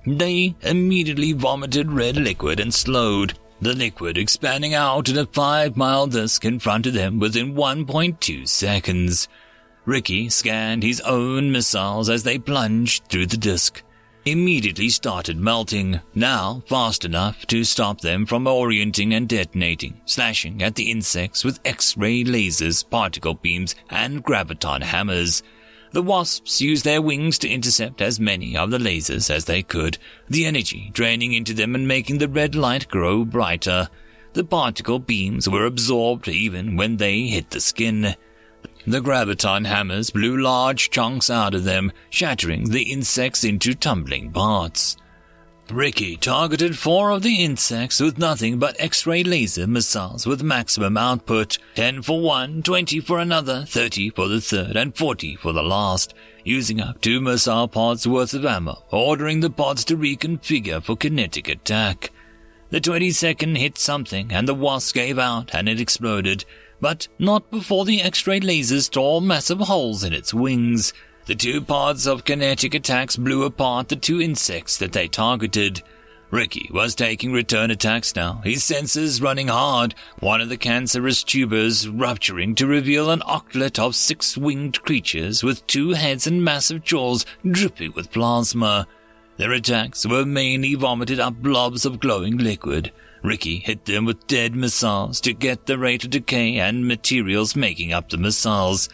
They 0.04 0.56
immediately 0.62 1.32
vomited 1.32 1.92
red 1.92 2.16
liquid 2.16 2.58
and 2.58 2.74
slowed. 2.74 3.38
The 3.60 3.74
liquid 3.74 4.18
expanding 4.18 4.74
out 4.74 5.08
in 5.08 5.16
a 5.16 5.26
five 5.26 5.76
mile 5.76 6.06
disk 6.06 6.44
in 6.44 6.58
front 6.58 6.86
of 6.86 6.94
them 6.94 7.18
within 7.18 7.54
1.2 7.54 8.46
seconds. 8.46 9.28
Ricky 9.86 10.28
scanned 10.28 10.82
his 10.82 11.00
own 11.02 11.52
missiles 11.52 12.10
as 12.10 12.24
they 12.24 12.38
plunged 12.38 13.04
through 13.04 13.26
the 13.26 13.36
disk. 13.36 13.82
Immediately 14.24 14.88
started 14.88 15.38
melting, 15.38 16.00
now 16.12 16.64
fast 16.66 17.04
enough 17.04 17.46
to 17.46 17.62
stop 17.62 18.00
them 18.00 18.26
from 18.26 18.48
orienting 18.48 19.14
and 19.14 19.28
detonating, 19.28 20.00
slashing 20.04 20.60
at 20.64 20.74
the 20.74 20.90
insects 20.90 21.44
with 21.44 21.60
X-ray 21.64 22.24
lasers, 22.24 22.88
particle 22.90 23.34
beams, 23.34 23.76
and 23.88 24.24
graviton 24.24 24.82
hammers. 24.82 25.44
The 25.92 26.02
wasps 26.02 26.60
used 26.60 26.84
their 26.84 27.00
wings 27.00 27.38
to 27.38 27.48
intercept 27.48 28.02
as 28.02 28.18
many 28.18 28.56
of 28.56 28.72
the 28.72 28.78
lasers 28.78 29.30
as 29.30 29.44
they 29.44 29.62
could, 29.62 29.96
the 30.28 30.44
energy 30.44 30.90
draining 30.92 31.32
into 31.32 31.54
them 31.54 31.76
and 31.76 31.86
making 31.86 32.18
the 32.18 32.28
red 32.28 32.56
light 32.56 32.88
grow 32.88 33.24
brighter. 33.24 33.88
The 34.32 34.42
particle 34.42 34.98
beams 34.98 35.48
were 35.48 35.64
absorbed 35.64 36.26
even 36.26 36.74
when 36.74 36.96
they 36.96 37.28
hit 37.28 37.50
the 37.50 37.60
skin. 37.60 38.16
The 38.86 39.00
graviton 39.00 39.66
hammers 39.66 40.10
blew 40.10 40.40
large 40.40 40.90
chunks 40.90 41.28
out 41.28 41.54
of 41.54 41.64
them, 41.64 41.90
shattering 42.08 42.70
the 42.70 42.92
insects 42.92 43.42
into 43.42 43.74
tumbling 43.74 44.30
parts. 44.30 44.96
Ricky 45.68 46.16
targeted 46.16 46.78
four 46.78 47.10
of 47.10 47.22
the 47.22 47.42
insects 47.42 47.98
with 47.98 48.18
nothing 48.18 48.60
but 48.60 48.76
X-ray 48.78 49.24
laser 49.24 49.66
missiles 49.66 50.24
with 50.24 50.40
maximum 50.40 50.96
output, 50.96 51.58
10 51.74 52.02
for 52.02 52.20
one, 52.20 52.62
20 52.62 53.00
for 53.00 53.18
another, 53.18 53.64
30 53.66 54.10
for 54.10 54.28
the 54.28 54.40
third, 54.40 54.76
and 54.76 54.96
40 54.96 55.34
for 55.34 55.52
the 55.52 55.64
last, 55.64 56.14
using 56.44 56.80
up 56.80 57.00
two 57.00 57.20
missile 57.20 57.66
pods 57.66 58.06
worth 58.06 58.34
of 58.34 58.44
ammo, 58.44 58.84
ordering 58.92 59.40
the 59.40 59.50
pods 59.50 59.84
to 59.86 59.96
reconfigure 59.96 60.80
for 60.80 60.96
kinetic 60.96 61.48
attack. 61.48 62.12
The 62.70 62.80
20 62.80 63.10
second 63.10 63.56
hit 63.56 63.78
something 63.78 64.32
and 64.32 64.46
the 64.46 64.54
wasp 64.54 64.94
gave 64.94 65.18
out 65.18 65.52
and 65.52 65.68
it 65.68 65.80
exploded, 65.80 66.44
but 66.80 67.08
not 67.18 67.50
before 67.50 67.84
the 67.84 68.02
X-ray 68.02 68.40
lasers 68.40 68.90
tore 68.90 69.20
massive 69.20 69.60
holes 69.60 70.04
in 70.04 70.12
its 70.12 70.34
wings. 70.34 70.92
The 71.26 71.34
two 71.34 71.60
pods 71.60 72.06
of 72.06 72.24
kinetic 72.24 72.74
attacks 72.74 73.16
blew 73.16 73.44
apart 73.44 73.88
the 73.88 73.96
two 73.96 74.20
insects 74.20 74.76
that 74.78 74.92
they 74.92 75.08
targeted. 75.08 75.82
Ricky 76.30 76.68
was 76.72 76.94
taking 76.94 77.32
return 77.32 77.70
attacks 77.70 78.14
now, 78.16 78.40
his 78.44 78.64
senses 78.64 79.22
running 79.22 79.48
hard, 79.48 79.94
one 80.18 80.40
of 80.40 80.48
the 80.48 80.56
cancerous 80.56 81.22
tubers 81.22 81.88
rupturing 81.88 82.54
to 82.56 82.66
reveal 82.66 83.10
an 83.10 83.20
octlet 83.20 83.78
of 83.78 83.94
six-winged 83.94 84.82
creatures 84.82 85.44
with 85.44 85.66
two 85.66 85.90
heads 85.90 86.26
and 86.26 86.44
massive 86.44 86.82
jaws 86.82 87.24
dripping 87.48 87.92
with 87.92 88.10
plasma. 88.10 88.88
Their 89.36 89.52
attacks 89.52 90.06
were 90.06 90.24
mainly 90.24 90.74
vomited 90.74 91.20
up 91.20 91.34
blobs 91.34 91.84
of 91.84 92.00
glowing 92.00 92.38
liquid. 92.38 92.90
Ricky 93.26 93.58
hit 93.58 93.84
them 93.84 94.04
with 94.04 94.28
dead 94.28 94.54
missiles 94.54 95.20
to 95.22 95.34
get 95.34 95.66
the 95.66 95.78
rate 95.78 96.04
of 96.04 96.10
decay 96.10 96.58
and 96.58 96.86
materials 96.86 97.56
making 97.56 97.92
up 97.92 98.08
the 98.08 98.16
missiles 98.16 98.88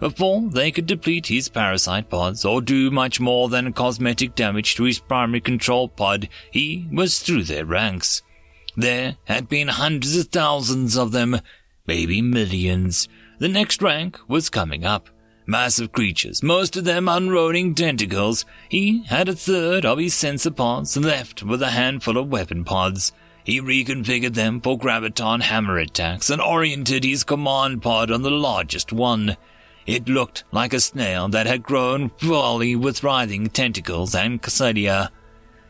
before 0.00 0.42
they 0.50 0.70
could 0.70 0.86
deplete 0.86 1.28
his 1.28 1.48
parasite 1.48 2.10
pods 2.10 2.44
or 2.44 2.60
do 2.60 2.90
much 2.90 3.20
more 3.20 3.48
than 3.48 3.72
cosmetic 3.72 4.34
damage 4.34 4.74
to 4.74 4.82
his 4.82 4.98
primary 4.98 5.40
control 5.40 5.88
pod, 5.88 6.28
he 6.50 6.88
was 6.92 7.20
through 7.20 7.44
their 7.44 7.64
ranks. 7.64 8.22
There 8.76 9.16
had 9.24 9.48
been 9.48 9.68
hundreds 9.68 10.16
of 10.16 10.26
thousands 10.26 10.98
of 10.98 11.12
them, 11.12 11.40
maybe 11.86 12.20
millions. 12.20 13.08
The 13.38 13.48
next 13.48 13.80
rank 13.80 14.18
was 14.28 14.50
coming 14.50 14.84
up. 14.84 15.08
Massive 15.46 15.92
creatures, 15.92 16.42
most 16.42 16.76
of 16.76 16.84
them 16.84 17.08
unrolling 17.08 17.74
tentacles. 17.74 18.44
He 18.68 19.04
had 19.04 19.28
a 19.28 19.36
third 19.36 19.86
of 19.86 19.98
his 19.98 20.12
sensor 20.12 20.50
pods 20.50 20.96
left 20.96 21.44
with 21.44 21.62
a 21.62 21.70
handful 21.70 22.18
of 22.18 22.28
weapon 22.28 22.64
pods. 22.64 23.12
He 23.46 23.60
reconfigured 23.60 24.34
them 24.34 24.60
for 24.60 24.76
graviton 24.76 25.40
hammer 25.42 25.78
attacks 25.78 26.30
and 26.30 26.42
oriented 26.42 27.04
his 27.04 27.22
command 27.22 27.80
pod 27.80 28.10
on 28.10 28.22
the 28.22 28.30
largest 28.30 28.92
one. 28.92 29.36
It 29.86 30.08
looked 30.08 30.42
like 30.50 30.72
a 30.72 30.80
snail 30.80 31.28
that 31.28 31.46
had 31.46 31.62
grown 31.62 32.10
fully 32.18 32.74
with 32.74 33.04
writhing 33.04 33.50
tentacles 33.50 34.16
and 34.16 34.42
cydia. 34.42 35.10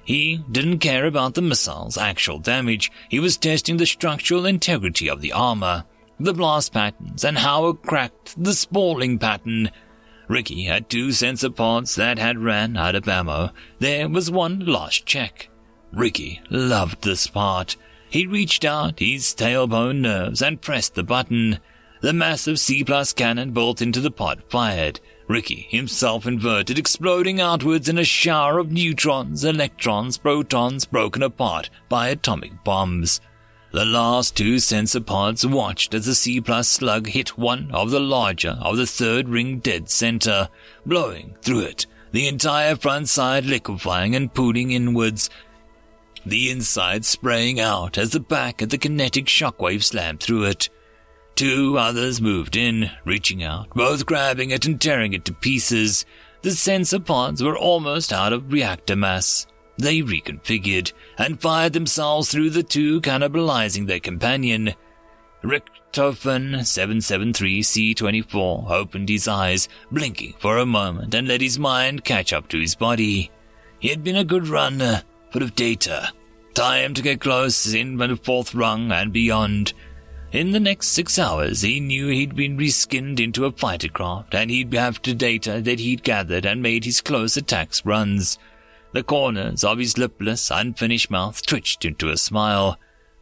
He 0.03 0.43
didn't 0.51 0.79
care 0.79 1.05
about 1.05 1.35
the 1.35 1.43
missile's 1.43 1.99
actual 1.99 2.39
damage. 2.39 2.91
He 3.11 3.20
was 3.20 3.37
testing 3.37 3.77
the 3.77 3.85
structural 3.85 4.47
integrity 4.47 5.11
of 5.11 5.20
the 5.20 5.33
armor, 5.33 5.85
the 6.18 6.33
blast 6.33 6.72
patterns, 6.72 7.24
and 7.24 7.37
how 7.37 7.68
it 7.68 7.83
cracked 7.83 8.43
the 8.43 8.55
spalling 8.55 9.18
pattern. 9.18 9.70
Ricky 10.29 10.64
had 10.64 10.89
two 10.89 11.12
sensor 11.12 11.51
pods 11.51 11.95
that 11.97 12.18
had 12.18 12.39
ran 12.39 12.79
out 12.79 12.95
of 12.95 13.07
ammo. 13.07 13.51
There 13.81 14.09
was 14.09 14.31
one 14.31 14.61
last 14.61 15.05
check. 15.05 15.51
Ricky 15.97 16.42
loved 16.51 17.03
this 17.03 17.26
part. 17.26 17.76
He 18.11 18.26
reached 18.26 18.66
out 18.66 18.99
his 18.99 19.34
tailbone 19.34 20.01
nerves 20.01 20.42
and 20.42 20.61
pressed 20.61 20.94
the 20.94 21.03
button. 21.03 21.59
The 22.03 22.12
massive 22.12 22.61
C-plus 22.61 23.14
cannon 23.14 23.53
bolt 23.53 23.80
into 23.80 24.01
the 24.03 24.11
pod 24.11 24.42
fired. 24.51 25.01
Ricky 25.26 25.66
himself 25.70 26.26
inverted, 26.26 26.78
exploding 26.78 27.40
outwards 27.40 27.88
in 27.88 27.97
a 27.97 28.05
shower 28.05 28.59
of 28.59 28.70
neutrons, 28.70 29.42
electrons, 29.42 30.18
protons 30.18 30.84
broken 30.84 31.22
apart 31.22 31.70
by 31.88 32.09
atomic 32.09 32.62
bombs. 32.62 33.22
The 33.72 33.86
last 33.86 34.36
two 34.36 34.59
sensor 34.59 35.01
pods 35.01 35.47
watched 35.47 35.94
as 35.94 36.05
the 36.05 36.14
C-plus 36.14 36.68
slug 36.68 37.09
hit 37.09 37.38
one 37.38 37.70
of 37.72 37.90
the 37.90 38.01
larger 38.01 38.59
of 38.61 38.76
the 38.76 38.86
third 38.86 39.30
ring 39.30 39.61
dead 39.61 39.88
center, 39.88 40.51
blowing 40.84 41.36
through 41.40 41.61
it, 41.61 41.86
the 42.12 42.28
entire 42.28 42.76
front 42.76 43.09
side 43.09 43.44
liquefying 43.44 44.14
and 44.14 44.32
pooling 44.32 44.70
inwards, 44.70 45.28
the 46.27 46.51
inside 46.51 47.05
spraying 47.05 47.61
out 47.61 47.97
as 47.97 48.11
the 48.11 48.20
back 48.20 48.61
of 48.61 48.68
the 48.68 48.79
kinetic 48.79 49.27
shockwave 49.27 49.83
slammed 49.83 50.20
through 50.20 50.45
it. 50.45 50.68
Two 51.37 51.79
others 51.79 52.20
moved 52.20 52.57
in, 52.57 52.91
reaching 53.05 53.45
out, 53.45 53.70
both 53.70 54.07
grabbing 54.07 54.51
it 54.51 54.66
and 54.66 54.81
tearing 54.81 55.12
it 55.12 55.24
to 55.27 55.33
pieces. 55.33 56.05
The 56.43 56.51
sensor 56.51 56.99
pods 56.99 57.43
were 57.43 57.57
almost 57.57 58.12
out 58.12 58.33
of 58.33 58.53
reactor 58.53 58.97
mass. 58.97 59.47
They 59.79 60.01
reconfigured 60.01 60.93
and 61.18 61.41
fired 61.41 61.74
themselves 61.74 62.31
through 62.31 62.51
the 62.51 62.62
two, 62.62 63.01
cannibalizing 63.03 63.87
their 63.87 64.01
companion. 64.01 64.74
Richtofen 65.45 66.61
773C24 66.61 68.70
opened 68.70 69.09
his 69.09 69.29
eyes, 69.29 69.68
blinking 69.93 70.35
for 70.39 70.59
a 70.59 70.66
moment, 70.66 71.14
and 71.14 71.29
let 71.29 71.41
his 71.41 71.59
mind 71.59 72.05
catch 72.05 72.33
up 72.33 72.49
to 72.49 72.59
his 72.59 72.74
body. 72.74 73.31
He 73.79 73.89
had 73.89 74.03
been 74.03 74.16
a 74.16 74.24
good 74.24 74.49
runner, 74.49 75.03
full 75.31 75.43
of 75.43 75.55
data. 75.55 76.11
Time 76.57 76.94
to 76.94 77.02
get 77.02 77.20
close 77.20 77.74
in 77.74 77.98
the 77.98 78.16
fourth 78.16 78.54
rung 78.54 78.90
and 78.90 79.12
beyond. 79.12 79.74
In 80.32 80.52
the 80.52 80.59
next 80.59 80.88
six 80.88 81.18
hours, 81.18 81.61
he 81.61 81.80
knew 81.80 82.09
he'd 82.09 82.34
been 82.34 82.57
reskinned 82.57 83.20
into 83.20 83.44
a 83.44 83.52
fighter 83.52 83.88
craft, 83.88 84.34
and 84.34 84.50
he'd 84.50 84.72
have 84.72 85.02
the 85.02 85.12
data 85.12 85.61
that 85.61 85.80
he'd 85.80 86.02
gathered 86.02 86.46
and 86.46 86.62
made 86.62 86.86
his 86.86 87.02
close 87.02 87.36
attacks 87.36 87.84
runs. 87.84 88.38
The 88.92 89.02
corners 89.02 89.64
of 89.64 89.76
his 89.76 89.98
lipless, 89.98 90.50
unfinished 90.50 91.11
mouth 91.11 91.44
twitched 91.44 91.84
into 91.84 92.09
a 92.09 92.16
smile. 92.16 92.78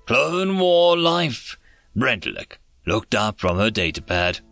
Clone 0.06 0.56
War 0.60 0.96
life. 0.96 1.58
Brentlick 1.96 2.58
looked 2.86 3.16
up 3.16 3.40
from 3.40 3.58
her 3.58 3.68
datapad. 3.68 4.42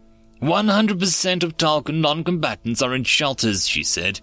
100% 0.43 1.45
of 1.45 1.57
Telkan 1.57 2.01
non-combatants 2.01 2.83
are 2.83 2.97
in 2.97 3.05
shelters, 3.05 3.69
she 3.69 3.85
said. 3.85 4.21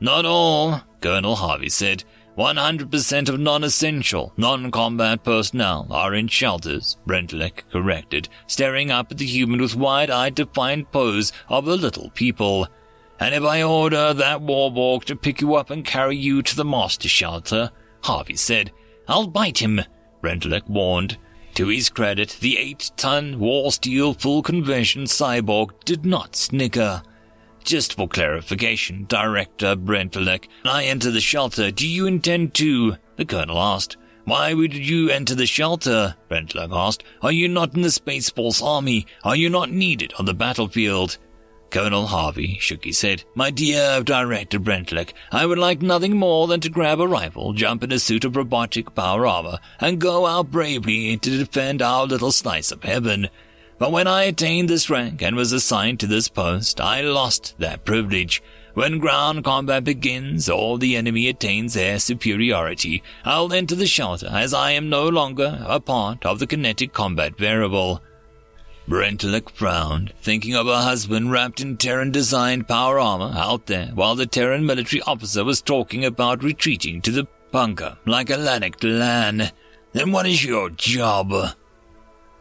Not 0.00 0.24
all, 0.24 0.80
Colonel 1.02 1.36
Harvey 1.36 1.68
said. 1.68 2.04
100% 2.38 3.28
of 3.28 3.40
non-essential, 3.40 4.32
non-combat 4.36 5.24
personnel 5.24 5.88
are 5.90 6.14
in 6.14 6.28
shelters, 6.28 6.96
Brentlick 7.04 7.68
corrected, 7.72 8.28
staring 8.46 8.92
up 8.92 9.10
at 9.10 9.18
the 9.18 9.26
human 9.26 9.60
with 9.60 9.74
wide-eyed 9.74 10.36
defiant 10.36 10.92
pose 10.92 11.32
of 11.48 11.66
a 11.66 11.74
little 11.74 12.10
people. 12.10 12.68
And 13.18 13.34
if 13.34 13.42
I 13.42 13.64
order 13.64 14.14
that 14.14 14.40
warborg 14.40 15.02
to 15.06 15.16
pick 15.16 15.40
you 15.40 15.56
up 15.56 15.70
and 15.70 15.84
carry 15.84 16.16
you 16.16 16.40
to 16.42 16.54
the 16.54 16.64
master 16.64 17.08
shelter, 17.08 17.72
Harvey 18.04 18.36
said, 18.36 18.70
I'll 19.08 19.26
bite 19.26 19.58
him, 19.58 19.80
Brentlick 20.22 20.68
warned. 20.68 21.18
To 21.54 21.66
his 21.66 21.90
credit, 21.90 22.36
the 22.40 22.56
eight-ton 22.56 23.40
war 23.40 23.72
steel 23.72 24.14
full 24.14 24.44
conversion 24.44 25.06
cyborg 25.06 25.70
did 25.84 26.06
not 26.06 26.36
snicker. 26.36 27.02
Just 27.68 27.94
for 27.96 28.08
clarification, 28.08 29.04
Director 29.10 29.76
when 29.76 30.08
I 30.64 30.84
enter 30.84 31.10
the 31.10 31.20
shelter, 31.20 31.70
do 31.70 31.86
you 31.86 32.06
intend 32.06 32.54
to? 32.54 32.96
The 33.16 33.26
Colonel 33.26 33.58
asked. 33.58 33.98
Why 34.24 34.54
would 34.54 34.74
you 34.74 35.10
enter 35.10 35.34
the 35.34 35.44
shelter? 35.44 36.16
Brentlick 36.30 36.70
asked. 36.72 37.04
Are 37.20 37.30
you 37.30 37.46
not 37.46 37.74
in 37.74 37.82
the 37.82 37.90
Space 37.90 38.30
Force 38.30 38.62
Army? 38.62 39.06
Are 39.22 39.36
you 39.36 39.50
not 39.50 39.70
needed 39.70 40.14
on 40.18 40.24
the 40.24 40.32
battlefield? 40.32 41.18
Colonel 41.68 42.06
Harvey 42.06 42.56
shook 42.58 42.84
his 42.84 43.02
head. 43.02 43.24
My 43.34 43.50
dear 43.50 44.02
Director 44.02 44.58
Brentlick, 44.58 45.12
I 45.30 45.44
would 45.44 45.58
like 45.58 45.82
nothing 45.82 46.16
more 46.16 46.46
than 46.46 46.60
to 46.60 46.70
grab 46.70 47.00
a 47.00 47.06
rifle, 47.06 47.52
jump 47.52 47.84
in 47.84 47.92
a 47.92 47.98
suit 47.98 48.24
of 48.24 48.34
robotic 48.34 48.94
power 48.94 49.26
armor, 49.26 49.58
and 49.78 50.00
go 50.00 50.24
out 50.24 50.50
bravely 50.50 51.18
to 51.18 51.38
defend 51.38 51.82
our 51.82 52.06
little 52.06 52.32
slice 52.32 52.72
of 52.72 52.82
heaven. 52.82 53.28
But 53.78 53.92
when 53.92 54.08
I 54.08 54.24
attained 54.24 54.68
this 54.68 54.90
rank 54.90 55.22
and 55.22 55.36
was 55.36 55.52
assigned 55.52 56.00
to 56.00 56.06
this 56.06 56.28
post, 56.28 56.80
I 56.80 57.00
lost 57.00 57.54
that 57.58 57.84
privilege. 57.84 58.42
When 58.74 58.98
ground 58.98 59.44
combat 59.44 59.84
begins 59.84 60.48
or 60.48 60.78
the 60.78 60.96
enemy 60.96 61.28
attains 61.28 61.76
air 61.76 61.98
superiority, 61.98 63.02
I'll 63.24 63.52
enter 63.52 63.74
the 63.74 63.86
shelter 63.86 64.28
as 64.32 64.52
I 64.52 64.72
am 64.72 64.88
no 64.88 65.08
longer 65.08 65.64
a 65.66 65.80
part 65.80 66.24
of 66.26 66.38
the 66.38 66.46
kinetic 66.46 66.92
combat 66.92 67.36
variable. 67.38 68.02
Brentlick 68.88 69.50
frowned, 69.50 70.12
thinking 70.22 70.54
of 70.54 70.66
her 70.66 70.82
husband 70.82 71.30
wrapped 71.30 71.60
in 71.60 71.76
Terran-designed 71.76 72.66
power 72.66 72.98
armor 72.98 73.32
out 73.36 73.66
there 73.66 73.88
while 73.94 74.14
the 74.14 74.26
Terran 74.26 74.64
military 74.64 75.02
officer 75.02 75.44
was 75.44 75.60
talking 75.60 76.04
about 76.04 76.42
retreating 76.42 77.02
to 77.02 77.10
the 77.10 77.26
bunker 77.50 77.98
like 78.06 78.30
a 78.30 78.34
Lanaktalan. 78.34 79.50
Then 79.92 80.12
what 80.12 80.26
is 80.26 80.44
your 80.44 80.70
job? 80.70 81.32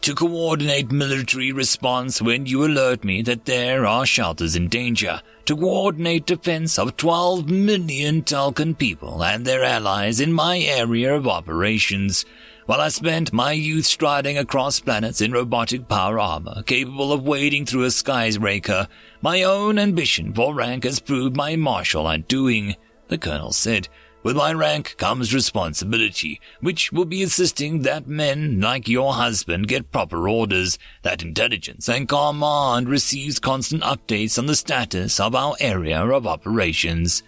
To 0.01 0.15
coordinate 0.15 0.91
military 0.91 1.51
response 1.51 2.21
when 2.21 2.45
you 2.45 2.63
alert 2.63 3.03
me 3.03 3.21
that 3.23 3.45
there 3.45 3.85
are 3.85 4.05
shelters 4.05 4.55
in 4.55 4.69
danger. 4.69 5.21
To 5.45 5.55
coordinate 5.55 6.25
defense 6.25 6.79
of 6.79 6.95
12 6.95 7.49
million 7.49 8.21
Telkan 8.21 8.77
people 8.77 9.23
and 9.23 9.45
their 9.45 9.63
allies 9.63 10.21
in 10.21 10.31
my 10.31 10.59
area 10.59 11.13
of 11.13 11.27
operations 11.27 12.25
while 12.67 12.81
I 12.81 12.89
spent 12.89 13.31
my 13.31 13.53
youth 13.53 13.85
striding 13.85 14.37
across 14.37 14.81
planets 14.81 15.21
in 15.21 15.31
robotic 15.31 15.87
power 15.87 16.19
armor, 16.19 16.63
capable 16.63 17.13
of 17.13 17.23
wading 17.23 17.65
through 17.65 17.85
a 17.85 17.91
skyscraper, 17.91 18.89
my 19.21 19.41
own 19.41 19.79
ambition 19.79 20.33
for 20.33 20.53
rank 20.53 20.83
has 20.83 20.99
proved 20.99 21.37
my 21.37 21.55
martial 21.55 22.09
undoing, 22.09 22.75
the 23.07 23.17
colonel 23.17 23.53
said. 23.53 23.87
With 24.23 24.35
my 24.35 24.51
rank 24.51 24.95
comes 24.97 25.33
responsibility, 25.33 26.41
which 26.59 26.91
will 26.91 27.05
be 27.05 27.23
assisting 27.23 27.83
that 27.83 28.07
men 28.07 28.59
like 28.59 28.89
your 28.89 29.13
husband 29.13 29.67
get 29.67 29.91
proper 29.91 30.27
orders, 30.27 30.77
that 31.03 31.21
intelligence 31.21 31.87
and 31.87 32.09
command 32.09 32.89
receives 32.89 33.39
constant 33.39 33.83
updates 33.83 34.37
on 34.37 34.47
the 34.47 34.55
status 34.55 35.19
of 35.19 35.35
our 35.35 35.55
area 35.59 36.03
of 36.03 36.27
operations. 36.27 37.23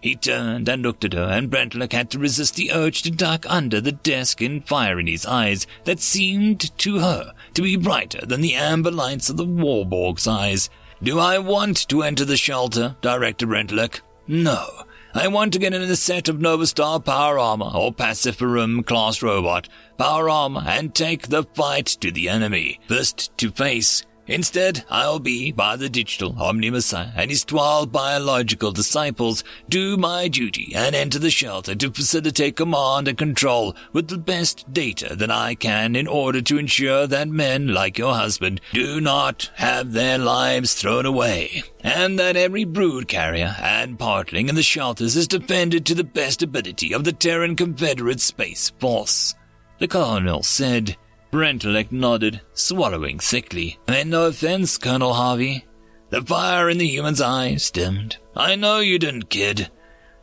He 0.00 0.14
turned 0.14 0.68
and 0.68 0.82
looked 0.82 1.04
at 1.04 1.14
her, 1.14 1.24
and 1.24 1.50
Brentlick 1.50 1.92
had 1.92 2.08
to 2.10 2.20
resist 2.20 2.54
the 2.54 2.70
urge 2.72 3.02
to 3.02 3.10
duck 3.10 3.44
under 3.48 3.80
the 3.80 3.90
desk 3.90 4.40
and 4.40 4.66
fire 4.66 5.00
in 5.00 5.08
his 5.08 5.26
eyes 5.26 5.66
that 5.84 5.98
seemed 5.98 6.76
to 6.78 7.00
her 7.00 7.32
to 7.54 7.62
be 7.62 7.74
brighter 7.74 8.24
than 8.24 8.40
the 8.40 8.54
amber 8.54 8.92
lights 8.92 9.28
of 9.28 9.36
the 9.36 9.46
Warborg's 9.46 10.28
eyes. 10.28 10.70
Do 11.02 11.18
I 11.18 11.38
want 11.38 11.88
to 11.88 12.02
enter 12.02 12.24
the 12.24 12.36
shelter, 12.36 12.96
Director 13.00 13.46
Brentlick? 13.46 14.00
No. 14.28 14.84
I 15.14 15.28
want 15.28 15.54
to 15.54 15.58
get 15.58 15.72
in 15.72 15.82
a 15.82 15.96
set 15.96 16.28
of 16.28 16.36
Novastar 16.36 17.02
power 17.02 17.38
armor 17.38 17.70
or 17.74 17.92
Paciferum 17.92 18.84
class 18.84 19.22
robot. 19.22 19.68
Power 19.96 20.28
armor 20.28 20.62
and 20.66 20.94
take 20.94 21.28
the 21.28 21.44
fight 21.44 21.86
to 21.86 22.10
the 22.10 22.28
enemy, 22.28 22.78
first 22.86 23.36
to 23.38 23.50
face 23.50 24.04
Instead, 24.28 24.84
I'll 24.90 25.18
be, 25.18 25.50
by 25.52 25.76
the 25.76 25.88
digital 25.88 26.40
Omni-Messiah 26.40 27.12
and 27.16 27.30
his 27.30 27.44
twelve 27.44 27.90
biological 27.90 28.72
disciples, 28.72 29.42
do 29.70 29.96
my 29.96 30.28
duty 30.28 30.72
and 30.74 30.94
enter 30.94 31.18
the 31.18 31.30
shelter 31.30 31.74
to 31.74 31.90
facilitate 31.90 32.54
command 32.54 33.08
and 33.08 33.16
control 33.16 33.74
with 33.94 34.08
the 34.08 34.18
best 34.18 34.70
data 34.72 35.16
that 35.16 35.30
I 35.30 35.54
can 35.54 35.96
in 35.96 36.06
order 36.06 36.42
to 36.42 36.58
ensure 36.58 37.06
that 37.06 37.28
men 37.28 37.68
like 37.68 37.96
your 37.96 38.14
husband 38.14 38.60
do 38.74 39.00
not 39.00 39.50
have 39.54 39.92
their 39.92 40.18
lives 40.18 40.74
thrown 40.74 41.06
away, 41.06 41.62
and 41.80 42.18
that 42.18 42.36
every 42.36 42.64
brood 42.64 43.08
carrier 43.08 43.56
and 43.62 43.98
partling 43.98 44.50
in 44.50 44.54
the 44.54 44.62
shelters 44.62 45.16
is 45.16 45.26
defended 45.26 45.86
to 45.86 45.94
the 45.94 46.04
best 46.04 46.42
ability 46.42 46.92
of 46.92 47.04
the 47.04 47.12
Terran 47.12 47.56
Confederate 47.56 48.20
Space 48.20 48.70
Force. 48.78 49.34
The 49.78 49.88
Colonel 49.88 50.42
said, 50.42 50.96
Brentlick 51.30 51.92
nodded, 51.92 52.40
swallowing 52.54 53.18
thickly. 53.18 53.78
And 53.86 54.10
no 54.10 54.26
offense, 54.26 54.78
Colonel 54.78 55.14
Harvey. 55.14 55.66
The 56.10 56.22
fire 56.22 56.70
in 56.70 56.78
the 56.78 56.88
human's 56.88 57.20
eyes 57.20 57.70
dimmed. 57.70 58.16
I 58.34 58.54
know 58.54 58.80
you 58.80 58.98
didn't, 58.98 59.28
kid. 59.28 59.70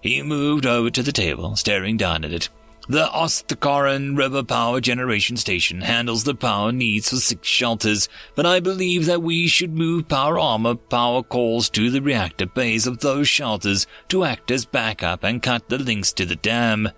He 0.01 0.21
moved 0.21 0.65
over 0.65 0.89
to 0.89 1.03
the 1.03 1.11
table, 1.11 1.55
staring 1.55 1.97
down 1.97 2.25
at 2.25 2.31
it. 2.31 2.49
The 2.87 3.07
Ostakaran 3.07 4.15
River 4.15 4.43
Power 4.43 4.79
Generation 4.79 5.37
Station 5.37 5.81
handles 5.81 6.23
the 6.23 6.35
power 6.35 6.71
needs 6.71 7.09
for 7.09 7.15
six 7.15 7.47
shelters, 7.47 8.07
but 8.35 8.45
I 8.45 8.59
believe 8.59 9.07
that 9.07 9.23
we 9.23 9.47
should 9.47 9.73
move 9.73 10.07
power 10.07 10.37
armor 10.37 10.75
power 10.75 11.23
cores 11.23 11.67
to 11.71 11.89
the 11.89 12.01
reactor 12.01 12.45
bays 12.45 12.85
of 12.85 12.99
those 12.99 13.27
shelters 13.27 13.87
to 14.09 14.23
act 14.23 14.51
as 14.51 14.65
backup 14.65 15.23
and 15.23 15.41
cut 15.41 15.67
the 15.67 15.79
links 15.79 16.13
to 16.13 16.25
the 16.25 16.35
dam. 16.35 16.89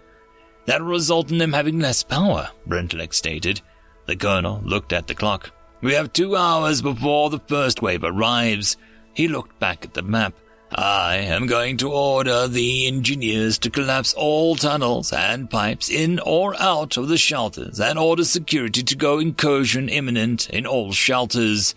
That'll 0.66 0.88
result 0.88 1.32
in 1.32 1.38
them 1.38 1.54
having 1.54 1.80
less 1.80 2.04
power, 2.04 2.50
Brentlick 2.68 3.14
stated. 3.14 3.62
The 4.08 4.16
colonel 4.16 4.62
looked 4.64 4.94
at 4.94 5.08
the 5.08 5.16
clock. 5.16 5.52
We 5.82 5.94
have 5.94 6.12
two 6.12 6.36
hours 6.36 6.82
before 6.82 7.30
the 7.30 7.40
first 7.40 7.82
wave 7.82 8.04
arrives. 8.04 8.78
He 9.14 9.28
looked 9.28 9.60
back 9.60 9.86
at 9.86 9.94
the 9.94 10.02
map. 10.02 10.34
I 10.72 11.18
am 11.18 11.46
going 11.46 11.78
to 11.78 11.92
order 11.92 12.48
the 12.48 12.88
engineers 12.88 13.58
to 13.60 13.70
collapse 13.70 14.14
all 14.14 14.56
tunnels 14.56 15.14
and 15.14 15.50
pipes 15.50 15.90
in 15.90 16.20
or 16.20 16.60
out 16.62 16.98
of 16.98 17.08
the 17.08 17.18
shelters 17.18 17.80
and 17.80 17.98
order 17.98 18.26
security 18.26 18.84
to 18.84 18.96
go 18.96 19.20
incursion 19.20 19.88
imminent 19.88 20.50
in 20.50 20.66
all 20.66 20.92
shelters. 20.92 21.74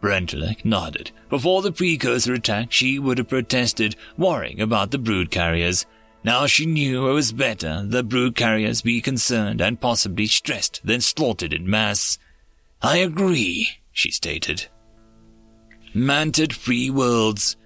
Brentlick 0.00 0.64
nodded. 0.64 1.10
Before 1.28 1.62
the 1.62 1.72
precursor 1.72 2.34
attack, 2.34 2.72
she 2.72 2.98
would 2.98 3.18
have 3.18 3.28
protested, 3.28 3.96
worrying 4.16 4.60
about 4.60 4.90
the 4.90 4.98
brood 4.98 5.30
carriers. 5.30 5.86
Now 6.24 6.46
she 6.46 6.64
knew 6.64 7.08
it 7.08 7.12
was 7.12 7.32
better 7.32 7.84
the 7.86 8.02
brood 8.02 8.34
carriers 8.34 8.80
be 8.80 9.02
concerned 9.02 9.60
and 9.60 9.80
possibly 9.80 10.26
stressed 10.26 10.80
than 10.82 11.02
slaughtered 11.02 11.52
in 11.52 11.68
mass. 11.68 12.18
I 12.80 12.96
agree, 12.96 13.68
she 13.92 14.10
stated. 14.10 14.66
Mantid 15.94 16.52
free 16.52 16.90
worlds. 16.90 17.56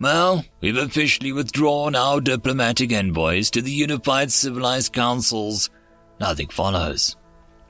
Well, 0.00 0.44
we've 0.60 0.76
officially 0.76 1.32
withdrawn 1.32 1.94
our 1.94 2.20
diplomatic 2.20 2.90
envoys 2.90 3.50
to 3.50 3.62
the 3.62 3.70
Unified 3.70 4.32
Civilized 4.32 4.92
Councils. 4.92 5.70
Nothing 6.18 6.48
follows. 6.48 7.16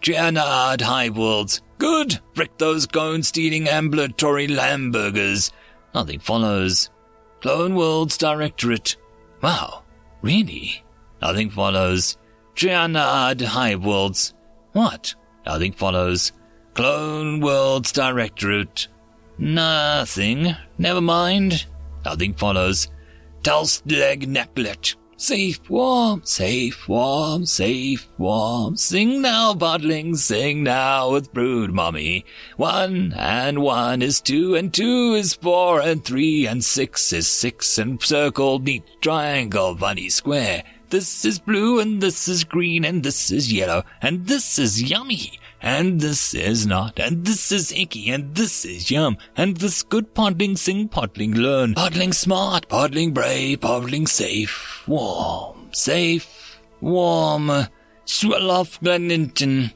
Treana'ad 0.01 0.81
Hive 0.81 1.17
Worlds. 1.17 1.63
Good. 1.79 2.21
Frick 2.35 2.57
those 2.59 2.87
cone-stealing 2.87 3.69
ambulatory 3.69 4.49
Lamburgers. 4.49 5.53
Nothing 5.95 6.21
follows. 6.21 6.91
Clone 7.41 7.75
Worlds 7.75 8.17
Directorate. 8.17 8.97
Wow. 9.43 9.83
Really? 10.27 10.83
Nothing 11.23 11.51
follows. 11.51 12.17
Treana'ad 12.57 13.41
Hive 13.43 13.85
Worlds. 13.85 14.35
What? 14.73 15.15
Nothing 15.47 15.71
follows. 15.71 16.33
Clone 16.75 17.39
Worlds 17.41 17.93
Directorate. 17.93 18.89
Nothing. 19.39 20.57
Never 20.79 21.01
mind. 21.01 21.67
Nothing 22.05 22.35
follows. 22.35 22.89
Tulstleg 23.43 24.27
Necklet. 24.27 24.97
Safe, 25.19 25.71
warm, 25.71 26.21
safe, 26.25 26.87
warm, 26.87 27.47
safe, 27.47 28.07
warm. 28.19 28.77
Sing 28.77 29.23
now, 29.23 29.55
bodling, 29.55 30.15
sing 30.15 30.63
now 30.63 31.11
with 31.11 31.33
brood 31.33 31.73
mommy. 31.73 32.27
One 32.59 33.15
and 33.17 33.63
one 33.63 34.03
is 34.03 34.21
two, 34.21 34.55
and 34.55 34.75
two 34.75 35.15
is 35.15 35.33
four, 35.33 35.81
and 35.81 36.05
three 36.05 36.47
and 36.47 36.63
six 36.63 37.15
is 37.15 37.29
six, 37.29 37.79
and 37.79 38.01
circle, 38.03 38.59
neat 38.59 38.83
triangle, 39.01 39.75
funny 39.75 40.11
square. 40.11 40.63
This 40.91 41.25
is 41.25 41.39
blue, 41.39 41.81
and 41.81 42.03
this 42.03 42.29
is 42.29 42.45
green, 42.45 42.85
and 42.85 43.03
this 43.03 43.31
is 43.33 43.51
yellow, 43.51 43.85
and 44.03 44.27
this 44.27 44.59
is 44.59 44.83
yummy 44.83 45.41
and 45.61 46.01
this 46.01 46.35
is 46.35 46.67
not, 46.67 46.99
and 46.99 47.25
this 47.25 47.51
is 47.51 47.73
icky, 47.73 48.11
and 48.11 48.35
this 48.35 48.65
is 48.65 48.91
yum, 48.91 49.17
and 49.37 49.57
this 49.57 49.83
good 49.83 50.15
podling 50.15 50.57
sing, 50.57 50.89
podling 50.89 51.35
learn, 51.35 51.75
podling 51.75 52.15
smart, 52.15 52.69
podling 52.69 53.13
brave, 53.13 53.61
podling 53.61 54.09
safe, 54.09 54.87
warm, 54.87 55.69
safe, 55.73 56.61
warm, 56.81 57.51
swell 58.05 58.51
off 58.51 58.81
Gleninton, 58.81 59.73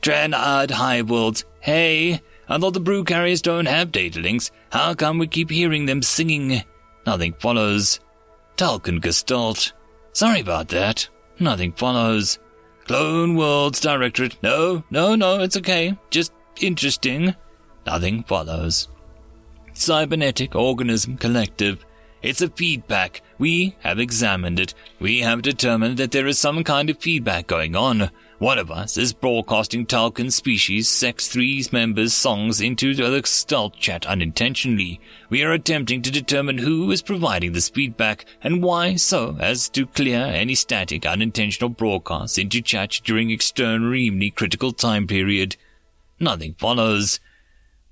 Treana'ad 0.00 0.70
Hive 0.72 1.10
Worlds, 1.10 1.44
hey, 1.60 2.20
I 2.48 2.58
thought 2.58 2.74
the 2.74 2.80
brew 2.80 3.04
carriers 3.04 3.42
don't 3.42 3.66
have 3.66 3.92
data 3.92 4.20
links, 4.20 4.50
how 4.70 4.94
come 4.94 5.18
we 5.18 5.26
keep 5.26 5.50
hearing 5.50 5.86
them 5.86 6.02
singing? 6.02 6.62
Nothing 7.06 7.34
follows. 7.38 8.00
Telkan 8.56 9.00
Gestalt. 9.00 9.72
Sorry 10.12 10.40
about 10.40 10.68
that. 10.68 11.08
Nothing 11.38 11.72
follows. 11.72 12.38
Clone 12.86 13.36
Worlds 13.36 13.80
Directorate. 13.80 14.42
No, 14.42 14.82
no, 14.90 15.14
no, 15.14 15.40
it's 15.40 15.56
okay. 15.56 15.96
Just 16.10 16.32
interesting. 16.60 17.34
Nothing 17.86 18.22
follows. 18.24 18.88
cybernetic 19.74 20.54
organism 20.54 21.16
collective. 21.16 21.84
It's 22.22 22.42
a 22.42 22.48
feedback. 22.48 23.22
We 23.38 23.74
have 23.80 23.98
examined 23.98 24.60
it. 24.60 24.74
We 25.00 25.20
have 25.20 25.42
determined 25.42 25.96
that 25.96 26.12
there 26.12 26.26
is 26.26 26.38
some 26.38 26.62
kind 26.62 26.88
of 26.90 26.98
feedback 26.98 27.46
going 27.46 27.74
on. 27.74 28.10
One 28.42 28.58
of 28.58 28.72
us 28.72 28.96
is 28.96 29.12
broadcasting 29.12 29.86
Telkan 29.86 30.32
species 30.32 30.88
Sex 30.88 31.28
3's 31.28 31.72
members' 31.72 32.12
songs 32.12 32.60
into 32.60 32.92
the 32.92 33.22
stealth 33.24 33.76
chat 33.76 34.04
unintentionally. 34.04 35.00
We 35.30 35.44
are 35.44 35.52
attempting 35.52 36.02
to 36.02 36.10
determine 36.10 36.58
who 36.58 36.90
is 36.90 37.02
providing 37.02 37.52
this 37.52 37.68
feedback 37.68 38.24
and 38.42 38.60
why 38.60 38.96
so 38.96 39.36
as 39.38 39.68
to 39.68 39.86
clear 39.86 40.18
any 40.18 40.56
static 40.56 41.06
unintentional 41.06 41.70
broadcasts 41.70 42.36
into 42.36 42.60
chat 42.60 43.00
during 43.04 43.30
extremely 43.30 44.30
critical 44.30 44.72
time 44.72 45.06
period. 45.06 45.54
Nothing 46.18 46.56
follows. 46.58 47.20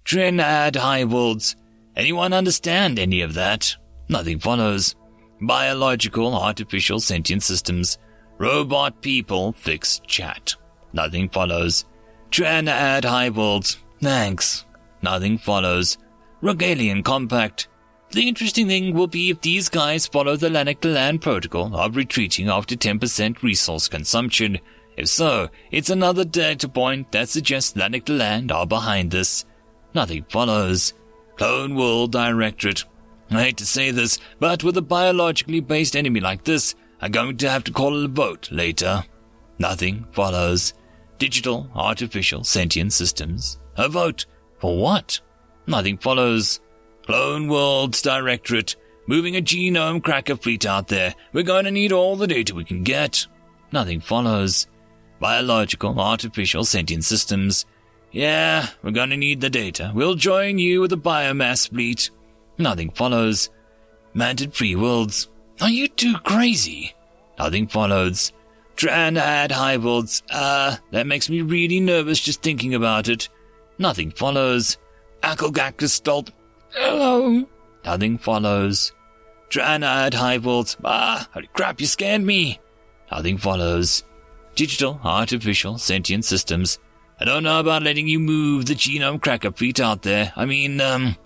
Treana'ad 0.04 0.74
Hive 0.74 1.12
Worlds. 1.12 1.54
Anyone 1.94 2.32
understand 2.32 2.98
any 2.98 3.20
of 3.20 3.34
that? 3.34 3.76
Nothing 4.08 4.40
follows. 4.40 4.96
Biological, 5.40 6.34
artificial, 6.34 6.98
sentient 6.98 7.44
systems. 7.44 7.98
Robot 8.40 9.02
people 9.02 9.52
fix 9.52 10.00
chat. 10.06 10.54
Nothing 10.94 11.28
follows. 11.28 11.84
Treana'ad 12.30 13.04
Hive 13.04 13.36
Worlds. 13.36 13.76
Thanks. 14.00 14.64
Nothing 15.02 15.36
follows. 15.36 15.98
Rigellian 16.42 17.04
Compact. 17.04 17.68
The 18.12 18.26
interesting 18.26 18.66
thing 18.66 18.94
will 18.94 19.08
be 19.08 19.28
if 19.28 19.42
these 19.42 19.68
guys 19.68 20.06
follow 20.06 20.36
the 20.36 20.48
Lanaktalan 20.48 21.20
protocol 21.20 21.76
of 21.76 21.96
retreating 21.96 22.48
after 22.48 22.76
10% 22.76 23.42
resource 23.42 23.88
consumption. 23.88 24.58
If 24.96 25.08
so, 25.08 25.50
it's 25.70 25.90
another 25.90 26.24
data 26.24 26.66
point 26.66 27.12
that 27.12 27.28
suggests 27.28 27.76
Lanaktalan 27.76 28.50
are 28.50 28.66
behind 28.66 29.10
this. 29.10 29.44
Nothing 29.94 30.24
follows. 30.30 30.94
Clone 31.36 31.74
World 31.74 32.12
Directorate. 32.12 32.86
I 33.30 33.42
hate 33.42 33.58
to 33.58 33.66
say 33.66 33.90
this, 33.90 34.18
but 34.38 34.64
with 34.64 34.78
a 34.78 34.82
biologically 34.82 35.60
based 35.60 35.94
enemy 35.94 36.20
like 36.20 36.44
this, 36.44 36.74
I'm 37.00 37.10
going 37.10 37.36
to 37.38 37.50
have 37.50 37.64
to 37.64 37.72
call 37.72 38.04
a 38.04 38.08
vote 38.08 38.50
later. 38.50 39.04
Nothing 39.58 40.06
follows. 40.12 40.74
Digital, 41.18 41.70
artificial, 41.74 42.44
sentient 42.44 42.92
systems. 42.92 43.58
A 43.76 43.88
vote. 43.88 44.26
For 44.58 44.78
what? 44.78 45.20
Nothing 45.66 45.98
follows. 45.98 46.60
Clone 47.06 47.48
Worlds 47.48 48.02
Directorate. 48.02 48.76
Moving 49.06 49.36
a 49.36 49.42
genome 49.42 50.02
cracker 50.02 50.36
fleet 50.36 50.66
out 50.66 50.88
there. 50.88 51.14
We're 51.32 51.42
going 51.42 51.64
to 51.64 51.70
need 51.70 51.92
all 51.92 52.16
the 52.16 52.26
data 52.26 52.54
we 52.54 52.64
can 52.64 52.82
get. 52.82 53.26
Nothing 53.72 54.00
follows. 54.00 54.66
Biological, 55.18 55.98
artificial, 56.00 56.64
sentient 56.64 57.04
systems. 57.04 57.66
Yeah, 58.12 58.68
we're 58.82 58.90
going 58.90 59.10
to 59.10 59.16
need 59.16 59.40
the 59.40 59.50
data. 59.50 59.92
We'll 59.94 60.14
join 60.14 60.58
you 60.58 60.80
with 60.80 60.92
a 60.92 60.96
biomass 60.96 61.68
fleet. 61.68 62.10
Nothing 62.58 62.90
follows. 62.90 63.50
Mantid 64.14 64.54
free 64.54 64.74
worlds. 64.74 65.28
Are 65.60 65.70
you 65.70 65.88
too 65.88 66.16
crazy? 66.18 66.94
Nothing 67.38 67.68
follows. 67.68 68.32
Treana'ad 68.76 69.52
Hive 69.52 69.84
Worlds. 69.84 70.22
Ah, 70.30 70.74
uh, 70.74 70.76
that 70.90 71.06
makes 71.06 71.28
me 71.28 71.42
really 71.42 71.80
nervous 71.80 72.18
just 72.18 72.42
thinking 72.42 72.74
about 72.74 73.08
it. 73.08 73.28
Nothing 73.78 74.10
follows. 74.10 74.78
Akelgactostalt. 75.22 76.30
Hello. 76.70 77.46
Nothing 77.84 78.16
follows. 78.16 78.92
Treana'ad 79.50 80.14
Hive 80.14 80.46
Worlds. 80.46 80.78
Ah, 80.82 81.28
holy 81.34 81.48
crap, 81.52 81.80
you 81.80 81.86
scared 81.86 82.22
me. 82.22 82.58
Nothing 83.10 83.36
follows. 83.36 84.04
Digital, 84.54 84.98
artificial, 85.04 85.76
sentient 85.76 86.24
systems. 86.24 86.78
I 87.18 87.26
don't 87.26 87.42
know 87.42 87.60
about 87.60 87.82
letting 87.82 88.08
you 88.08 88.18
move 88.18 88.64
the 88.64 88.74
genome 88.74 89.20
cracker 89.20 89.52
fleet 89.52 89.78
out 89.78 90.02
there. 90.02 90.32
I 90.36 90.46
mean, 90.46 90.80
um, 90.80 91.16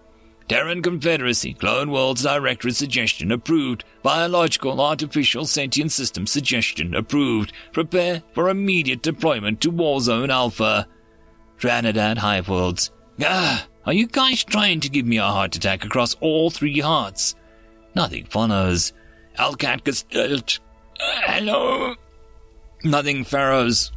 Terran 0.49 0.83
Confederacy, 0.83 1.55
Clone 1.55 1.91
Worlds 1.91 2.23
Directorate 2.23 2.77
suggestion 2.77 3.33
approved. 3.33 3.85
Biological 4.03 4.81
Artificial 4.81 5.47
Sentient 5.47 5.91
System 5.91 6.27
suggestion 6.27 6.95
approved. 6.95 7.53
Prepare 7.73 8.23
for 8.35 8.51
immediate 8.51 9.03
deployment 9.03 9.61
to 9.63 9.73
Warzone 9.73 10.31
Alpha. 10.31 10.87
Treana'ad 11.59 12.19
Hive 12.19 12.49
Worlds. 12.49 12.91
Ah, 13.23 13.67
are 13.87 13.93
you 13.95 14.07
guys 14.07 14.45
trying 14.45 14.81
to 14.81 14.91
give 14.91 15.07
me 15.07 15.17
a 15.17 15.23
heart 15.23 15.57
attack 15.57 15.85
across 15.85 16.15
all 16.17 16.51
three 16.51 16.81
hearts? 16.81 17.35
Nothing 17.95 18.27
follows. 18.27 18.93
Alcat 19.39 19.85
Gestalt. 19.85 20.59
Uh, 21.01 21.21
hello? 21.23 21.95
Nothing 22.83 23.25
Pharaohs. 23.25 23.93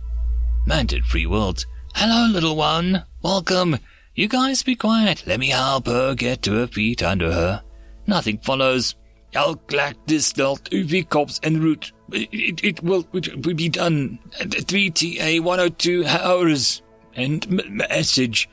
Mantid 0.66 1.04
Free 1.04 1.26
Worlds. 1.26 1.66
Hello, 1.94 2.32
little 2.32 2.56
one. 2.56 3.04
Welcome. 3.22 3.80
You 4.18 4.28
guys 4.28 4.64
be 4.64 4.76
quiet. 4.76 5.24
Let 5.28 5.40
me 5.40 5.50
help 5.50 5.86
her 5.86 6.16
get 6.16 6.42
to 6.42 6.54
her 6.54 6.66
feet 6.66 7.04
under 7.04 7.32
her. 7.32 7.64
Nothing 8.08 8.40
follows. 8.40 8.96
I'll 9.36 9.58
clack 9.58 9.96
this 10.08 10.34
delt 10.34 10.64
UV 10.72 11.08
corpse 11.08 11.40
en 11.44 11.62
route. 11.62 11.92
It, 12.12 12.64
it, 12.64 12.84
will, 12.84 13.08
it 13.14 13.46
will 13.46 13.54
be 13.54 13.70
done. 13.70 14.18
3TA 14.40 15.42
102 15.42 16.06
hours. 16.08 16.82
End 17.14 17.48
message. 17.70 18.50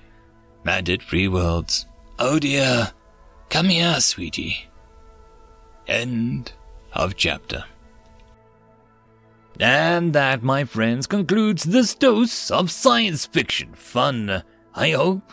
Mantid 0.67 1.01
free 1.01 1.29
worlds. 1.29 1.87
Oh 2.19 2.39
dear. 2.39 2.93
Come 3.49 3.71
here, 3.71 3.99
sweetie. 4.01 4.69
End 5.87 6.53
of 6.93 7.17
chapter. 7.17 7.65
And 9.59 10.13
that, 10.13 10.43
my 10.43 10.65
friends, 10.65 11.07
concludes 11.07 11.65
this 11.65 11.95
dose 11.95 12.51
of 12.51 12.71
science 12.71 13.25
fiction 13.25 13.73
fun. 13.73 14.43
I 14.75 14.91
hope 14.91 15.33